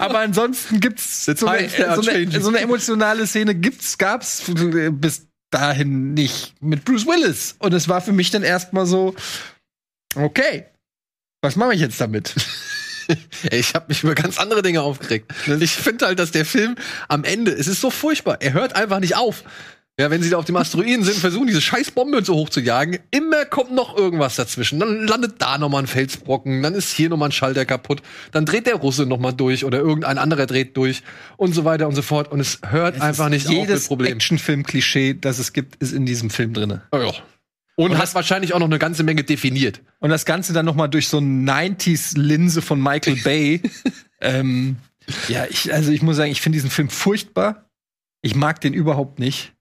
[0.00, 5.28] Aber ansonsten gibt's so eine, Hi, so, eine, so eine emotionale Szene gibt's, gab's bis
[5.50, 7.54] dahin nicht mit Bruce Willis.
[7.60, 9.14] Und es war für mich dann erstmal so,
[10.16, 10.66] Okay.
[11.42, 12.34] Was mache ich jetzt damit?
[13.50, 15.32] Ich habe mich über ganz andere Dinge aufgeregt.
[15.60, 16.76] Ich finde halt, dass der Film
[17.08, 18.38] am Ende, es ist so furchtbar.
[18.40, 19.44] Er hört einfach nicht auf.
[19.96, 22.58] Ja, wenn sie da auf dem Asteroiden sind, versuchen diese scheiß Bombe so hoch zu
[22.58, 22.98] jagen.
[23.12, 24.80] Immer kommt noch irgendwas dazwischen.
[24.80, 28.02] Dann landet da noch mal ein Felsbrocken, dann ist hier noch mal ein Schalter kaputt,
[28.32, 31.04] dann dreht der Russe noch mal durch oder irgendein anderer dreht durch
[31.36, 32.32] und so weiter und so fort.
[32.32, 34.16] Und es hört einfach nicht auf mit Jedes Problemen.
[34.16, 36.82] Actionfilm-Klischee, das es gibt, ist in diesem Film drinne.
[36.90, 37.12] Oh, ja.
[37.76, 39.82] Und, hat wahrscheinlich auch noch eine ganze Menge definiert.
[39.98, 43.62] Und das Ganze dann noch mal durch so eine 90s-Linse von Michael Bay.
[44.20, 44.76] ähm,
[45.28, 47.68] ja, ich, also ich muss sagen, ich finde diesen Film furchtbar.
[48.22, 49.52] Ich mag den überhaupt nicht.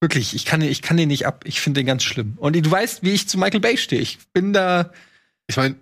[0.00, 1.44] Wirklich, ich kann, den- ich kann den nicht ab.
[1.46, 2.34] Ich finde den ganz schlimm.
[2.38, 4.00] Und du weißt, wie ich zu Michael Bay stehe.
[4.02, 4.90] Ich bin da.
[5.46, 5.76] Ich meine,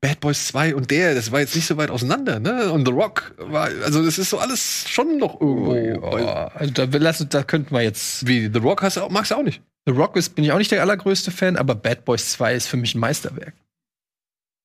[0.00, 2.70] Bad Boys 2 und der, das war jetzt nicht so weit auseinander, ne?
[2.72, 5.72] Und The Rock war, also das ist so alles schon noch irgendwo.
[6.54, 8.26] also da, lass, da könnten wir jetzt.
[8.26, 9.62] Wie The Rock hast magst du auch nicht.
[9.84, 12.66] The Rock ist, bin ich auch nicht der allergrößte Fan, aber Bad Boys 2 ist
[12.68, 13.54] für mich ein Meisterwerk.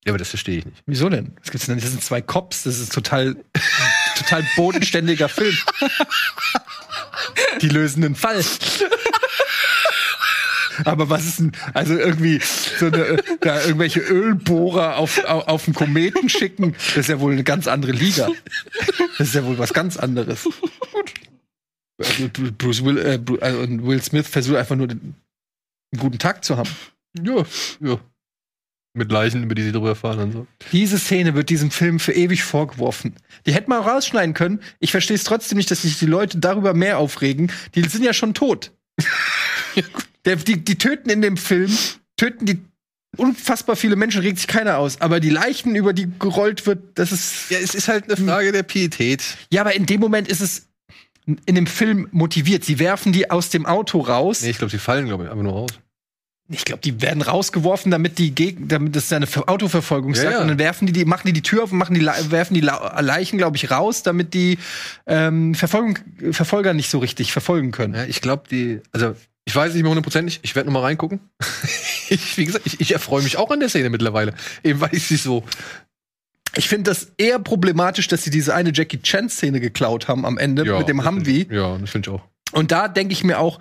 [0.06, 0.84] Ja, aber das verstehe ich nicht.
[0.86, 1.36] Wieso denn?
[1.42, 1.80] Das, gibt's denn?
[1.80, 3.36] das sind zwei Cops, das ist total,
[4.18, 5.58] total bodenständiger Film.
[7.62, 8.44] Die lösen einen Fall.
[10.86, 12.40] Aber was ist denn, also irgendwie
[12.80, 17.34] so eine, da irgendwelche Ölbohrer auf, auf, auf einen Kometen schicken, das ist ja wohl
[17.34, 18.30] eine ganz andere Liga.
[19.18, 20.48] Das ist ja wohl was ganz anderes.
[21.98, 25.16] Also Bruce Will, äh, Bru- äh, und Will Smith versucht einfach nur den,
[25.94, 26.70] einen guten Tag zu haben.
[27.22, 27.44] Ja,
[27.82, 28.00] ja.
[28.94, 30.48] Mit Leichen, über die sie drüber fahren und so.
[30.72, 33.16] Diese Szene wird diesem Film für ewig vorgeworfen.
[33.46, 34.60] Die hätten man auch rausschneiden können.
[34.80, 37.52] Ich verstehe es trotzdem nicht, dass sich die Leute darüber mehr aufregen.
[37.76, 38.72] Die sind ja schon tot.
[40.26, 41.72] Der, die, die töten in dem Film,
[42.18, 42.60] töten die
[43.16, 45.00] unfassbar viele Menschen, regt sich keiner aus.
[45.00, 47.50] Aber die Leichen, über die gerollt wird, das ist.
[47.50, 49.24] Ja, es ist halt eine Frage der Pietät.
[49.52, 50.67] Ja, aber in dem Moment ist es
[51.46, 52.64] in dem Film motiviert.
[52.64, 54.42] Sie werfen die aus dem Auto raus.
[54.42, 55.72] Nee, ich glaube, sie fallen, glaube ich, einfach nur raus.
[56.50, 60.42] Ich glaube, die werden rausgeworfen, damit die Geg damit es eine Ver- Autoverfolgung Ja, ja.
[60.42, 62.62] Und dann werfen die, die machen die die Tür auf und machen die werfen die
[62.62, 64.58] Leichen, glaube ich, raus, damit die
[65.06, 66.00] ähm, Verfolgung,
[66.32, 67.96] Verfolger nicht so richtig verfolgen können.
[67.96, 69.14] Ja, ich glaube, die, also
[69.44, 71.20] ich weiß nicht mehr hundertprozentig, ich werde noch mal reingucken.
[72.10, 74.34] ich, wie gesagt, ich, ich erfreue mich auch an der Szene mittlerweile.
[74.64, 75.44] Eben weil ich sie so.
[76.58, 80.38] Ich finde das eher problematisch, dass sie diese eine Jackie Chan Szene geklaut haben am
[80.38, 81.48] Ende mit dem Humvee.
[81.50, 82.24] Ja, das finde ich auch.
[82.52, 83.60] Und da denke ich mir auch,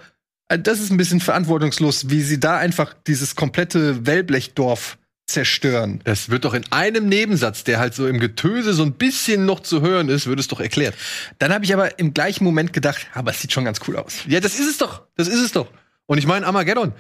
[0.49, 6.01] äh, das ist ein bisschen verantwortungslos, wie sie da einfach dieses komplette Wellblechdorf zerstören.
[6.05, 9.61] Das wird doch in einem Nebensatz, der halt so im Getöse so ein bisschen noch
[9.61, 10.95] zu hören ist, wird es doch erklärt.
[11.41, 14.21] Dann habe ich aber im gleichen Moment gedacht, aber es sieht schon ganz cool aus.
[14.29, 15.03] Ja, das ist es doch.
[15.17, 15.69] Das ist es doch.
[16.07, 16.93] Und ich meine, Armageddon.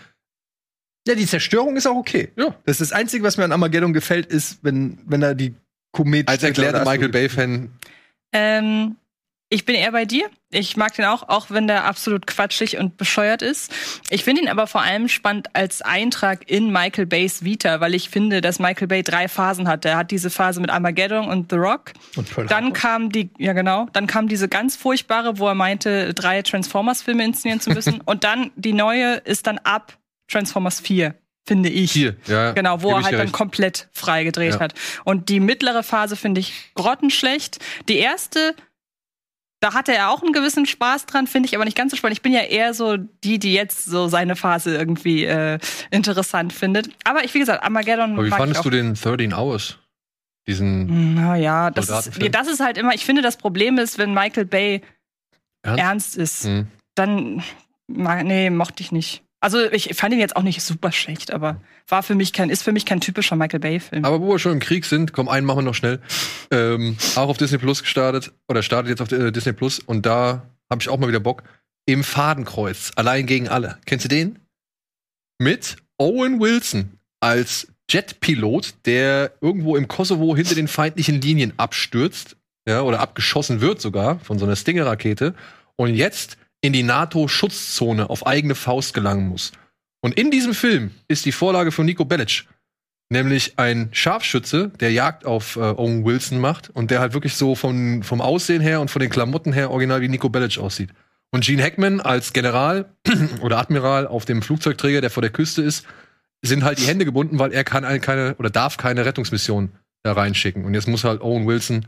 [1.06, 2.32] Ja, die Zerstörung ist auch okay.
[2.36, 2.56] Ja.
[2.64, 5.54] Das ist das Einzige, was mir an Armageddon gefällt, ist, wenn, wenn da die
[5.96, 6.28] Komet.
[6.28, 7.70] Als erklärter Michael Bay-Fan.
[8.32, 8.96] Ähm,
[9.48, 10.28] ich bin eher bei dir.
[10.50, 13.72] Ich mag den auch, auch wenn der absolut quatschig und bescheuert ist.
[14.10, 18.10] Ich finde ihn aber vor allem spannend als Eintrag in Michael Bays Vita, weil ich
[18.10, 19.88] finde, dass Michael Bay drei Phasen hatte.
[19.88, 21.92] Er hat diese Phase mit Armageddon und The Rock.
[22.16, 22.72] Und Pearl Dann Harbor.
[22.78, 27.60] kam die, ja genau, dann kam diese ganz furchtbare, wo er meinte, drei Transformers-Filme inszenieren
[27.60, 28.00] zu müssen.
[28.04, 29.96] und dann die neue ist dann ab
[30.28, 31.14] Transformers 4,
[31.46, 31.92] finde ich.
[31.92, 32.52] Hier, ja.
[32.52, 33.32] Genau, wo er halt dann recht.
[33.32, 34.60] komplett frei gedreht Ja.
[34.60, 34.74] hat.
[35.04, 37.58] Und die mittlere Phase finde ich grottenschlecht.
[37.88, 38.54] Die erste,
[39.60, 42.18] da hatte er auch einen gewissen Spaß dran, finde ich aber nicht ganz so spannend.
[42.18, 45.58] Ich bin ja eher so die, die jetzt so seine Phase irgendwie äh,
[45.90, 46.88] interessant findet.
[47.04, 49.78] Aber ich, wie gesagt, Armageddon Aber wie fandest du den 13 Hours?
[50.48, 54.44] Diesen Naja, das ist, das ist halt immer, ich finde, das Problem ist, wenn Michael
[54.44, 54.80] Bay
[55.62, 55.80] Ernst?
[55.82, 56.66] ernst, ist, Hm.
[56.94, 57.42] dann,
[57.88, 59.22] nee, mochte ich nicht.
[59.46, 62.64] Also ich fand ihn jetzt auch nicht super schlecht, aber war für mich kein, ist
[62.64, 64.04] für mich kein typischer Michael Bay-Film.
[64.04, 66.00] Aber wo wir schon im Krieg sind, komm, einen machen wir noch schnell.
[66.50, 70.50] Ähm, auch auf Disney Plus gestartet, oder startet jetzt auf äh, Disney Plus und da
[70.68, 71.44] habe ich auch mal wieder Bock.
[71.86, 73.78] Im Fadenkreuz, allein gegen alle.
[73.86, 74.40] Kennst du den?
[75.38, 82.36] Mit Owen Wilson als Jetpilot, der irgendwo im Kosovo hinter den feindlichen Linien abstürzt,
[82.66, 85.36] ja, oder abgeschossen wird sogar von so einer Stinger-Rakete
[85.76, 86.36] und jetzt
[86.66, 89.52] in die NATO-Schutzzone auf eigene Faust gelangen muss.
[90.00, 92.44] Und in diesem Film ist die Vorlage von Nico Bellic,
[93.08, 97.54] nämlich ein Scharfschütze, der Jagd auf äh, Owen Wilson macht und der halt wirklich so
[97.54, 100.90] von, vom Aussehen her und von den Klamotten her original wie Nico Bellic aussieht.
[101.32, 102.86] Und Gene Hackman als General
[103.42, 105.86] oder Admiral auf dem Flugzeugträger, der vor der Küste ist,
[106.42, 109.70] sind halt die Hände gebunden, weil er kann ein- keine oder darf keine Rettungsmission
[110.02, 110.64] da reinschicken.
[110.64, 111.86] Und jetzt muss halt Owen Wilson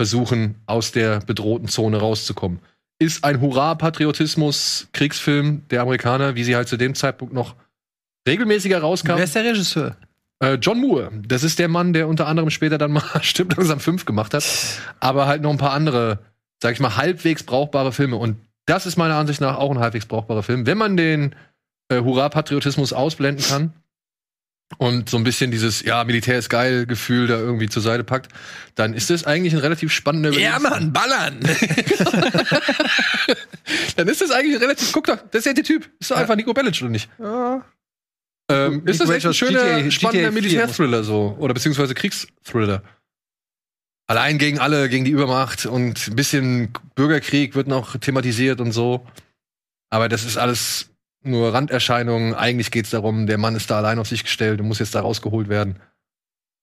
[0.00, 2.58] versuchen, aus der bedrohten Zone rauszukommen.
[3.04, 7.54] Ist ein Hurra-Patriotismus-Kriegsfilm der Amerikaner, wie sie halt zu dem Zeitpunkt noch
[8.26, 9.18] regelmäßiger rauskamen.
[9.18, 9.98] Wer ist der Regisseur?
[10.40, 13.78] Äh, John Moore, das ist der Mann, der unter anderem später dann mal Stimmt langsam
[13.78, 14.42] 5 gemacht hat,
[15.00, 16.20] aber halt noch ein paar andere,
[16.62, 18.16] sag ich mal, halbwegs brauchbare Filme.
[18.16, 20.64] Und das ist meiner Ansicht nach auch ein halbwegs brauchbarer Film.
[20.64, 21.34] Wenn man den
[21.90, 23.74] äh, Hurra-Patriotismus ausblenden kann,
[24.78, 28.32] und so ein bisschen dieses, ja, Militär ist geil Gefühl da irgendwie zur Seite packt,
[28.74, 31.40] dann ist das eigentlich ein relativ spannender Ja, Mann, ballern!
[33.96, 35.88] Dann ist das eigentlich relativ, guck doch, das ist ja der Typ.
[35.98, 37.08] Ist doch einfach Nico Bellic, oder nicht?
[38.50, 40.42] Ähm, ist das echt ein schöner, GTA spannender 4.
[40.42, 41.36] Militärthriller so?
[41.38, 42.82] Oder beziehungsweise Kriegsthriller?
[44.06, 49.06] Allein gegen alle, gegen die Übermacht und ein bisschen Bürgerkrieg wird noch thematisiert und so.
[49.88, 50.90] Aber das ist alles
[51.24, 52.34] nur Randerscheinungen.
[52.34, 54.94] Eigentlich geht es darum, der Mann ist da allein auf sich gestellt und muss jetzt
[54.94, 55.80] da rausgeholt werden.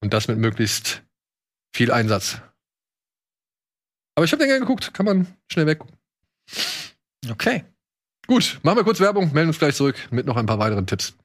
[0.01, 1.03] Und das mit möglichst
[1.75, 2.41] viel Einsatz.
[4.15, 5.95] Aber ich habe den gerne geguckt, kann man schnell weggucken.
[7.29, 7.63] Okay.
[8.27, 11.15] Gut, machen wir kurz Werbung, melden uns gleich zurück mit noch ein paar weiteren Tipps.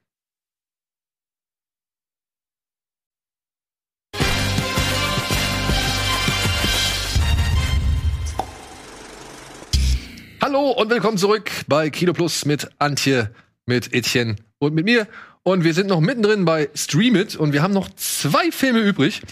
[10.47, 13.31] Hallo und willkommen zurück bei Kino Plus mit Antje,
[13.65, 15.05] mit Etienne und mit mir.
[15.43, 19.23] Und wir sind noch mittendrin bei Stream It und wir haben noch zwei Filme übrig.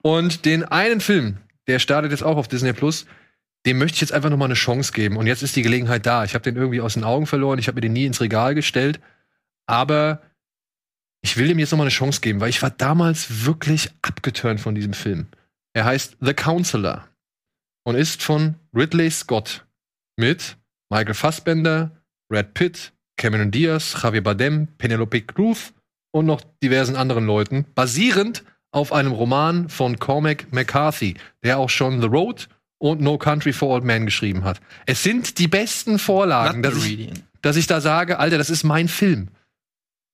[0.00, 1.36] Und den einen Film,
[1.66, 3.04] der startet jetzt auch auf Disney Plus,
[3.66, 5.18] dem möchte ich jetzt einfach noch mal eine Chance geben.
[5.18, 6.24] Und jetzt ist die Gelegenheit da.
[6.24, 7.58] Ich habe den irgendwie aus den Augen verloren.
[7.58, 9.00] Ich habe mir den nie ins Regal gestellt.
[9.66, 10.22] Aber
[11.20, 14.62] ich will dem jetzt noch mal eine Chance geben, weil ich war damals wirklich abgeturnt
[14.62, 15.26] von diesem Film.
[15.74, 17.06] Er heißt The Counselor
[17.82, 19.66] und ist von Ridley Scott
[20.16, 20.56] mit
[20.90, 21.90] Michael Fassbender,
[22.28, 25.72] Brad Pitt, Cameron Diaz, Javier Bardem, Penelope Cruz
[26.12, 31.14] und noch diversen anderen Leuten, basierend auf einem Roman von Cormac McCarthy,
[31.44, 34.60] der auch schon The Road und No Country for Old Men geschrieben hat.
[34.86, 37.10] Es sind die besten Vorlagen, dass ich,
[37.40, 39.28] dass ich da sage, Alter, das ist mein Film.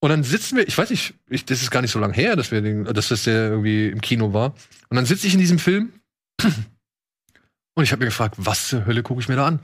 [0.02, 2.36] Und dann sitzen wir, ich weiß nicht, ich, das ist gar nicht so lange her,
[2.36, 4.54] dass wir den, dass das der irgendwie im Kino war.
[4.88, 5.92] Und dann sitze ich in diesem Film
[7.80, 9.60] und ich habe mir gefragt, was zur Hölle gucke ich mir da an?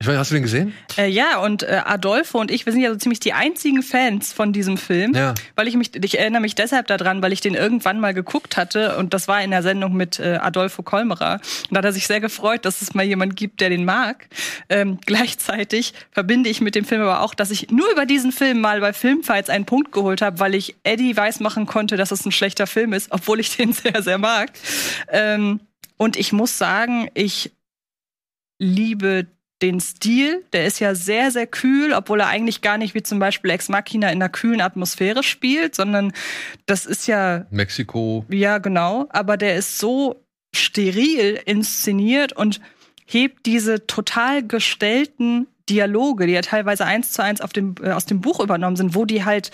[0.00, 0.72] Ich weiß, hast du den gesehen?
[0.96, 4.32] Äh, ja, und äh, Adolfo und ich, wir sind ja so ziemlich die einzigen Fans
[4.32, 5.12] von diesem Film.
[5.12, 5.34] Ja.
[5.56, 8.96] Weil ich mich, ich erinnere mich deshalb daran, weil ich den irgendwann mal geguckt hatte
[8.96, 11.40] und das war in der Sendung mit äh, Adolfo Kolmerer.
[11.68, 14.28] Und da hat er sich sehr gefreut, dass es mal jemand gibt, der den mag.
[14.68, 18.60] Ähm, gleichzeitig verbinde ich mit dem Film aber auch, dass ich nur über diesen Film
[18.60, 22.30] mal bei Filmfights einen Punkt geholt habe, weil ich Eddie weismachen konnte, dass es ein
[22.30, 24.52] schlechter Film ist, obwohl ich den sehr, sehr mag.
[25.10, 25.58] Ähm,
[25.98, 27.52] und ich muss sagen, ich
[28.58, 29.26] liebe
[29.62, 30.44] den Stil.
[30.52, 33.68] Der ist ja sehr, sehr kühl, obwohl er eigentlich gar nicht wie zum Beispiel Ex
[33.68, 36.12] Machina in einer kühlen Atmosphäre spielt, sondern
[36.66, 38.24] das ist ja, Mexiko.
[38.30, 42.60] ja genau, aber der ist so steril inszeniert und
[43.04, 48.20] hebt diese total gestellten Dialoge, die ja teilweise eins zu eins dem, äh, aus dem
[48.20, 49.50] Buch übernommen sind, wo die halt,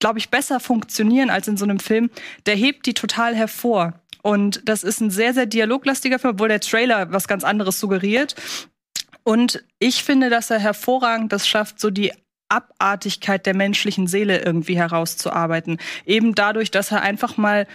[0.00, 2.10] glaube ich, besser funktionieren als in so einem Film,
[2.46, 4.00] der hebt die total hervor.
[4.26, 8.34] Und das ist ein sehr, sehr dialoglastiger Film, obwohl der Trailer was ganz anderes suggeriert.
[9.22, 12.12] Und ich finde, dass er hervorragend das schafft, so die
[12.48, 15.78] Abartigkeit der menschlichen Seele irgendwie herauszuarbeiten.
[16.06, 17.66] Eben dadurch, dass er einfach mal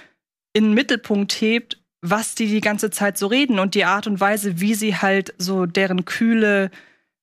[0.53, 4.19] in den Mittelpunkt hebt, was die die ganze Zeit so reden und die Art und
[4.19, 6.71] Weise, wie sie halt so deren kühle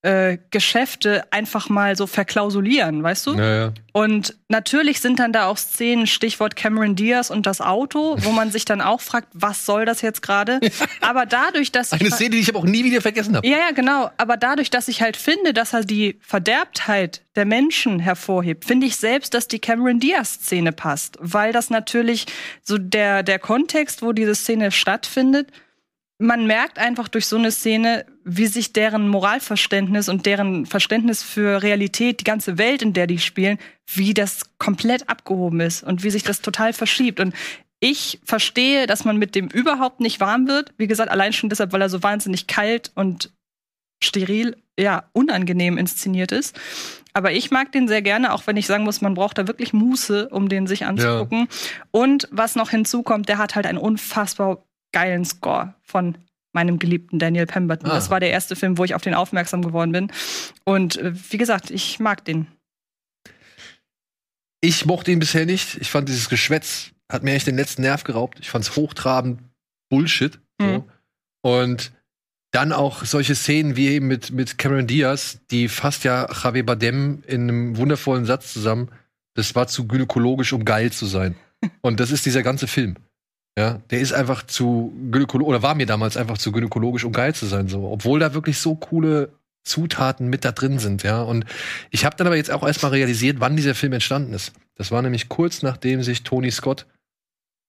[0.03, 3.35] äh, Geschäfte einfach mal so verklausulieren, weißt du?
[3.35, 3.73] Naja.
[3.93, 8.51] Und natürlich sind dann da auch Szenen, Stichwort Cameron Diaz und das Auto, wo man
[8.53, 10.61] sich dann auch fragt, was soll das jetzt gerade?
[11.01, 13.47] Aber dadurch, dass ich Eine Szene, die ich aber auch nie wieder vergessen habe.
[13.47, 14.11] ja, ja, genau.
[14.17, 18.97] Aber dadurch, dass ich halt finde, dass er die Verderbtheit der Menschen hervorhebt, finde ich
[18.97, 21.17] selbst, dass die Cameron Diaz-Szene passt.
[21.21, 22.27] Weil das natürlich
[22.63, 25.51] so der, der Kontext, wo diese Szene stattfindet,
[26.19, 31.63] man merkt einfach durch so eine Szene, wie sich deren Moralverständnis und deren Verständnis für
[31.63, 36.11] Realität, die ganze Welt, in der die spielen, wie das komplett abgehoben ist und wie
[36.11, 37.21] sich das total verschiebt.
[37.21, 37.35] Und
[37.81, 40.73] ich verstehe, dass man mit dem überhaupt nicht warm wird.
[40.79, 43.31] Wie gesagt, allein schon deshalb, weil er so wahnsinnig kalt und
[44.03, 46.59] steril, ja, unangenehm inszeniert ist.
[47.13, 49.73] Aber ich mag den sehr gerne, auch wenn ich sagen muss, man braucht da wirklich
[49.73, 51.49] Muße, um den sich anzugucken.
[51.91, 54.67] Und was noch hinzukommt, der hat halt einen unfassbar
[54.97, 56.17] geilen Score von
[56.55, 57.91] meinem geliebten Daniel Pemberton.
[57.91, 57.95] Ah.
[57.95, 60.11] Das war der erste Film, wo ich auf den aufmerksam geworden bin.
[60.65, 62.47] Und äh, wie gesagt, ich mag den.
[64.63, 65.77] Ich mochte ihn bisher nicht.
[65.83, 68.41] Ich fand dieses Geschwätz hat mir echt den letzten Nerv geraubt.
[68.41, 69.43] Ich fand's hochtrabend
[69.91, 70.41] Bullshit.
[70.59, 70.67] So.
[70.67, 70.85] Mhm.
[71.43, 71.93] Und
[72.53, 77.23] dann auch solche Szenen wie eben mit, mit Cameron Diaz, die fasst ja Javier Bardem
[77.27, 78.91] in einem wundervollen Satz zusammen.
[79.35, 81.37] Das war zu gynäkologisch, um geil zu sein.
[81.83, 82.97] Und das ist dieser ganze Film.
[83.59, 87.35] Ja, der ist einfach zu gynäkologisch, oder war mir damals einfach zu gynäkologisch, um geil
[87.35, 87.89] zu sein, so.
[87.91, 89.33] Obwohl da wirklich so coole
[89.65, 91.23] Zutaten mit da drin sind, ja.
[91.23, 91.47] Und
[91.91, 94.53] ich habe dann aber jetzt auch erstmal realisiert, wann dieser Film entstanden ist.
[94.75, 96.87] Das war nämlich kurz nachdem sich Tony Scott,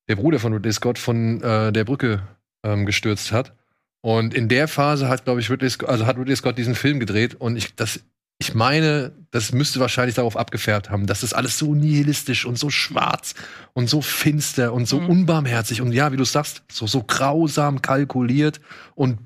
[0.10, 2.22] der Bruder von Ridley Scott, von äh, der Brücke
[2.64, 3.54] ähm, gestürzt hat.
[4.02, 7.00] Und in der Phase hat, glaube ich, Ridley Scott, also hat Ridley Scott diesen Film
[7.00, 8.02] gedreht und ich, das
[8.40, 12.70] ich meine, das müsste wahrscheinlich darauf abgefärbt haben, dass das alles so nihilistisch und so
[12.70, 13.34] schwarz
[13.74, 15.10] und so finster und so Mhm.
[15.10, 18.62] unbarmherzig und ja, wie du sagst, so, so grausam kalkuliert
[18.96, 19.18] und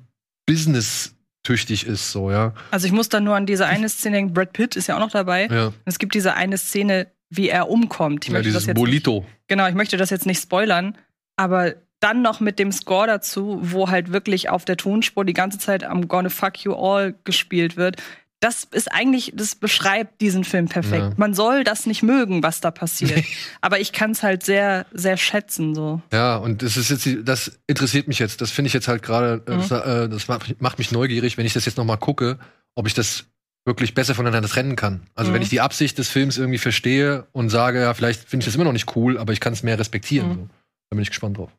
[0.46, 2.54] business-tüchtig ist, so, ja.
[2.70, 5.00] Also ich muss dann nur an diese eine Szene denken, Brad Pitt ist ja auch
[5.00, 5.46] noch dabei.
[5.48, 8.26] Ja, Es gibt diese eine Szene, wie er umkommt.
[8.26, 9.24] Ich ja dieses das jetzt Bolito.
[9.48, 10.96] Genau, ich möchte das jetzt nicht spoilern,
[11.36, 15.58] aber dann noch mit dem Score dazu, wo halt wirklich auf der Tonspur die ganze
[15.58, 18.02] Zeit am Gonna Fuck You All gespielt wird.
[18.42, 21.02] Das ist eigentlich, das beschreibt diesen Film perfekt.
[21.10, 21.12] Ja.
[21.16, 23.24] Man soll das nicht mögen, was da passiert.
[23.60, 26.02] aber ich kann es halt sehr, sehr schätzen, so.
[26.12, 28.40] Ja, und das ist jetzt, das interessiert mich jetzt.
[28.40, 29.68] Das finde ich jetzt halt gerade, äh, Mhm.
[29.68, 30.26] das, äh, das
[30.58, 32.38] macht, mich neugierig, wenn ich das jetzt noch mal gucke,
[32.74, 33.26] ob ich das
[33.64, 35.02] wirklich besser voneinander trennen kann.
[35.14, 35.34] Also Mhm.
[35.36, 38.56] wenn ich die Absicht des Films irgendwie verstehe und sage, ja, vielleicht finde ich das
[38.56, 40.28] immer noch nicht cool, aber ich kann es mehr respektieren.
[40.28, 40.34] Mhm.
[40.34, 40.48] So.
[40.90, 41.50] Da bin ich gespannt drauf.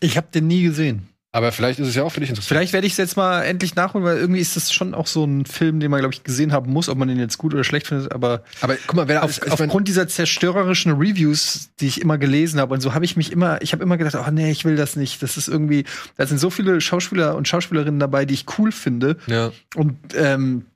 [0.00, 1.08] Ich habe den nie gesehen.
[1.34, 2.48] Aber vielleicht ist es ja auch für dich interessant.
[2.48, 5.24] Vielleicht werde ich es jetzt mal endlich nachholen, weil irgendwie ist das schon auch so
[5.24, 7.64] ein Film, den man, glaube ich, gesehen haben muss, ob man den jetzt gut oder
[7.64, 8.12] schlecht findet.
[8.12, 12.18] Aber Aber guck mal, wer auf, ich mein- aufgrund dieser zerstörerischen Reviews, die ich immer
[12.18, 14.66] gelesen habe, und so habe ich mich immer, ich habe immer gedacht, oh nee, ich
[14.66, 15.22] will das nicht.
[15.22, 15.84] Das ist irgendwie,
[16.18, 19.16] da sind so viele Schauspieler und Schauspielerinnen dabei, die ich cool finde.
[19.26, 19.50] ja.
[19.74, 20.66] Und ähm,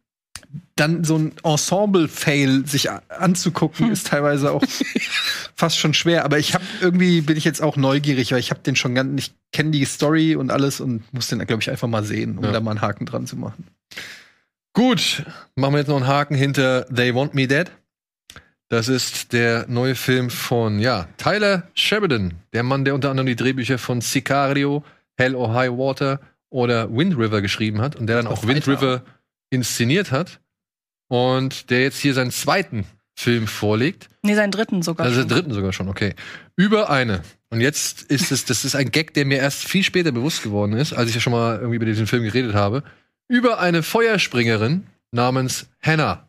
[0.76, 4.62] dann so ein Ensemble-Fail sich anzugucken, ist teilweise auch
[5.56, 6.24] fast schon schwer.
[6.24, 9.18] Aber ich habe irgendwie bin ich jetzt auch neugierig, weil ich habe den schon ganz,
[9.20, 12.44] ich kenne die Story und alles und muss den, glaube ich, einfach mal sehen, um
[12.44, 12.52] Ja.
[12.52, 13.66] da mal einen Haken dran zu machen.
[14.74, 17.70] Gut, machen wir jetzt noch einen Haken hinter They Want Me Dead.
[18.68, 23.36] Das ist der neue Film von, ja, Tyler Sheridan, der Mann, der unter anderem die
[23.36, 24.84] Drehbücher von Sicario,
[25.16, 28.66] Hell or High Water oder Wind River geschrieben hat und der dann auch Wind.
[28.66, 29.02] River
[29.50, 30.40] inszeniert hat
[31.08, 32.86] und der jetzt hier seinen zweiten
[33.18, 34.08] Film vorlegt.
[34.22, 35.06] Nee, seinen dritten sogar.
[35.06, 35.28] Also schon.
[35.28, 36.14] dritten sogar schon, okay.
[36.56, 37.22] Über eine.
[37.48, 40.74] Und jetzt ist es, das ist ein Gag, der mir erst viel später bewusst geworden
[40.74, 42.82] ist, als ich ja schon mal irgendwie über diesen Film geredet habe.
[43.28, 46.28] Über eine Feuerspringerin namens Hannah.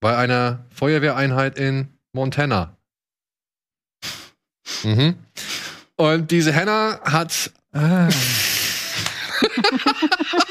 [0.00, 2.76] Bei einer Feuerwehreinheit in Montana.
[4.82, 5.16] Mhm.
[5.96, 7.50] Und diese Hannah hat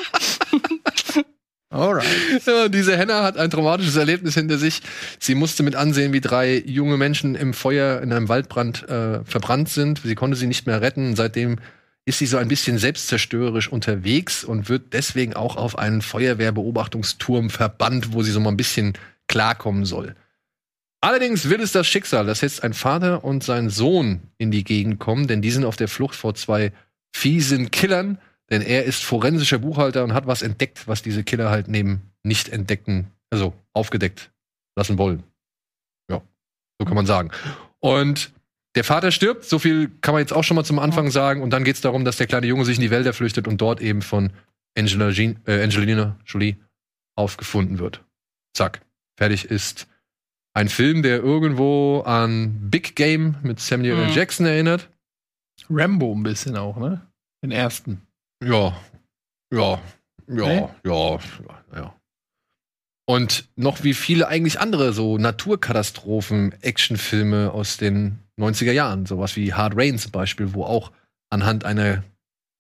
[1.76, 2.08] Alright.
[2.46, 4.82] Ja, diese Henna hat ein traumatisches Erlebnis hinter sich.
[5.20, 9.68] Sie musste mit ansehen, wie drei junge Menschen im Feuer in einem Waldbrand äh, verbrannt
[9.68, 10.00] sind.
[10.04, 11.18] Sie konnte sie nicht mehr retten.
[11.18, 11.58] Seitdem
[12.06, 18.14] ist sie so ein bisschen selbstzerstörerisch unterwegs und wird deswegen auch auf einen Feuerwehrbeobachtungsturm verbannt,
[18.14, 18.94] wo sie so mal ein bisschen
[19.28, 20.16] klarkommen soll.
[21.02, 25.00] Allerdings will es das Schicksal, dass jetzt ein Vater und sein Sohn in die Gegend
[25.00, 26.72] kommen, denn die sind auf der Flucht vor zwei
[27.14, 28.18] fiesen Killern,
[28.50, 32.50] denn er ist forensischer Buchhalter und hat was entdeckt, was diese Killer halt neben nicht
[32.50, 34.32] entdeckten, also aufgedeckt
[34.78, 35.24] lassen wollen.
[36.10, 36.22] Ja,
[36.80, 37.32] so kann man sagen.
[37.80, 38.32] Und
[38.76, 41.42] der Vater stirbt, so viel kann man jetzt auch schon mal zum Anfang sagen.
[41.42, 43.62] Und dann geht es darum, dass der kleine Junge sich in die Wälder flüchtet und
[43.62, 44.32] dort eben von
[44.78, 46.58] Angela Jean, äh, Angelina Jolie
[47.16, 48.04] aufgefunden wird.
[48.54, 48.82] Zack,
[49.18, 49.88] fertig ist
[50.54, 54.08] ein Film, der irgendwo an Big Game mit Samuel L.
[54.08, 54.14] Mhm.
[54.14, 54.90] Jackson erinnert.
[55.70, 57.06] Rambo ein bisschen auch, ne?
[57.44, 58.05] Den ersten.
[58.44, 58.76] Ja,
[59.54, 59.80] ja,
[60.28, 60.68] ja, Nee?
[60.86, 61.20] ja,
[61.76, 61.96] ja.
[63.08, 69.06] Und noch wie viele eigentlich andere so Naturkatastrophen-Actionfilme aus den 90er Jahren.
[69.06, 70.92] Sowas wie Hard Rain zum Beispiel, wo auch
[71.30, 72.04] anhand einer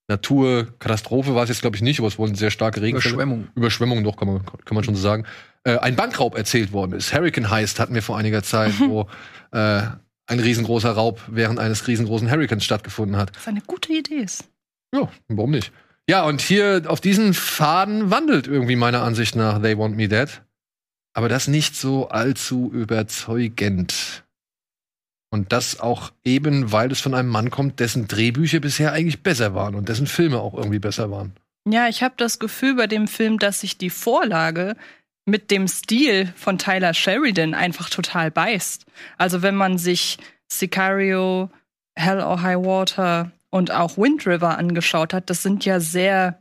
[0.07, 3.13] Naturkatastrophe war es jetzt, glaube ich, nicht, aber es wurden sehr starke Regenfälle.
[3.13, 3.47] Überschwemmung.
[3.55, 5.25] Überschwemmung doch, kann man, kann man schon so sagen.
[5.63, 7.11] Äh, ein Bankraub erzählt worden ist.
[7.11, 9.07] Hurricane Heist hatten wir vor einiger Zeit, wo
[9.51, 9.81] äh,
[10.27, 13.31] ein riesengroßer Raub während eines riesengroßen Hurricanes stattgefunden hat.
[13.35, 14.47] Was eine gute Idee ist.
[14.95, 15.71] Ja, warum nicht?
[16.09, 20.41] Ja, und hier auf diesen Faden wandelt irgendwie meiner Ansicht nach They Want Me Dead.
[21.13, 24.23] Aber das nicht so allzu überzeugend.
[25.31, 29.55] Und das auch eben, weil es von einem Mann kommt, dessen Drehbücher bisher eigentlich besser
[29.55, 31.33] waren und dessen Filme auch irgendwie besser waren.
[31.67, 34.75] Ja, ich habe das Gefühl bei dem Film, dass sich die Vorlage
[35.25, 38.85] mit dem Stil von Tyler Sheridan einfach total beißt.
[39.17, 41.49] Also wenn man sich Sicario,
[41.95, 46.39] Hell or High Water und auch Wind River angeschaut hat, das sind ja sehr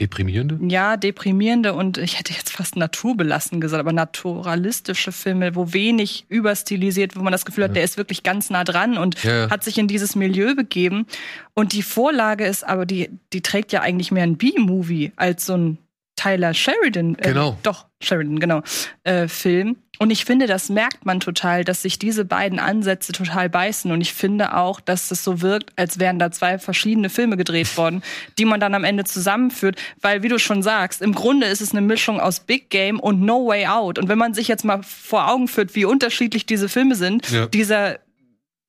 [0.00, 0.58] Deprimierende?
[0.68, 7.16] ja, deprimierende und ich hätte jetzt fast naturbelassen gesagt, aber naturalistische Filme, wo wenig überstilisiert,
[7.16, 7.74] wo man das Gefühl hat, Ja.
[7.74, 11.06] der ist wirklich ganz nah dran und Ja, hat sich in dieses Milieu begeben.
[11.54, 15.54] Und die Vorlage ist aber, die, die trägt ja eigentlich mehr ein B-Movie als so
[15.56, 15.78] ein
[16.18, 17.14] Tyler Sheridan.
[17.18, 17.56] Äh, Genau.
[17.62, 18.62] Doch, Sheridan, genau.
[19.04, 19.76] Äh, Film.
[20.00, 23.90] Und ich finde, das merkt man total, dass sich diese beiden Ansätze total beißen.
[23.90, 27.76] Und ich finde auch, dass es so wirkt, als wären da zwei verschiedene Filme gedreht
[27.76, 28.02] worden,
[28.38, 29.76] die man dann am Ende zusammenführt.
[30.00, 33.20] Weil, wie du schon sagst, im Grunde ist es eine Mischung aus Big Game und
[33.22, 33.98] No Way Out.
[33.98, 37.46] Und wenn man sich jetzt mal vor Augen führt, wie unterschiedlich diese Filme sind, Ja.
[37.46, 37.98] dieser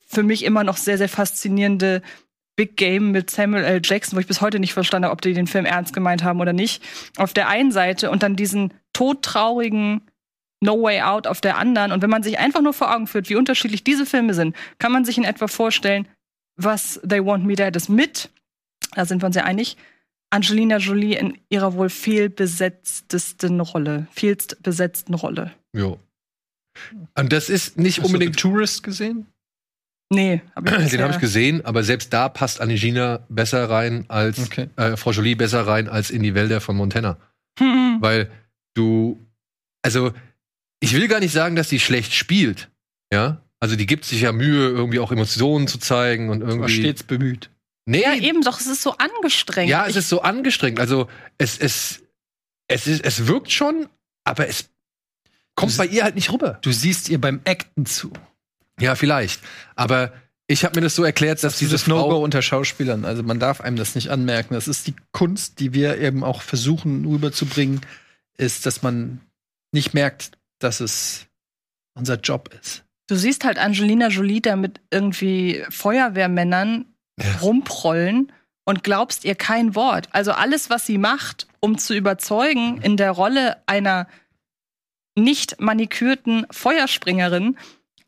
[0.08, 2.02] für mich immer noch sehr, sehr faszinierende
[2.60, 3.80] Big Game mit Samuel L.
[3.82, 6.42] Jackson, wo ich bis heute nicht verstanden habe, ob die den Film ernst gemeint haben
[6.42, 6.84] oder nicht.
[7.16, 10.02] Auf der einen Seite und dann diesen todtraurigen
[10.60, 11.94] No Way Out auf der anderen.
[11.94, 14.92] Und wenn man sich einfach nur vor Augen führt, wie unterschiedlich diese Filme sind, kann
[14.92, 16.06] man sich in etwa vorstellen,
[16.58, 18.30] was They Want Me Dead ist mit,
[18.94, 19.78] da sind wir uns ja einig,
[20.30, 25.54] Angelina Jolie in ihrer wohl fehlbesetztesten Rolle, vielst besetzten Rolle.
[25.72, 25.98] Jo.
[27.16, 28.36] Und das ist nicht Hast unbedingt.
[28.36, 29.28] du The Tourist gesehen?
[30.12, 34.06] Nee, hab ich Den bisher- habe ich gesehen, aber selbst da passt Angelina besser rein
[34.08, 34.70] als Okay.
[34.76, 37.18] äh, Frau Jolie besser rein als in die Wälder von Montana.
[37.60, 38.32] Hm, Weil
[38.76, 39.20] du,
[39.84, 40.14] also
[40.80, 42.70] ich will gar nicht sagen, dass die schlecht spielt,
[43.14, 43.44] ja.
[43.62, 46.74] Also die gibt sich ja Mühe, irgendwie auch Emotionen zu zeigen und War irgendwie.
[46.80, 47.50] stets bemüht.
[47.86, 49.70] nee, Ja, eben doch, es ist so angestrengt.
[49.70, 50.80] ja, es Ich- ist so angestrengt.
[50.80, 52.02] Also es, es,
[52.70, 53.88] es, ist, es wirkt schon,
[54.24, 54.70] aber es
[55.56, 56.58] kommt Du- bei ihr halt nicht rüber.
[56.62, 58.14] Du siehst ihr beim Acten zu.
[58.80, 59.42] Ja, vielleicht.
[59.76, 60.12] Aber
[60.48, 63.06] ich habe mir das so erklärt, dass diese Dieses Frau No-Go unter Schauspielern.
[63.06, 64.54] Also man darf einem das nicht anmerken.
[64.56, 67.82] Das ist die Kunst, die wir eben auch versuchen rüberzubringen,
[68.38, 69.22] ist, dass man
[69.72, 71.28] nicht merkt, dass es
[71.94, 72.84] unser Job ist.
[73.08, 76.86] Du siehst halt Angelina Jolie da mit irgendwie Feuerwehrmännern
[77.22, 77.38] Ja.
[77.42, 78.32] rumprollen
[78.66, 80.08] und glaubst ihr kein Wort.
[80.12, 84.08] Also alles, was sie macht, um zu überzeugen in der Rolle einer
[85.16, 87.58] nicht manikürten Feuerspringerin,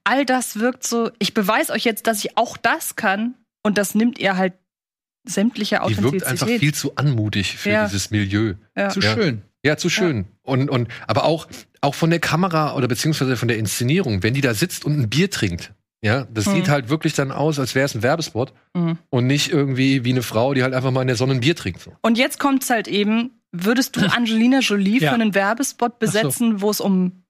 [0.04, 3.96] all das wirkt so, ich beweise euch jetzt, dass ich auch das kann und das
[3.96, 4.54] nimmt ihr halt
[5.28, 6.60] sämtliche die wirkt einfach Authentizität.
[6.60, 7.86] viel zu anmutig für Ja.
[7.86, 8.56] dieses Milieu.
[8.76, 8.90] Ja.
[8.90, 9.14] Zu Ja.
[9.14, 9.42] schön.
[9.64, 10.26] Ja, zu schön.
[10.42, 11.48] Und, und, aber auch,
[11.82, 15.10] auch von der Kamera oder beziehungsweise von der Inszenierung, wenn die da sitzt und ein
[15.10, 15.74] Bier trinkt.
[16.04, 16.56] Ja, das Mhm.
[16.56, 18.98] sieht halt wirklich dann aus, als wäre es ein Werbespot Mhm.
[19.12, 21.56] und nicht irgendwie wie eine Frau, die halt einfach mal in der Sonne ein Bier
[21.56, 21.82] trinkt.
[21.82, 21.96] So.
[22.02, 25.10] Und jetzt kommt's halt eben, würdest du Angelina Jolie Ja.
[25.10, 27.24] für einen Werbespot besetzen, wo es um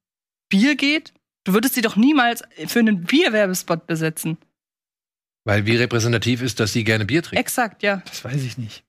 [0.47, 1.11] Bier geht?
[1.43, 4.37] Du würdest sie doch niemals für einen Bierwerbespot besetzen.
[5.43, 7.39] Weil wie repräsentativ ist, dass sie gerne Bier trinkt.
[7.39, 8.03] Exakt, ja.
[8.05, 8.83] Das weiß ich nicht.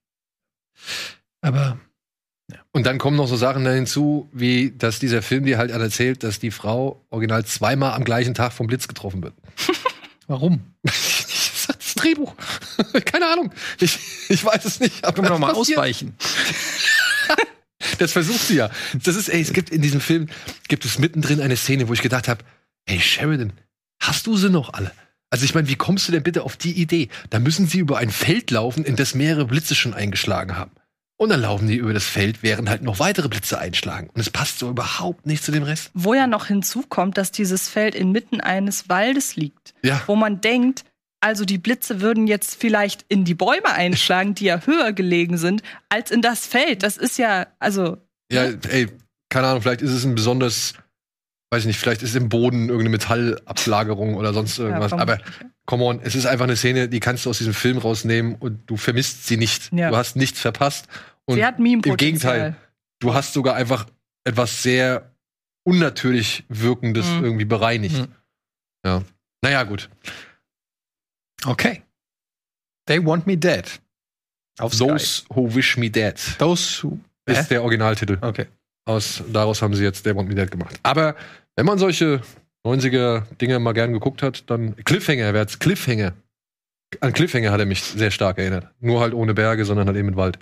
[1.41, 1.79] Aber
[2.73, 6.23] Und dann kommen noch so Sachen da hinzu, wie dass dieser Film dir halt erzählt,
[6.23, 9.35] dass die Frau original zweimal am gleichen Tag vom Blitz getroffen wird.
[10.27, 10.61] warum?
[10.83, 12.35] das Drehbuch.
[13.07, 13.53] Keine Ahnung.
[13.81, 13.99] Ich,
[14.29, 15.05] ich weiß es nicht.
[15.05, 15.79] Aber Können wir noch mal das passiert.
[15.79, 16.15] ausweichen?
[17.99, 18.71] Das versucht sie ja.
[19.03, 20.29] Das ist, ey, es gibt in diesem Film,
[20.69, 22.45] gibt es mittendrin eine Szene, wo ich gedacht habe,
[22.87, 23.53] ey, Sheridan,
[24.01, 24.93] hast du sie noch alle?
[25.31, 27.09] Also ich meine, wie kommst du denn bitte auf die Idee?
[27.31, 30.73] Da müssen sie über ein Feld laufen, in das mehrere Blitze schon eingeschlagen haben.
[31.17, 34.11] Und dann laufen die über das Feld, während halt noch weitere Blitze einschlagen.
[34.13, 35.91] Und es passt so überhaupt nicht zu dem Rest.
[35.95, 40.03] Wo ja noch hinzukommt, dass dieses Feld inmitten eines Waldes liegt, Ja.
[40.07, 40.85] wo man denkt,
[41.23, 45.63] also die Blitze würden jetzt vielleicht in die Bäume einschlagen, die ja höher gelegen sind,
[45.89, 46.83] als in das Feld.
[46.83, 47.97] Das ist ja, also,
[48.31, 48.89] Ja, ey,
[49.31, 50.75] keine Ahnung, vielleicht ist es ein besonders,
[51.51, 54.91] weiß ich nicht, vielleicht ist es im Boden irgendeine Metallablagerung oder sonst irgendwas.
[54.91, 55.19] Ja, Aber
[55.67, 58.69] come on, es ist einfach eine Szene, die kannst du aus diesem Film rausnehmen und
[58.69, 59.73] du vermisst sie nicht.
[59.73, 59.91] Ja.
[59.91, 60.87] Du hast nichts verpasst.
[61.25, 62.57] Und sie hat meme im Gegenteil,
[62.99, 63.87] du hast sogar einfach
[64.25, 65.13] etwas sehr
[65.65, 67.25] unnatürlich wirkendes Mhm.
[67.25, 67.97] irgendwie bereinigt.
[67.97, 68.09] Mhm.
[68.85, 69.03] Ja.
[69.43, 69.89] Naja, gut.
[71.47, 71.83] Okay.
[72.87, 73.69] They want me dead.
[74.59, 74.87] Auf Sky.
[74.87, 76.99] Those Who Wish Me Dead Those who.
[77.27, 77.47] ist Hä?
[77.51, 78.19] der Originaltitel.
[78.21, 78.47] Okay.
[78.85, 80.79] Aus, daraus haben sie jetzt der Want Me Dead gemacht.
[80.83, 81.15] Aber
[81.57, 82.21] wenn man solche
[82.67, 85.59] 90er Dinge mal gern geguckt hat, dann Cliffhanger, wer hat's?
[85.59, 86.13] Cliffhanger.
[87.01, 88.69] An Cliffhanger hat er mich sehr stark erinnert.
[88.81, 90.39] Nur halt ohne Berge, sondern halt eben mit Wald.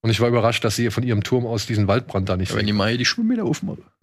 [0.00, 2.56] Und ich war überrascht, dass sie von ihrem Turm aus diesen Waldbrand da nicht Ja,
[2.56, 3.84] wenn die mal die Schwimmmeter aufmachen.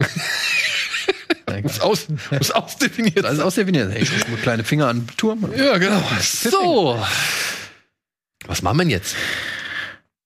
[1.62, 3.92] Muss, aus, muss ausdefiniert ist ausdefiniert.
[3.92, 5.52] Hey, ich muss kleine Finger an den Turm.
[5.56, 6.02] Ja, genau.
[6.20, 7.02] So.
[8.46, 9.16] Was machen wir denn jetzt?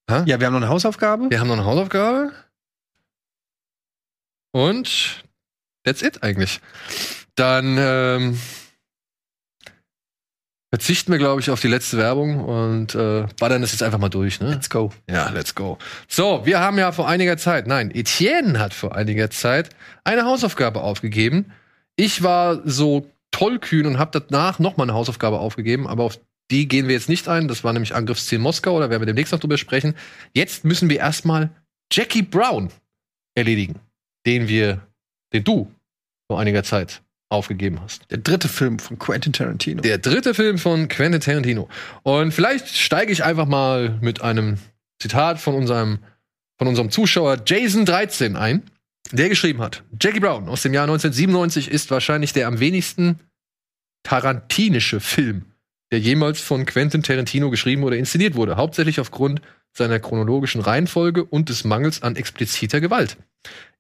[0.09, 1.30] Ja, wir haben noch eine Hausaufgabe.
[1.30, 2.32] Wir haben noch eine Hausaufgabe.
[4.52, 5.24] Und
[5.84, 6.60] that's it eigentlich.
[7.34, 8.38] Dann ähm,
[10.74, 14.09] verzichten wir, glaube ich, auf die letzte Werbung und äh, ballern das jetzt einfach mal
[14.09, 14.40] durch.
[14.40, 14.51] Ne?
[14.51, 14.90] Let's go.
[15.09, 15.78] Ja, let's go.
[16.09, 19.70] So, wir haben ja vor einiger Zeit, nein, Etienne hat vor einiger Zeit
[20.02, 21.52] eine Hausaufgabe aufgegeben.
[21.94, 26.18] Ich war so tollkühn und habe danach noch mal eine Hausaufgabe aufgegeben, aber auf
[26.51, 27.46] die gehen wir jetzt nicht ein.
[27.46, 29.94] Das war nämlich Angriffsziel Moskau, da werden wir demnächst noch drüber sprechen.
[30.32, 31.51] Jetzt müssen wir erstmal
[31.92, 32.72] Jackie Brown
[33.36, 33.78] erledigen,
[34.26, 34.80] den wir,
[35.32, 35.70] den du
[36.26, 37.01] vor einiger Zeit
[37.35, 38.11] aufgegeben hast.
[38.11, 39.82] Der dritte Film von Quentin Tarantino.
[39.82, 41.69] Der dritte Film von Quentin Tarantino.
[42.02, 44.59] Und vielleicht steige ich einfach mal mit einem
[45.01, 45.98] Zitat von unserem,
[46.59, 48.62] von unserem Zuschauer Jason13 ein,
[49.12, 53.20] der geschrieben hat: Jackie Brown aus dem Jahr 1997 ist wahrscheinlich der am wenigsten
[54.02, 55.47] tarantinische Film,
[55.90, 58.56] der jemals von Quentin Tarantino geschrieben oder inszeniert wurde.
[58.56, 59.40] Hauptsächlich aufgrund
[59.76, 63.16] seiner chronologischen Reihenfolge und des Mangels an expliziter Gewalt.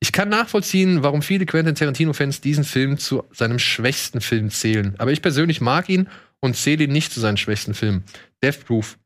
[0.00, 4.94] Ich kann nachvollziehen, warum viele Quentin Tarantino-Fans diesen Film zu seinem schwächsten Film zählen.
[4.98, 6.08] Aber ich persönlich mag ihn
[6.40, 8.04] und zähle ihn nicht zu seinen schwächsten Filmen.
[8.42, 8.98] Death Proof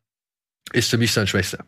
[0.73, 1.65] ist für mich sein schwächster.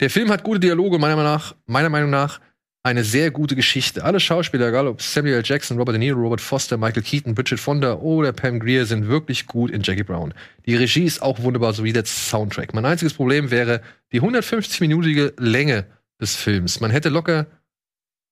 [0.00, 2.40] Der Film hat gute Dialoge, meiner Meinung nach, meiner Meinung nach
[2.84, 4.04] eine sehr gute Geschichte.
[4.04, 5.42] Alle Schauspieler, egal ob Samuel L.
[5.42, 9.46] Jackson, Robert De Niro, Robert Foster, Michael Keaton, Bridget Fonda oder Pam Grier, sind wirklich
[9.46, 10.34] gut in Jackie Brown.
[10.66, 12.74] Die Regie ist auch wunderbar, sowie der Soundtrack.
[12.74, 13.80] Mein einziges Problem wäre
[14.12, 15.86] die 150-minütige Länge
[16.20, 16.80] des Films.
[16.80, 17.46] Man hätte locker,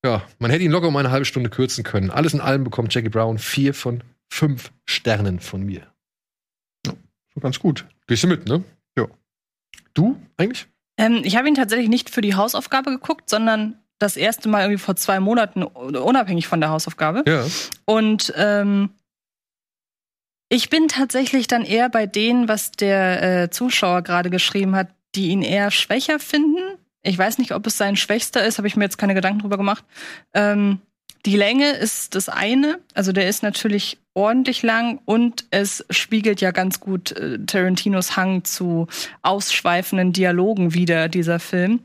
[0.04, 2.10] ja, man hätte ihn locker um eine halbe Stunde kürzen können.
[2.10, 5.86] Alles in allem bekommt Jackie Brown vier von fünf Sternen von mir.
[6.86, 7.86] So ganz gut.
[8.06, 8.62] Gehst du mit, ne?
[8.98, 9.06] Ja.
[9.94, 10.66] Du eigentlich?
[10.98, 14.82] Ähm, ich habe ihn tatsächlich nicht für die Hausaufgabe geguckt, sondern das erste Mal irgendwie
[14.82, 17.22] vor zwei Monaten, unabhängig von der Hausaufgabe.
[17.26, 17.44] Ja.
[17.84, 18.90] Und ähm,
[20.48, 25.28] ich bin tatsächlich dann eher bei denen, was der äh, Zuschauer gerade geschrieben hat, die
[25.28, 26.78] ihn eher schwächer finden.
[27.02, 29.56] Ich weiß nicht, ob es sein schwächster ist, habe ich mir jetzt keine Gedanken drüber
[29.56, 29.84] gemacht.
[30.34, 30.80] Ähm,
[31.24, 36.50] die Länge ist das eine, also der ist natürlich ordentlich lang und es spiegelt ja
[36.50, 38.88] ganz gut äh, Tarantinos Hang zu
[39.22, 41.80] ausschweifenden Dialogen wieder, dieser Film.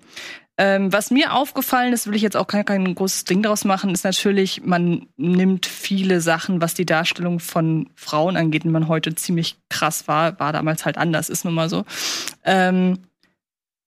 [0.60, 3.92] Ähm, was mir aufgefallen ist, will ich jetzt auch kein, kein großes Ding daraus machen,
[3.92, 9.14] ist natürlich, man nimmt viele Sachen, was die Darstellung von Frauen angeht, die man heute
[9.14, 11.86] ziemlich krass war, war damals halt anders, ist nun mal so.
[12.44, 13.00] Ähm,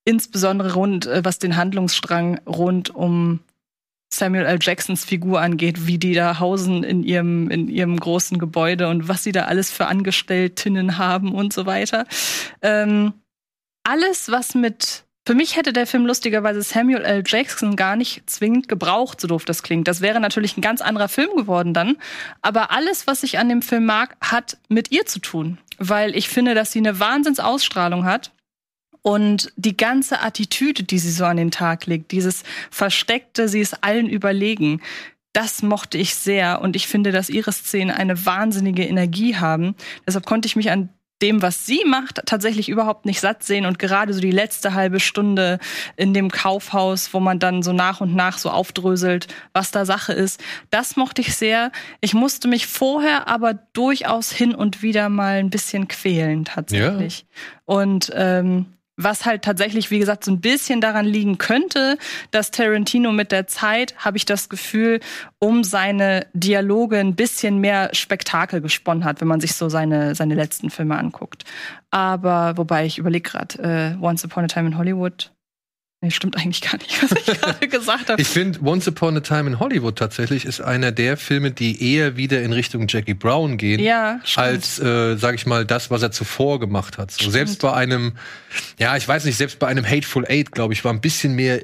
[0.04, 3.40] insbesondere rund, äh, was den Handlungsstrang rund um
[4.12, 4.58] Samuel L.
[4.60, 9.22] Jacksons Figur angeht, wie die da hausen in ihrem, in ihrem großen Gebäude und was
[9.22, 12.06] sie da alles für Angestelltinnen haben und so weiter.
[12.60, 13.12] Ähm,
[13.84, 17.22] alles, was mit für mich hätte der Film lustigerweise Samuel L.
[17.26, 19.86] Jackson gar nicht zwingend gebraucht, so doof das klingt.
[19.86, 21.96] Das wäre natürlich ein ganz anderer Film geworden dann.
[22.40, 25.58] Aber alles, was ich an dem Film mag, hat mit ihr zu tun.
[25.78, 28.32] Weil ich finde, dass sie eine Wahnsinnsausstrahlung hat.
[29.02, 33.82] Und die ganze Attitüde, die sie so an den Tag legt, dieses Versteckte, sie ist
[33.82, 34.82] allen überlegen,
[35.32, 36.60] das mochte ich sehr.
[36.60, 39.74] Und ich finde, dass ihre Szenen eine wahnsinnige Energie haben.
[40.06, 40.90] Deshalb konnte ich mich an
[41.22, 45.00] dem, was sie macht, tatsächlich überhaupt nicht satt sehen und gerade so die letzte halbe
[45.00, 45.58] Stunde
[45.96, 50.12] in dem Kaufhaus, wo man dann so nach und nach so aufdröselt, was da Sache
[50.12, 50.40] ist,
[50.70, 51.72] das mochte ich sehr.
[52.00, 57.20] Ich musste mich vorher aber durchaus hin und wieder mal ein bisschen quälen tatsächlich.
[57.20, 57.74] Ja.
[57.74, 58.66] Und ähm,
[59.02, 61.98] was halt tatsächlich, wie gesagt, so ein bisschen daran liegen könnte,
[62.30, 65.00] dass Tarantino mit der Zeit, habe ich das Gefühl,
[65.38, 70.34] um seine Dialoge ein bisschen mehr Spektakel gesponnen hat, wenn man sich so seine, seine
[70.34, 71.44] letzten Filme anguckt.
[71.90, 75.32] Aber wobei ich überlege gerade, äh, Once Upon a Time in Hollywood
[76.02, 78.20] Nee, stimmt eigentlich gar nicht, was ich gerade gesagt habe.
[78.22, 82.16] Ich finde, Once Upon a Time in Hollywood tatsächlich ist einer der Filme, die eher
[82.16, 86.10] wieder in Richtung Jackie Brown gehen, ja, als, äh, sag ich mal, das, was er
[86.10, 87.10] zuvor gemacht hat.
[87.10, 88.16] So, selbst bei einem,
[88.78, 91.62] ja, ich weiß nicht, selbst bei einem Hateful Eight, glaube ich, war ein bisschen mehr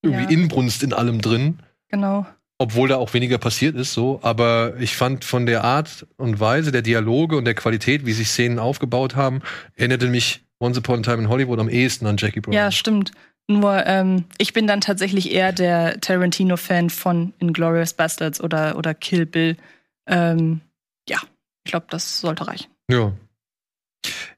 [0.00, 0.30] irgendwie ja.
[0.30, 1.58] Inbrunst in allem drin.
[1.88, 2.26] Genau.
[2.58, 4.20] Obwohl da auch weniger passiert ist, so.
[4.22, 8.28] Aber ich fand von der Art und Weise der Dialoge und der Qualität, wie sich
[8.28, 9.42] Szenen aufgebaut haben,
[9.76, 12.54] erinnerte mich Once Upon a Time in Hollywood am ehesten an Jackie Brown.
[12.54, 13.12] Ja, stimmt.
[13.48, 19.26] Nur ähm, ich bin dann tatsächlich eher der Tarantino-Fan von Inglourious Bastards oder, oder Kill
[19.26, 19.56] Bill.
[20.06, 20.60] Ähm,
[21.08, 21.18] ja,
[21.64, 22.70] ich glaube, das sollte reichen.
[22.88, 23.12] Ja.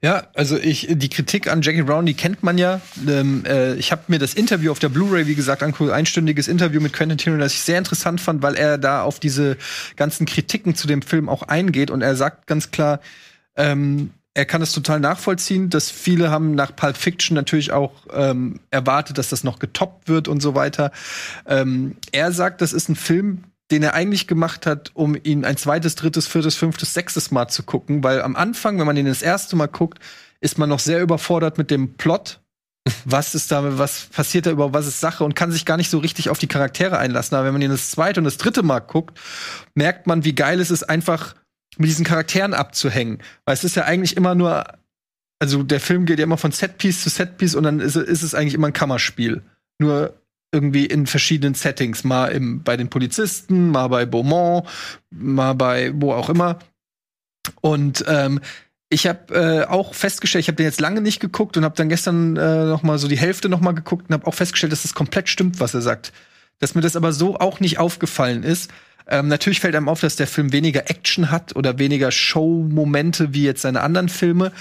[0.01, 2.81] Ja, also ich die Kritik an Jackie Brown, die kennt man ja.
[3.07, 6.79] Ähm, äh, ich habe mir das Interview auf der Blu-ray, wie gesagt, angeguckt, einstündiges Interview
[6.79, 9.57] mit Quentin Tarantino, das ich sehr interessant fand, weil er da auf diese
[9.95, 12.99] ganzen Kritiken zu dem Film auch eingeht und er sagt ganz klar,
[13.55, 18.59] ähm, er kann es total nachvollziehen, dass viele haben nach Pulp Fiction natürlich auch ähm,
[18.69, 20.91] erwartet, dass das noch getoppt wird und so weiter.
[21.47, 25.55] Ähm, er sagt, das ist ein Film, den er eigentlich gemacht hat, um ihn ein
[25.55, 29.21] zweites, drittes, viertes, fünftes, sechstes Mal zu gucken, weil am Anfang, wenn man ihn das
[29.21, 29.99] erste Mal guckt,
[30.41, 32.41] ist man noch sehr überfordert mit dem Plot.
[33.05, 35.89] Was ist da, was passiert da über, was ist Sache und kann sich gar nicht
[35.89, 37.35] so richtig auf die Charaktere einlassen.
[37.35, 39.17] Aber wenn man ihn das zweite und das dritte Mal guckt,
[39.73, 41.35] merkt man, wie geil es ist, einfach
[41.77, 43.19] mit diesen Charakteren abzuhängen.
[43.45, 44.65] Weil es ist ja eigentlich immer nur,
[45.39, 48.35] also der Film geht ja immer von Setpiece zu Setpiece und dann ist, ist es
[48.35, 49.41] eigentlich immer ein Kammerspiel.
[49.79, 50.13] Nur
[50.51, 52.03] irgendwie in verschiedenen Settings.
[52.03, 54.67] Mal im, bei den Polizisten, mal bei Beaumont,
[55.09, 56.59] mal bei wo auch immer.
[57.61, 58.39] Und ähm,
[58.89, 61.89] ich habe äh, auch festgestellt, ich habe den jetzt lange nicht geguckt und habe dann
[61.89, 64.83] gestern äh, noch mal so die Hälfte noch mal geguckt und habe auch festgestellt, dass
[64.83, 66.13] das komplett stimmt, was er sagt.
[66.59, 68.71] Dass mir das aber so auch nicht aufgefallen ist.
[69.07, 73.43] Ähm, natürlich fällt einem auf, dass der Film weniger Action hat oder weniger Show-Momente wie
[73.43, 74.51] jetzt seine anderen Filme.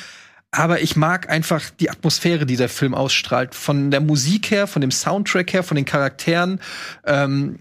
[0.51, 3.55] Aber ich mag einfach die Atmosphäre, die der Film ausstrahlt.
[3.55, 6.61] Von der Musik her, von dem Soundtrack her, von den Charakteren.
[7.05, 7.59] Ähm,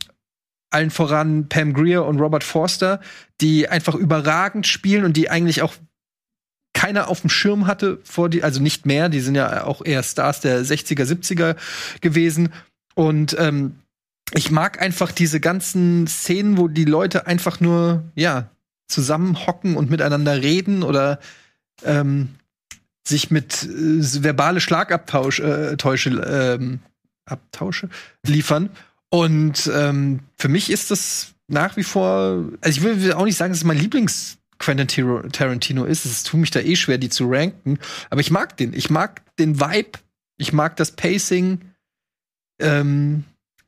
[0.69, 2.99] allen voran Pam Greer und Robert Forster,
[3.41, 5.73] die einfach überragend spielen und die eigentlich auch
[6.73, 10.03] keiner auf dem Schirm hatte vor die, also nicht mehr, die sind ja auch eher
[10.03, 11.55] Stars der 60er, 70er
[12.01, 12.51] gewesen.
[12.95, 13.75] Und ähm,
[14.35, 18.49] ich mag einfach diese ganzen Szenen, wo die Leute einfach nur, ja,
[18.87, 21.19] zusammenhocken und miteinander reden oder
[21.83, 22.35] ähm,
[23.07, 26.79] sich mit äh, verbale Schlagabtausche äh, Täusche, ähm,
[27.25, 27.89] Abtausche
[28.25, 28.69] liefern.
[29.09, 33.51] Und ähm, für mich ist das nach wie vor, also ich will auch nicht sagen,
[33.51, 36.05] dass es mein Lieblings Quentin Tarantino ist.
[36.05, 37.79] Es tut mich da eh schwer, die zu ranken.
[38.09, 38.73] Aber ich mag den.
[38.73, 39.99] Ich mag den Vibe.
[40.37, 41.59] Ich mag das Pacing.
[42.59, 43.25] Ähm,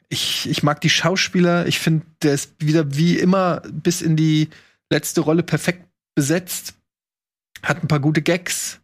[0.09, 1.67] ich, ich mag die Schauspieler.
[1.67, 4.49] Ich finde, der ist wieder wie immer bis in die
[4.89, 6.75] letzte Rolle perfekt besetzt.
[7.63, 8.79] Hat ein paar gute Gags.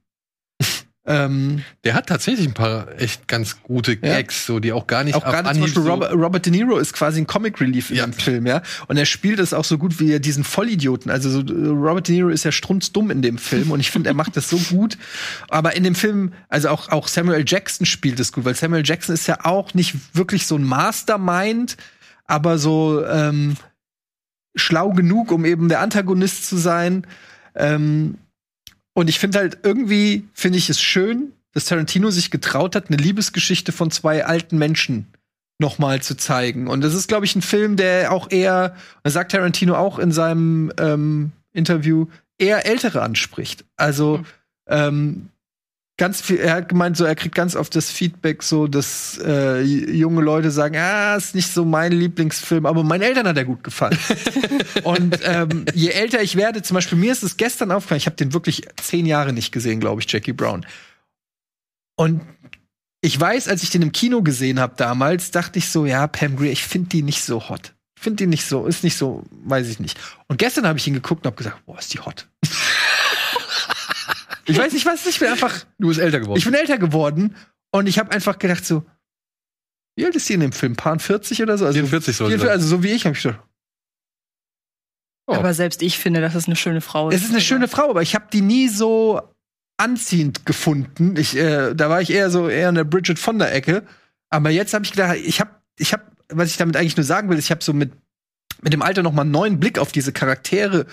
[1.12, 5.16] Ähm, Der hat tatsächlich ein paar echt ganz gute Gags, so die auch gar nicht
[5.16, 7.98] auch gerade zum Beispiel so- Robert, Robert De Niro ist quasi ein Comic Relief in
[7.98, 8.06] Ja.
[8.06, 8.62] dem Film, ja.
[8.88, 11.12] Und er spielt es auch so gut wie diesen Vollidioten.
[11.12, 14.14] Also so, Robert De Niro ist ja strunzdumm in dem Film und ich finde, er
[14.16, 14.98] macht das so gut.
[15.50, 17.44] Aber in dem Film, also auch, auch Samuel.
[17.48, 18.84] Jackson spielt es gut, weil Samuel.
[18.86, 21.78] Jackson ist ja auch nicht wirklich so ein Mastermind,
[22.26, 23.56] aber so ähm,
[24.56, 27.06] schlau genug, um eben der Antagonist zu sein.
[27.56, 28.18] Ähm,
[28.94, 32.98] und ich finde halt irgendwie, finde ich es schön, dass Tarantino sich getraut hat, eine
[32.98, 35.08] Liebesgeschichte von zwei alten Menschen
[35.60, 36.68] noch mal zu zeigen.
[36.68, 40.12] Und das ist, glaube ich, ein Film, der auch eher, das sagt Tarantino auch in
[40.12, 42.08] seinem ähm, Interview,
[42.38, 43.64] eher Ältere anspricht.
[43.78, 44.24] Also
[44.68, 45.30] ähm,
[46.02, 49.62] ganz viel, er hat gemeint, so er kriegt ganz oft das Feedback, so dass äh,
[49.62, 53.64] junge Leute sagen, ah, ist nicht so mein Lieblingsfilm, aber meinen Eltern hat er gut
[53.64, 53.96] gefallen.
[54.84, 58.16] Und ähm, je älter ich werde, zum Beispiel mir ist es gestern aufgefallen, ich habe
[58.16, 60.66] den wirklich zehn Jahre nicht gesehen, glaube ich, Jackie Brown.
[61.96, 62.22] Und
[63.02, 66.36] ich weiß, als ich den im Kino gesehen habe damals, dachte ich so, ja, Pam
[66.36, 67.76] Grier, ich finde die nicht so hot.
[67.96, 70.00] Ich finde die nicht so, ist nicht so, weiß ich nicht.
[70.28, 72.28] Und gestern habe ich ihn geguckt und habe gesagt, boah, ist die hot.
[74.52, 76.38] Ich weiß nicht was, ich bin einfach, Du bist älter geworden.
[76.38, 77.36] ich bin älter geworden
[77.72, 78.86] und ich habe einfach gedacht so,
[79.98, 80.76] wie alt ist die in dem Film?
[80.76, 81.66] Paar 40 oder so?
[81.66, 82.52] Also 44 soll sie 44, sein.
[82.52, 83.42] also so wie ich, habe ich gedacht,
[85.28, 85.34] Oh.
[85.36, 87.16] Aber selbst ich finde, dass es eine schöne Frau ist.
[87.16, 89.22] Es ist eine schöne Frau, aber ich habe die nie so
[89.78, 91.16] anziehend gefunden.
[91.16, 93.84] Ich, äh, da war ich eher so eher in der Bridget Fonda Ecke.
[94.30, 97.30] Aber jetzt habe ich gedacht, ich habe, ich habe, was ich damit eigentlich nur sagen
[97.30, 97.92] will, ich habe so mit
[98.64, 100.86] mit dem Alter noch mal einen neuen Blick auf diese Charaktere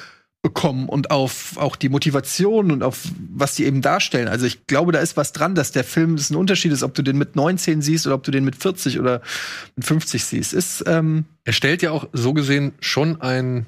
[0.43, 4.29] bekommen und auf auch die Motivation und auf was die eben darstellen.
[4.29, 6.95] Also ich glaube, da ist was dran, dass der Film das ein Unterschied ist, ob
[6.95, 9.21] du den mit 19 siehst oder ob du den mit 40 oder
[9.75, 10.53] mit 50 siehst.
[10.53, 13.67] Ist ähm, Er stellt ja auch so gesehen schon ein,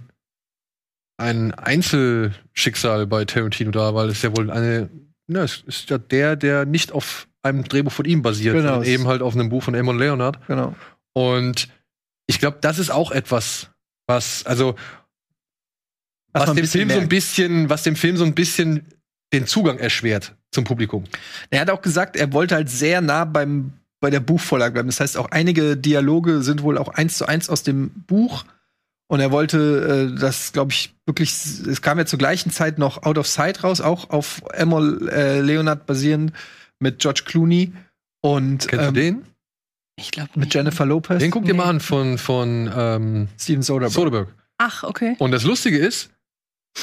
[1.19, 4.89] ein Einzelschicksal bei Tarantino dar, weil es ja wohl eine,
[5.27, 8.75] na, es ist ja der, der nicht auf einem Drehbuch von ihm basiert, Genau.
[8.75, 10.39] sondern eben halt auf einem Buch von Eamon Leonard.
[10.47, 10.75] genau.
[11.15, 11.69] Und
[12.29, 13.71] ich glaube, das ist auch etwas,
[14.07, 14.77] was, also,
[16.33, 17.09] Was dem Film so ein merkt.
[17.11, 18.87] bisschen, was dem Film so ein bisschen
[19.33, 21.05] den Zugang erschwert zum Publikum.
[21.51, 24.89] Er hat auch gesagt, er wollte halt sehr nah beim bei der Buchvorlage bleiben.
[24.89, 28.45] Das heißt, auch einige Dialoge sind wohl auch eins zu eins aus dem Buch.
[29.09, 31.33] Und er wollte äh, das, glaube ich, wirklich.
[31.33, 35.41] Es kam ja zur gleichen Zeit noch Out of Sight raus, auch auf Emil äh,
[35.41, 36.33] Leonard basierend
[36.79, 37.73] mit George Clooney
[38.23, 39.23] und Kennst ähm, du den?
[39.97, 41.59] Ich glaube mit Jennifer Lopez, Den guck dir Nee.
[41.59, 43.93] mal an von, von ähm, Steven Soderbergh.
[43.95, 44.31] Soderbergh.
[44.59, 45.15] Ach, okay.
[45.19, 46.09] Und das Lustige ist,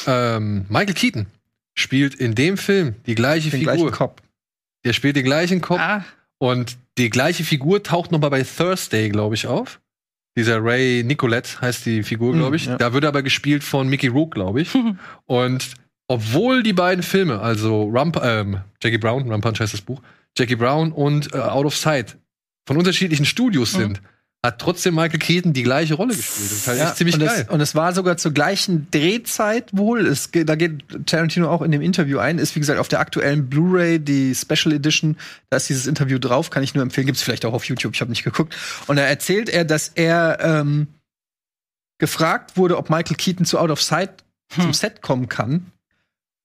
[0.05, 1.25] ähm, Michael Keaton
[1.75, 3.73] spielt in dem Film die gleiche den Figur.
[3.75, 4.21] gleichen Cop.
[4.85, 6.05] Der spielt den gleichen Kopf Ah,
[6.39, 9.79] und die gleiche Figur taucht noch mal bei Thursday, glaube ich, auf.
[10.37, 12.65] Dieser Ray Nicolette heißt die Figur, Mhm, glaube ich.
[12.65, 12.77] ja.
[12.77, 14.69] Da wird er aber gespielt von Mickey Rourke, glaube ich.
[15.25, 15.71] und
[16.07, 20.01] obwohl die beiden Filme, also Rump ähm, Jackie Brown, Rumpunch heißt das Buch,
[20.37, 22.17] Jackie Brown und äh, Out of Sight
[22.65, 23.95] von unterschiedlichen Studios Mhm.
[24.47, 26.51] Hat trotzdem Michael Keaton die gleiche Rolle gespielt.
[26.51, 27.45] Das ist halt Ja, echt ziemlich und geil.
[27.47, 30.05] Es, und es war sogar zur gleichen Drehzeit wohl.
[30.05, 32.39] Es, da geht Tarantino auch in dem Interview ein.
[32.39, 35.17] Ist wie gesagt auf der aktuellen Blu-ray, die Special Edition.
[35.49, 37.07] Da ist dieses Interview drauf, kann ich nur empfehlen.
[37.07, 37.93] Gibt's vielleicht auch auf YouTube.
[37.93, 38.55] Ich habe nicht geguckt.
[38.87, 40.87] Und da erzählt er, dass er ähm,
[41.99, 45.71] gefragt wurde, ob Michael Keaton zu Out of Sight zum Set kommen kann.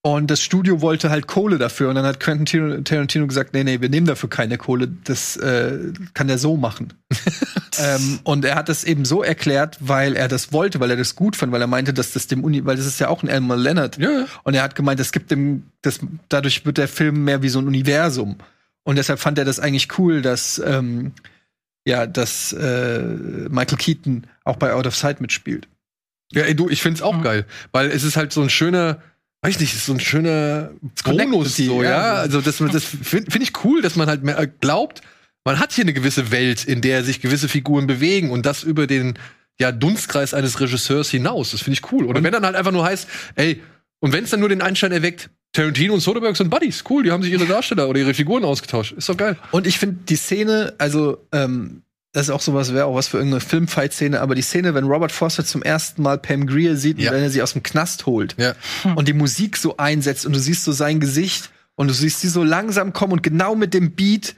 [0.05, 1.89] Und das Studio wollte halt Kohle dafür.
[1.89, 4.89] Und dann hat Quentin Tino- Tarantino gesagt, nee, nee, wir nehmen dafür keine Kohle.
[5.05, 5.79] Das äh,
[6.13, 6.93] kann der so machen.
[7.79, 11.15] ähm, und er hat das eben so erklärt, weil er das wollte, weil er das
[11.15, 13.29] gut fand, weil er meinte, dass das dem Uni, weil das ist ja auch ein
[13.29, 13.97] Elmer Leonard.
[13.99, 14.27] Ja, ja.
[14.43, 17.61] Und er hat gemeint, das gibt dem, das, dadurch wird der Film mehr wie so
[17.61, 18.39] ein Universum.
[18.83, 21.13] Und deshalb fand er das eigentlich cool, dass, ähm,
[21.85, 22.99] ja, dass äh,
[23.51, 25.69] Michael Keaton auch bei Out of Sight mitspielt.
[26.33, 27.23] Ja, ey, du, ich find's auch Mhm.
[27.23, 29.01] geil, weil es ist halt so ein schöner,
[29.43, 30.71] weiß nicht, es ist so ein schöner
[31.05, 31.91] Bonus, die, so, ja.
[31.91, 32.15] ja.
[32.15, 35.03] Also das, das finde find ich cool, dass man halt mehr glaubt,
[35.45, 38.87] man hat hier eine gewisse Welt, in der sich gewisse Figuren bewegen und das über
[38.87, 39.19] den
[39.61, 41.51] ja, Dunstkreis eines Regisseurs hinaus.
[41.51, 42.07] Das finde ich cool.
[42.07, 43.61] Oder wenn dann halt einfach nur heißt, ey,
[44.01, 47.11] und wenn es dann nur den Einstein erweckt, Tarantino und Soderbergh sind Buddies, cool, die
[47.11, 48.93] haben sich ihre Darsteller oder ihre Figuren ausgetauscht.
[48.93, 49.37] Ist doch geil.
[49.51, 51.83] Und ich finde die Szene, also ähm,
[52.13, 55.13] das ist auch sowas, wäre auch was für irgendeine Filmfight-Szene, aber die Szene, wenn Robert
[55.13, 57.13] Foster zum ersten Mal Pam Grier sieht, und Ja.
[57.13, 58.55] wenn er sie aus dem Knast holt Ja.
[58.97, 62.29] und die Musik so einsetzt und du siehst so sein Gesicht und du siehst sie
[62.29, 64.35] so langsam kommen und genau mit dem Beat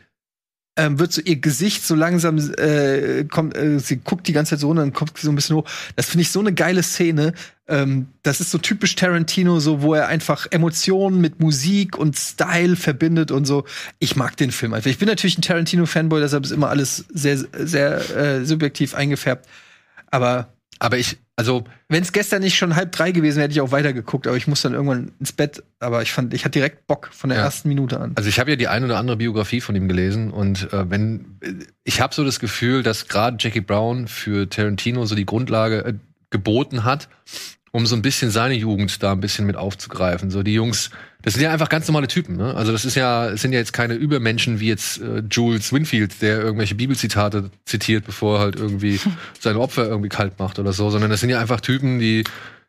[0.76, 4.60] ähm, wird so ihr Gesicht so langsam äh, kommt, äh, sie guckt die ganze Zeit
[4.60, 5.68] so und dann kommt sie so ein bisschen hoch.
[5.96, 7.32] Das finde ich so eine geile Szene.
[7.68, 12.76] Ähm, das ist so typisch Tarantino, so wo er einfach Emotionen mit Musik und Style
[12.76, 13.64] verbindet und so.
[14.00, 14.90] Ich mag den Film einfach.
[14.90, 19.46] Ich bin natürlich ein Tarantino-Fanboy, deshalb ist immer alles sehr, sehr äh, subjektiv eingefärbt.
[20.10, 23.60] Aber Aber ich, also, wenn es gestern nicht schon halb drei gewesen wäre, hätte ich
[23.60, 24.26] auch weitergeguckt.
[24.28, 25.62] Aber ich muss dann irgendwann ins Bett.
[25.80, 27.44] Aber ich fand, ich hatte direkt Bock von der Ja.
[27.44, 28.12] ersten Minute an.
[28.14, 31.38] Also ich habe ja die eine oder andere Biografie von ihm gelesen und äh, wenn
[31.82, 35.94] ich habe so das Gefühl, dass gerade Jackie Brown für Tarantino so die Grundlage äh,
[36.30, 37.08] geboten hat,
[37.74, 40.30] um so ein bisschen seine Jugend da ein bisschen mit aufzugreifen.
[40.30, 40.90] So die Jungs,
[41.22, 42.36] das sind ja einfach ganz normale Typen.
[42.36, 42.54] Ne?
[42.54, 46.22] Also das ist ja, es sind ja jetzt keine Übermenschen wie jetzt äh, Jules Winfield,
[46.22, 49.00] der irgendwelche Bibelzitate zitiert, bevor er halt irgendwie
[49.40, 52.22] seine Opfer irgendwie kalt macht oder so, sondern das sind ja einfach Typen, die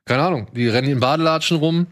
[0.06, 1.86] keine Ahnung, die rennen in Badelatschen rum,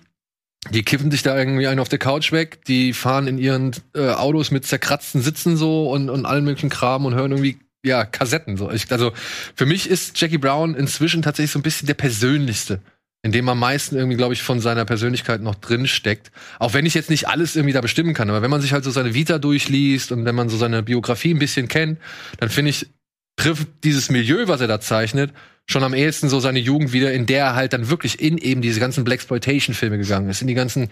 [0.72, 4.10] die kiffen sich da irgendwie einen auf der Couch weg, die fahren in ihren äh,
[4.10, 8.57] Autos mit zerkratzten Sitzen so und, und allen möglichen Kram und hören irgendwie ja Kassetten
[8.57, 8.72] so.
[8.72, 9.11] Ich, also
[9.56, 12.81] für mich ist Jackie Brown inzwischen tatsächlich so ein bisschen der persönlichste,
[13.24, 16.32] in dem am meisten irgendwie glaube ich von seiner Persönlichkeit noch drin steckt.
[16.60, 18.84] Auch wenn ich jetzt nicht alles irgendwie da bestimmen kann, aber wenn man sich halt
[18.84, 22.00] so seine Vita durchliest und wenn man so seine Biografie ein bisschen kennt,
[22.38, 22.88] dann finde ich
[23.36, 25.34] trifft dieses Milieu, was er da zeichnet,
[25.66, 28.62] schon am ehesten so seine Jugend wieder, in der er halt dann wirklich in eben
[28.62, 30.90] diese ganzen Blaxploitation-Filme gegangen ist, in die ganzen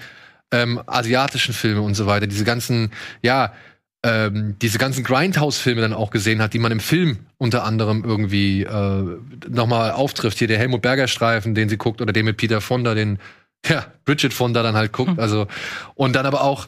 [0.51, 2.91] ähm, asiatischen Filme und so weiter, diese ganzen,
[3.21, 3.53] ja,
[4.03, 8.63] ähm, diese ganzen Grindhouse-Filme dann auch gesehen hat, die man im Film unter anderem irgendwie
[8.63, 9.03] äh,
[9.47, 10.39] nochmal auftrifft.
[10.39, 13.19] Hier der Helmut Berger-Streifen, den sie guckt, oder den mit Peter Fonda, den,
[13.67, 15.19] ja, Bridget Fonda dann halt guckt.
[15.19, 15.47] Also,
[15.93, 16.67] und dann aber auch,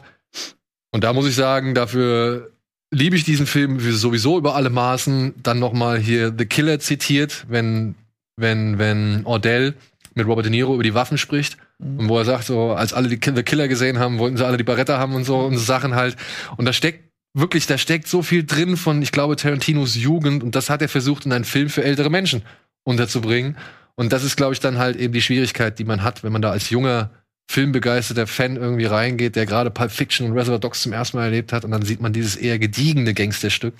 [0.92, 2.52] und da muss ich sagen, dafür
[2.92, 5.34] liebe ich diesen Film sowieso über alle Maßen.
[5.42, 7.96] Dann noch mal hier The Killer zitiert, wenn,
[8.36, 9.74] wenn, wenn Ordell
[10.14, 11.56] mit Robert De Niro über die Waffen spricht.
[11.80, 14.56] Und wo er sagt, so, als alle die The Killer gesehen haben, wollten sie alle
[14.56, 16.16] die Barretta haben und so und so Sachen halt.
[16.56, 17.03] Und da steckt
[17.34, 20.42] wirklich, da steckt so viel drin von, ich glaube, Tarantinos Jugend.
[20.42, 22.42] Und das hat er versucht, in einen Film für ältere Menschen
[22.84, 23.56] unterzubringen.
[23.96, 26.42] Und das ist, glaube ich, dann halt eben die Schwierigkeit, die man hat, wenn man
[26.42, 27.10] da als junger
[27.50, 31.52] filmbegeisterter Fan irgendwie reingeht, der gerade Pulp Fiction und Reservoir Dogs zum ersten Mal erlebt
[31.52, 33.74] hat und dann sieht man dieses eher gediegene Gangsterstück.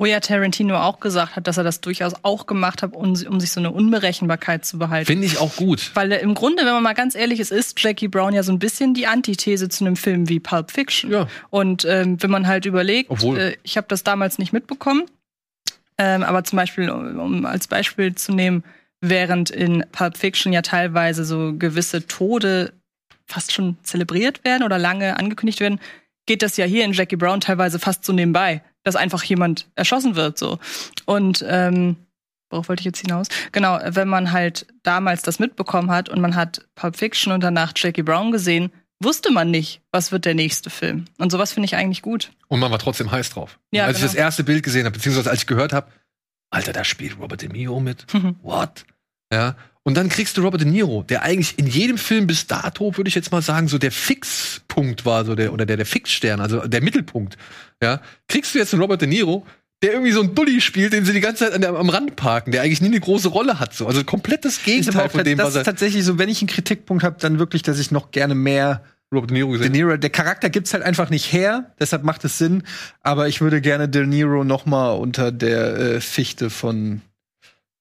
[0.00, 3.38] Wo ja Tarantino auch gesagt hat, dass er das durchaus auch gemacht hat, um, um
[3.38, 5.04] sich so eine Unberechenbarkeit zu behalten.
[5.04, 5.90] Finde ich auch gut.
[5.92, 8.58] Weil im Grunde, wenn man mal ganz ehrlich ist, ist Jackie Brown ja so ein
[8.58, 11.10] bisschen die Antithese zu einem Film wie Pulp Fiction.
[11.10, 11.28] Ja.
[11.50, 15.02] Und ähm, wenn man halt überlegt, äh, ich habe das damals nicht mitbekommen,
[15.98, 18.64] ähm, aber zum Beispiel, um als Beispiel zu nehmen,
[19.02, 22.72] während in Pulp Fiction ja teilweise so gewisse Tode
[23.26, 25.78] fast schon zelebriert werden oder lange angekündigt werden,
[26.30, 30.14] geht das ja hier in Jackie Brown teilweise fast so nebenbei, dass einfach jemand erschossen
[30.14, 30.60] wird so.
[31.04, 31.96] Und ähm,
[32.50, 33.26] worauf wollte ich jetzt hinaus?
[33.50, 37.72] Genau, wenn man halt damals das mitbekommen hat und man hat Pulp Fiction und danach
[37.74, 38.70] Jackie Brown gesehen,
[39.02, 41.06] wusste man nicht, was wird der nächste Film.
[41.18, 42.30] Und sowas finde ich eigentlich gut.
[42.46, 43.58] Und man war trotzdem heiß drauf.
[43.72, 44.12] Ja, als ich genau.
[44.12, 45.90] das erste Bild gesehen habe, beziehungsweise als ich gehört habe,
[46.50, 48.06] Alter, da spielt Robert De Niro mit.
[48.42, 48.84] What?
[49.32, 49.56] Ja.
[49.82, 53.08] Und dann kriegst du Robert De Niro, der eigentlich in jedem Film bis dato, würde
[53.08, 56.66] ich jetzt mal sagen, so der Fixpunkt war, so der, oder der, der Fixstern, also
[56.66, 57.38] der Mittelpunkt.
[57.82, 58.00] Ja.
[58.28, 59.46] Kriegst du jetzt einen Robert De Niro,
[59.82, 62.16] der irgendwie so einen Dulli spielt, den sie die ganze Zeit an der, am Rand
[62.16, 63.72] parken, der eigentlich nie eine große Rolle hat.
[63.72, 63.86] So.
[63.86, 66.48] Also komplettes Ist Gegenteil von dem, das was ist er tatsächlich so, wenn ich einen
[66.48, 69.96] Kritikpunkt habe, dann wirklich, dass ich noch gerne mehr Robert De Niro De gesehen Niro,
[69.96, 72.64] der Charakter gibt's halt einfach nicht her, deshalb macht es Sinn,
[73.00, 77.00] aber ich würde gerne De Niro noch mal unter der äh, Fichte von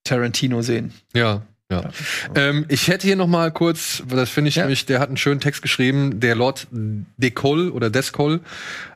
[0.06, 0.94] Tarantino sehen.
[1.14, 1.90] Ja, ja.
[2.36, 4.64] Ähm, ich hätte hier noch mal kurz, das finde ich Ja.
[4.64, 8.42] nämlich, der hat einen schönen Text geschrieben, der Lord Decol oder Descol.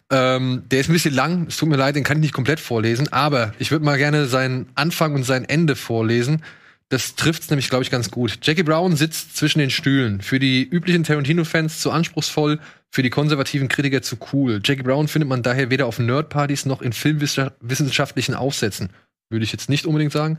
[0.09, 2.59] Ähm, der ist ein bisschen lang, es tut mir leid, den kann ich nicht komplett
[2.59, 6.43] vorlesen, aber ich würde mal gerne seinen Anfang und sein Ende vorlesen.
[6.89, 8.37] Das trifft's nämlich, glaube ich, ganz gut.
[8.43, 10.21] Jackie Brown sitzt zwischen den Stühlen.
[10.21, 12.59] Für die üblichen Tarantino-Fans zu anspruchsvoll,
[12.91, 14.61] für die konservativen Kritiker zu cool.
[14.63, 18.89] Jackie Brown findet man daher weder auf Nerdpartys noch in filmwissenschaftlichen Aufsätzen.
[19.33, 20.37] Würde ich jetzt nicht unbedingt sagen.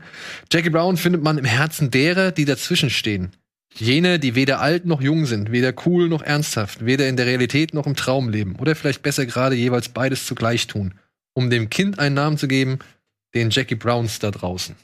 [0.49, 3.33] Jackie Brown findet man im Herzen derer, die dazwischen stehen.
[3.73, 7.73] Jene, die weder alt noch jung sind, weder cool noch ernsthaft, weder in der Realität
[7.73, 8.55] noch im Traum leben.
[8.55, 10.93] Oder vielleicht besser gerade jeweils beides zugleich tun.
[11.33, 12.79] Um dem Kind einen Namen zu geben,
[13.33, 14.77] den Jackie Browns da draußen.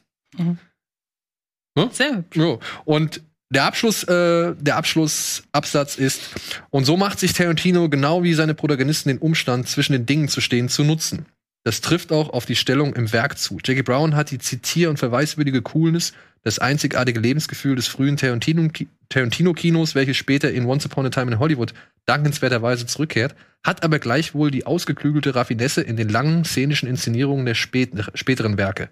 [1.94, 2.36] Sehr hübsch.
[2.36, 2.58] Ja.
[2.84, 6.22] Und der Abschluss, äh, der Abschlussabsatz ist,
[6.70, 10.42] und so macht sich Tarantino genau wie seine Protagonisten den Umstand, zwischen den Dingen zu
[10.42, 11.28] stehen, zu nutzen.
[11.64, 13.60] Das trifft auch auf die Stellung im Werk zu.
[13.64, 16.14] Jackie Brown hat die zitier- und verweiswürdige Coolness,
[16.44, 18.72] das einzigartige Lebensgefühl des frühen Tarantino-
[19.10, 21.74] Tarantino-Kinos, welches später in Once Upon a Time in Hollywood
[22.08, 27.92] dankenswerterweise zurückkehrt, hat aber gleichwohl die ausgeklügelte Raffinesse in den langen szenischen Inszenierungen der spät
[28.16, 28.90] späteren Werke.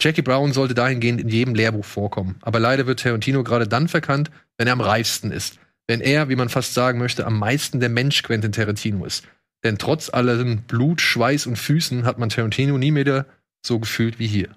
[0.00, 2.36] Jackie Brown sollte dahingehend in jedem Lehrbuch vorkommen.
[2.40, 5.58] Aber leider wird Tarantino gerade dann verkannt, wenn er am reifsten ist.
[5.86, 9.24] Wenn er, wie man fast sagen möchte, am meisten der Mensch Quentin Tarantino ist.
[9.62, 13.26] Denn trotz allem Blut, Schweiß und Füßen hat man Tarantino nie mehr
[13.64, 14.48] so gefühlt wie hier.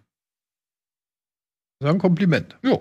[1.80, 2.58] Das ist ein Kompliment.
[2.64, 2.80] Ja.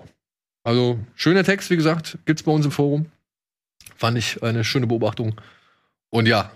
[0.63, 3.11] Also, schöner Text, wie gesagt, gibt's bei uns im Forum.
[3.97, 5.39] Fand ich eine schöne Beobachtung.
[6.09, 6.51] Und ja,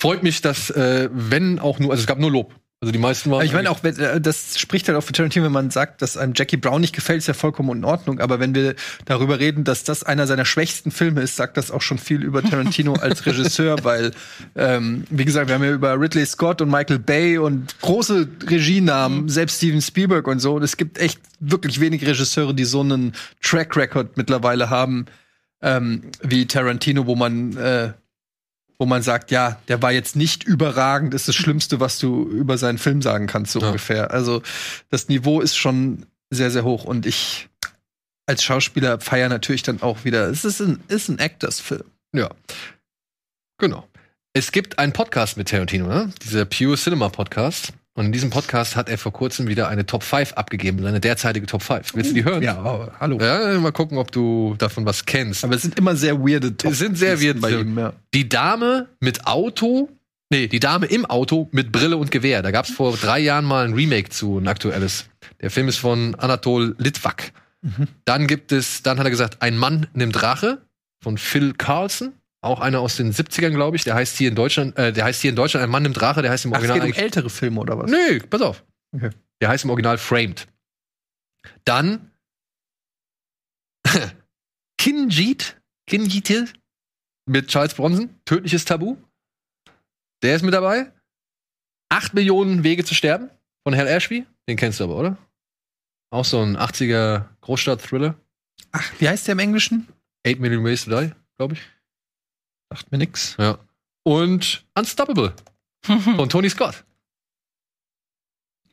[0.00, 2.52] freut mich, dass, äh, wenn auch nur, also es gab nur Lob.
[2.82, 3.46] Also die meisten waren.
[3.46, 6.32] Ich meine auch, äh, das spricht halt auch für Tarantino, wenn man sagt, dass einem
[6.34, 8.18] Jackie Brown nicht gefällt, ist ja vollkommen in Ordnung.
[8.18, 11.80] Aber wenn wir darüber reden, dass das einer seiner schwächsten Filme ist, sagt das auch
[11.80, 14.10] schon viel über Tarantino als Regisseur, weil,
[14.56, 19.28] ähm, wie gesagt, wir haben ja über Ridley Scott und Michael Bay und große Regienamen,
[19.28, 20.56] selbst Steven Spielberg und so.
[20.56, 25.06] Und es gibt echt wirklich wenig Regisseure, die so einen Track Record mittlerweile haben,
[25.62, 27.92] ähm, wie Tarantino, wo man äh,
[28.82, 32.58] wo man sagt, ja, der war jetzt nicht überragend, ist das Schlimmste, was du über
[32.58, 33.68] seinen Film sagen kannst, so Ja.
[33.68, 34.10] ungefähr.
[34.10, 34.42] Also
[34.90, 37.48] das Niveau ist schon sehr, sehr hoch und ich
[38.26, 41.84] als Schauspieler feiere natürlich dann auch wieder, es ist ein, ist ein Actors-Film.
[42.12, 42.28] Ja.
[43.58, 43.86] Genau.
[44.32, 46.12] Es gibt einen Podcast mit Tarantino, ne?
[46.24, 47.72] Dieser Pure Cinema Podcast.
[47.94, 51.46] Und in diesem Podcast hat er vor kurzem wieder eine Top 5 abgegeben, seine derzeitige
[51.46, 51.94] Top 5.
[51.94, 52.42] Willst du die hören?
[52.42, 53.18] Ja, aber, hallo.
[53.20, 55.44] Ja, mal gucken, ob du davon was kennst.
[55.44, 57.92] Aber es sind immer sehr weirde Top Es sind sehr Listen weird bei ihm, ja.
[58.14, 59.90] Die Dame mit Auto,
[60.30, 62.40] nee, die Dame im Auto mit Brille und Gewehr.
[62.40, 65.04] Da gab es vor drei Jahren mal ein Remake zu, ein aktuelles.
[65.42, 67.32] Der Film ist von Anatol Litwak.
[68.06, 70.62] Dann gibt es, dann hat er gesagt, Ein Mann nimmt Rache
[71.02, 72.12] von Phil Carlson.
[72.44, 73.84] Auch einer aus den 70ern, glaube ich.
[73.84, 76.22] Der heißt hier in Deutschland, äh, der heißt hier in Deutschland Ein Mann nimmt Rache.
[76.22, 77.90] Der heißt im Ach, es Original geht um ältere Filme oder was?
[77.90, 78.64] Nö, pass auf.
[78.94, 79.10] Okay.
[79.40, 80.48] Der heißt im Original Framed.
[81.64, 82.10] Dann
[84.78, 86.52] Kinjit, Kinjit
[87.26, 88.96] mit Charles Bronson, tödliches Tabu.
[90.22, 90.92] Der ist mit dabei.
[91.88, 93.30] Acht Millionen Wege zu sterben
[93.64, 94.26] von Hal Ashby.
[94.48, 95.16] Den kennst du aber, oder?
[96.10, 98.16] Auch so ein 80er Großstadt-Thriller.
[98.72, 99.88] Ach, wie heißt der im Englischen?
[100.26, 101.60] Eight Million Ways to Die, glaube ich.
[102.72, 103.36] Sagt mir nix.
[103.38, 103.58] Ja.
[104.02, 105.34] Und Unstoppable
[105.82, 106.84] von Tony Scott.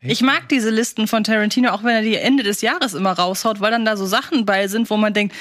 [0.01, 3.59] Ich mag diese Listen von Tarantino, auch wenn er die Ende des Jahres immer raushaut,
[3.59, 5.35] weil dann da so Sachen bei sind, wo man denkt,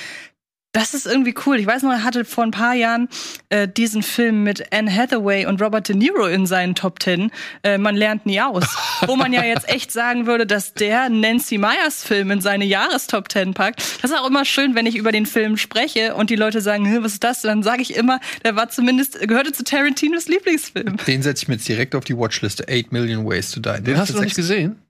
[0.72, 1.58] das ist irgendwie cool.
[1.58, 3.08] Ich weiß noch, er hatte vor ein paar Jahren
[3.48, 7.30] äh, diesen Film mit Anne Hathaway und Robert De Niro in seinen Top Ten.
[7.62, 8.64] Äh, man lernt nie aus.
[9.06, 13.28] wo man ja jetzt echt sagen würde, dass der Nancy Meyers Film in seine Jahrestop
[13.28, 13.80] Ten packt.
[14.02, 16.84] Das ist auch immer schön, wenn ich über den Film spreche und die Leute sagen,
[16.84, 17.42] "Hä, was ist das?
[17.42, 20.98] Dann sage ich immer, der war zumindest, gehörte zu Tarantinos Lieblingsfilm.
[21.06, 22.66] Den setze ich mir jetzt direkt auf die Watchliste.
[22.68, 23.82] 8 Million Ways to Die.
[23.82, 24.82] Den hast du noch nicht gesehen?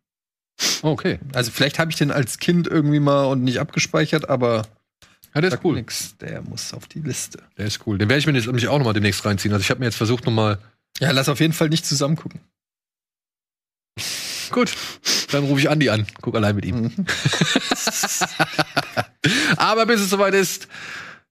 [0.82, 1.20] Okay.
[1.34, 4.66] Also vielleicht habe ich den als Kind irgendwie mal und nicht abgespeichert, aber
[5.38, 5.76] Ja, der ist sagt cool.
[5.76, 6.16] nix.
[6.18, 7.40] Der muss auf die Liste.
[7.56, 7.96] Der ist cool.
[7.96, 9.52] Den werde ich mir jetzt nämlich auch noch mal demnächst reinziehen.
[9.54, 10.58] Also ich habe mir jetzt versucht noch mal
[10.98, 12.40] Ja, lass auf jeden Fall nicht zusammen gucken.
[14.50, 14.72] Gut,
[15.30, 16.06] dann rufe ich Andi an.
[16.20, 16.90] Guck allein mit ihm.
[19.56, 20.66] Aber bis es soweit ist,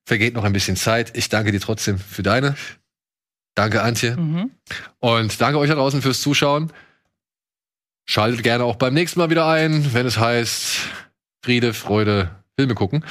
[0.06, 1.18] vergeht noch ein bisschen Zeit.
[1.18, 2.56] Ich danke dir trotzdem für deine.
[3.56, 4.16] Danke, Antje.
[4.16, 4.52] Mhm.
[5.00, 6.72] Und danke euch da draußen fürs Zuschauen.
[8.06, 10.78] Schaltet gerne auch beim nächsten Mal wieder ein, wenn es heißt
[11.44, 13.04] Friede, Freude, Filme gucken.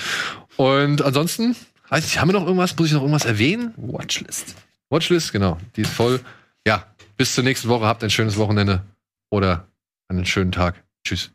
[0.56, 1.54] Und ansonsten,
[1.88, 2.76] weiß ich, haben wir noch irgendwas?
[2.76, 3.72] Muss ich noch irgendwas erwähnen?
[3.76, 4.56] Watchlist.
[4.90, 5.58] Watchlist, genau.
[5.76, 6.20] Die ist voll.
[6.66, 6.84] Ja,
[7.16, 7.86] bis zur nächsten Woche.
[7.86, 8.82] Habt ein schönes Wochenende
[9.30, 9.68] oder
[10.08, 10.82] einen schönen Tag.
[11.06, 11.30] Tschüss.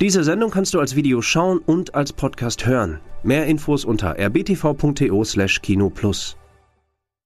[0.00, 3.00] Diese Sendung kannst du als Video schauen und als Podcast hören.
[3.24, 6.36] Mehr Infos unter rbtv.to/kinoplus.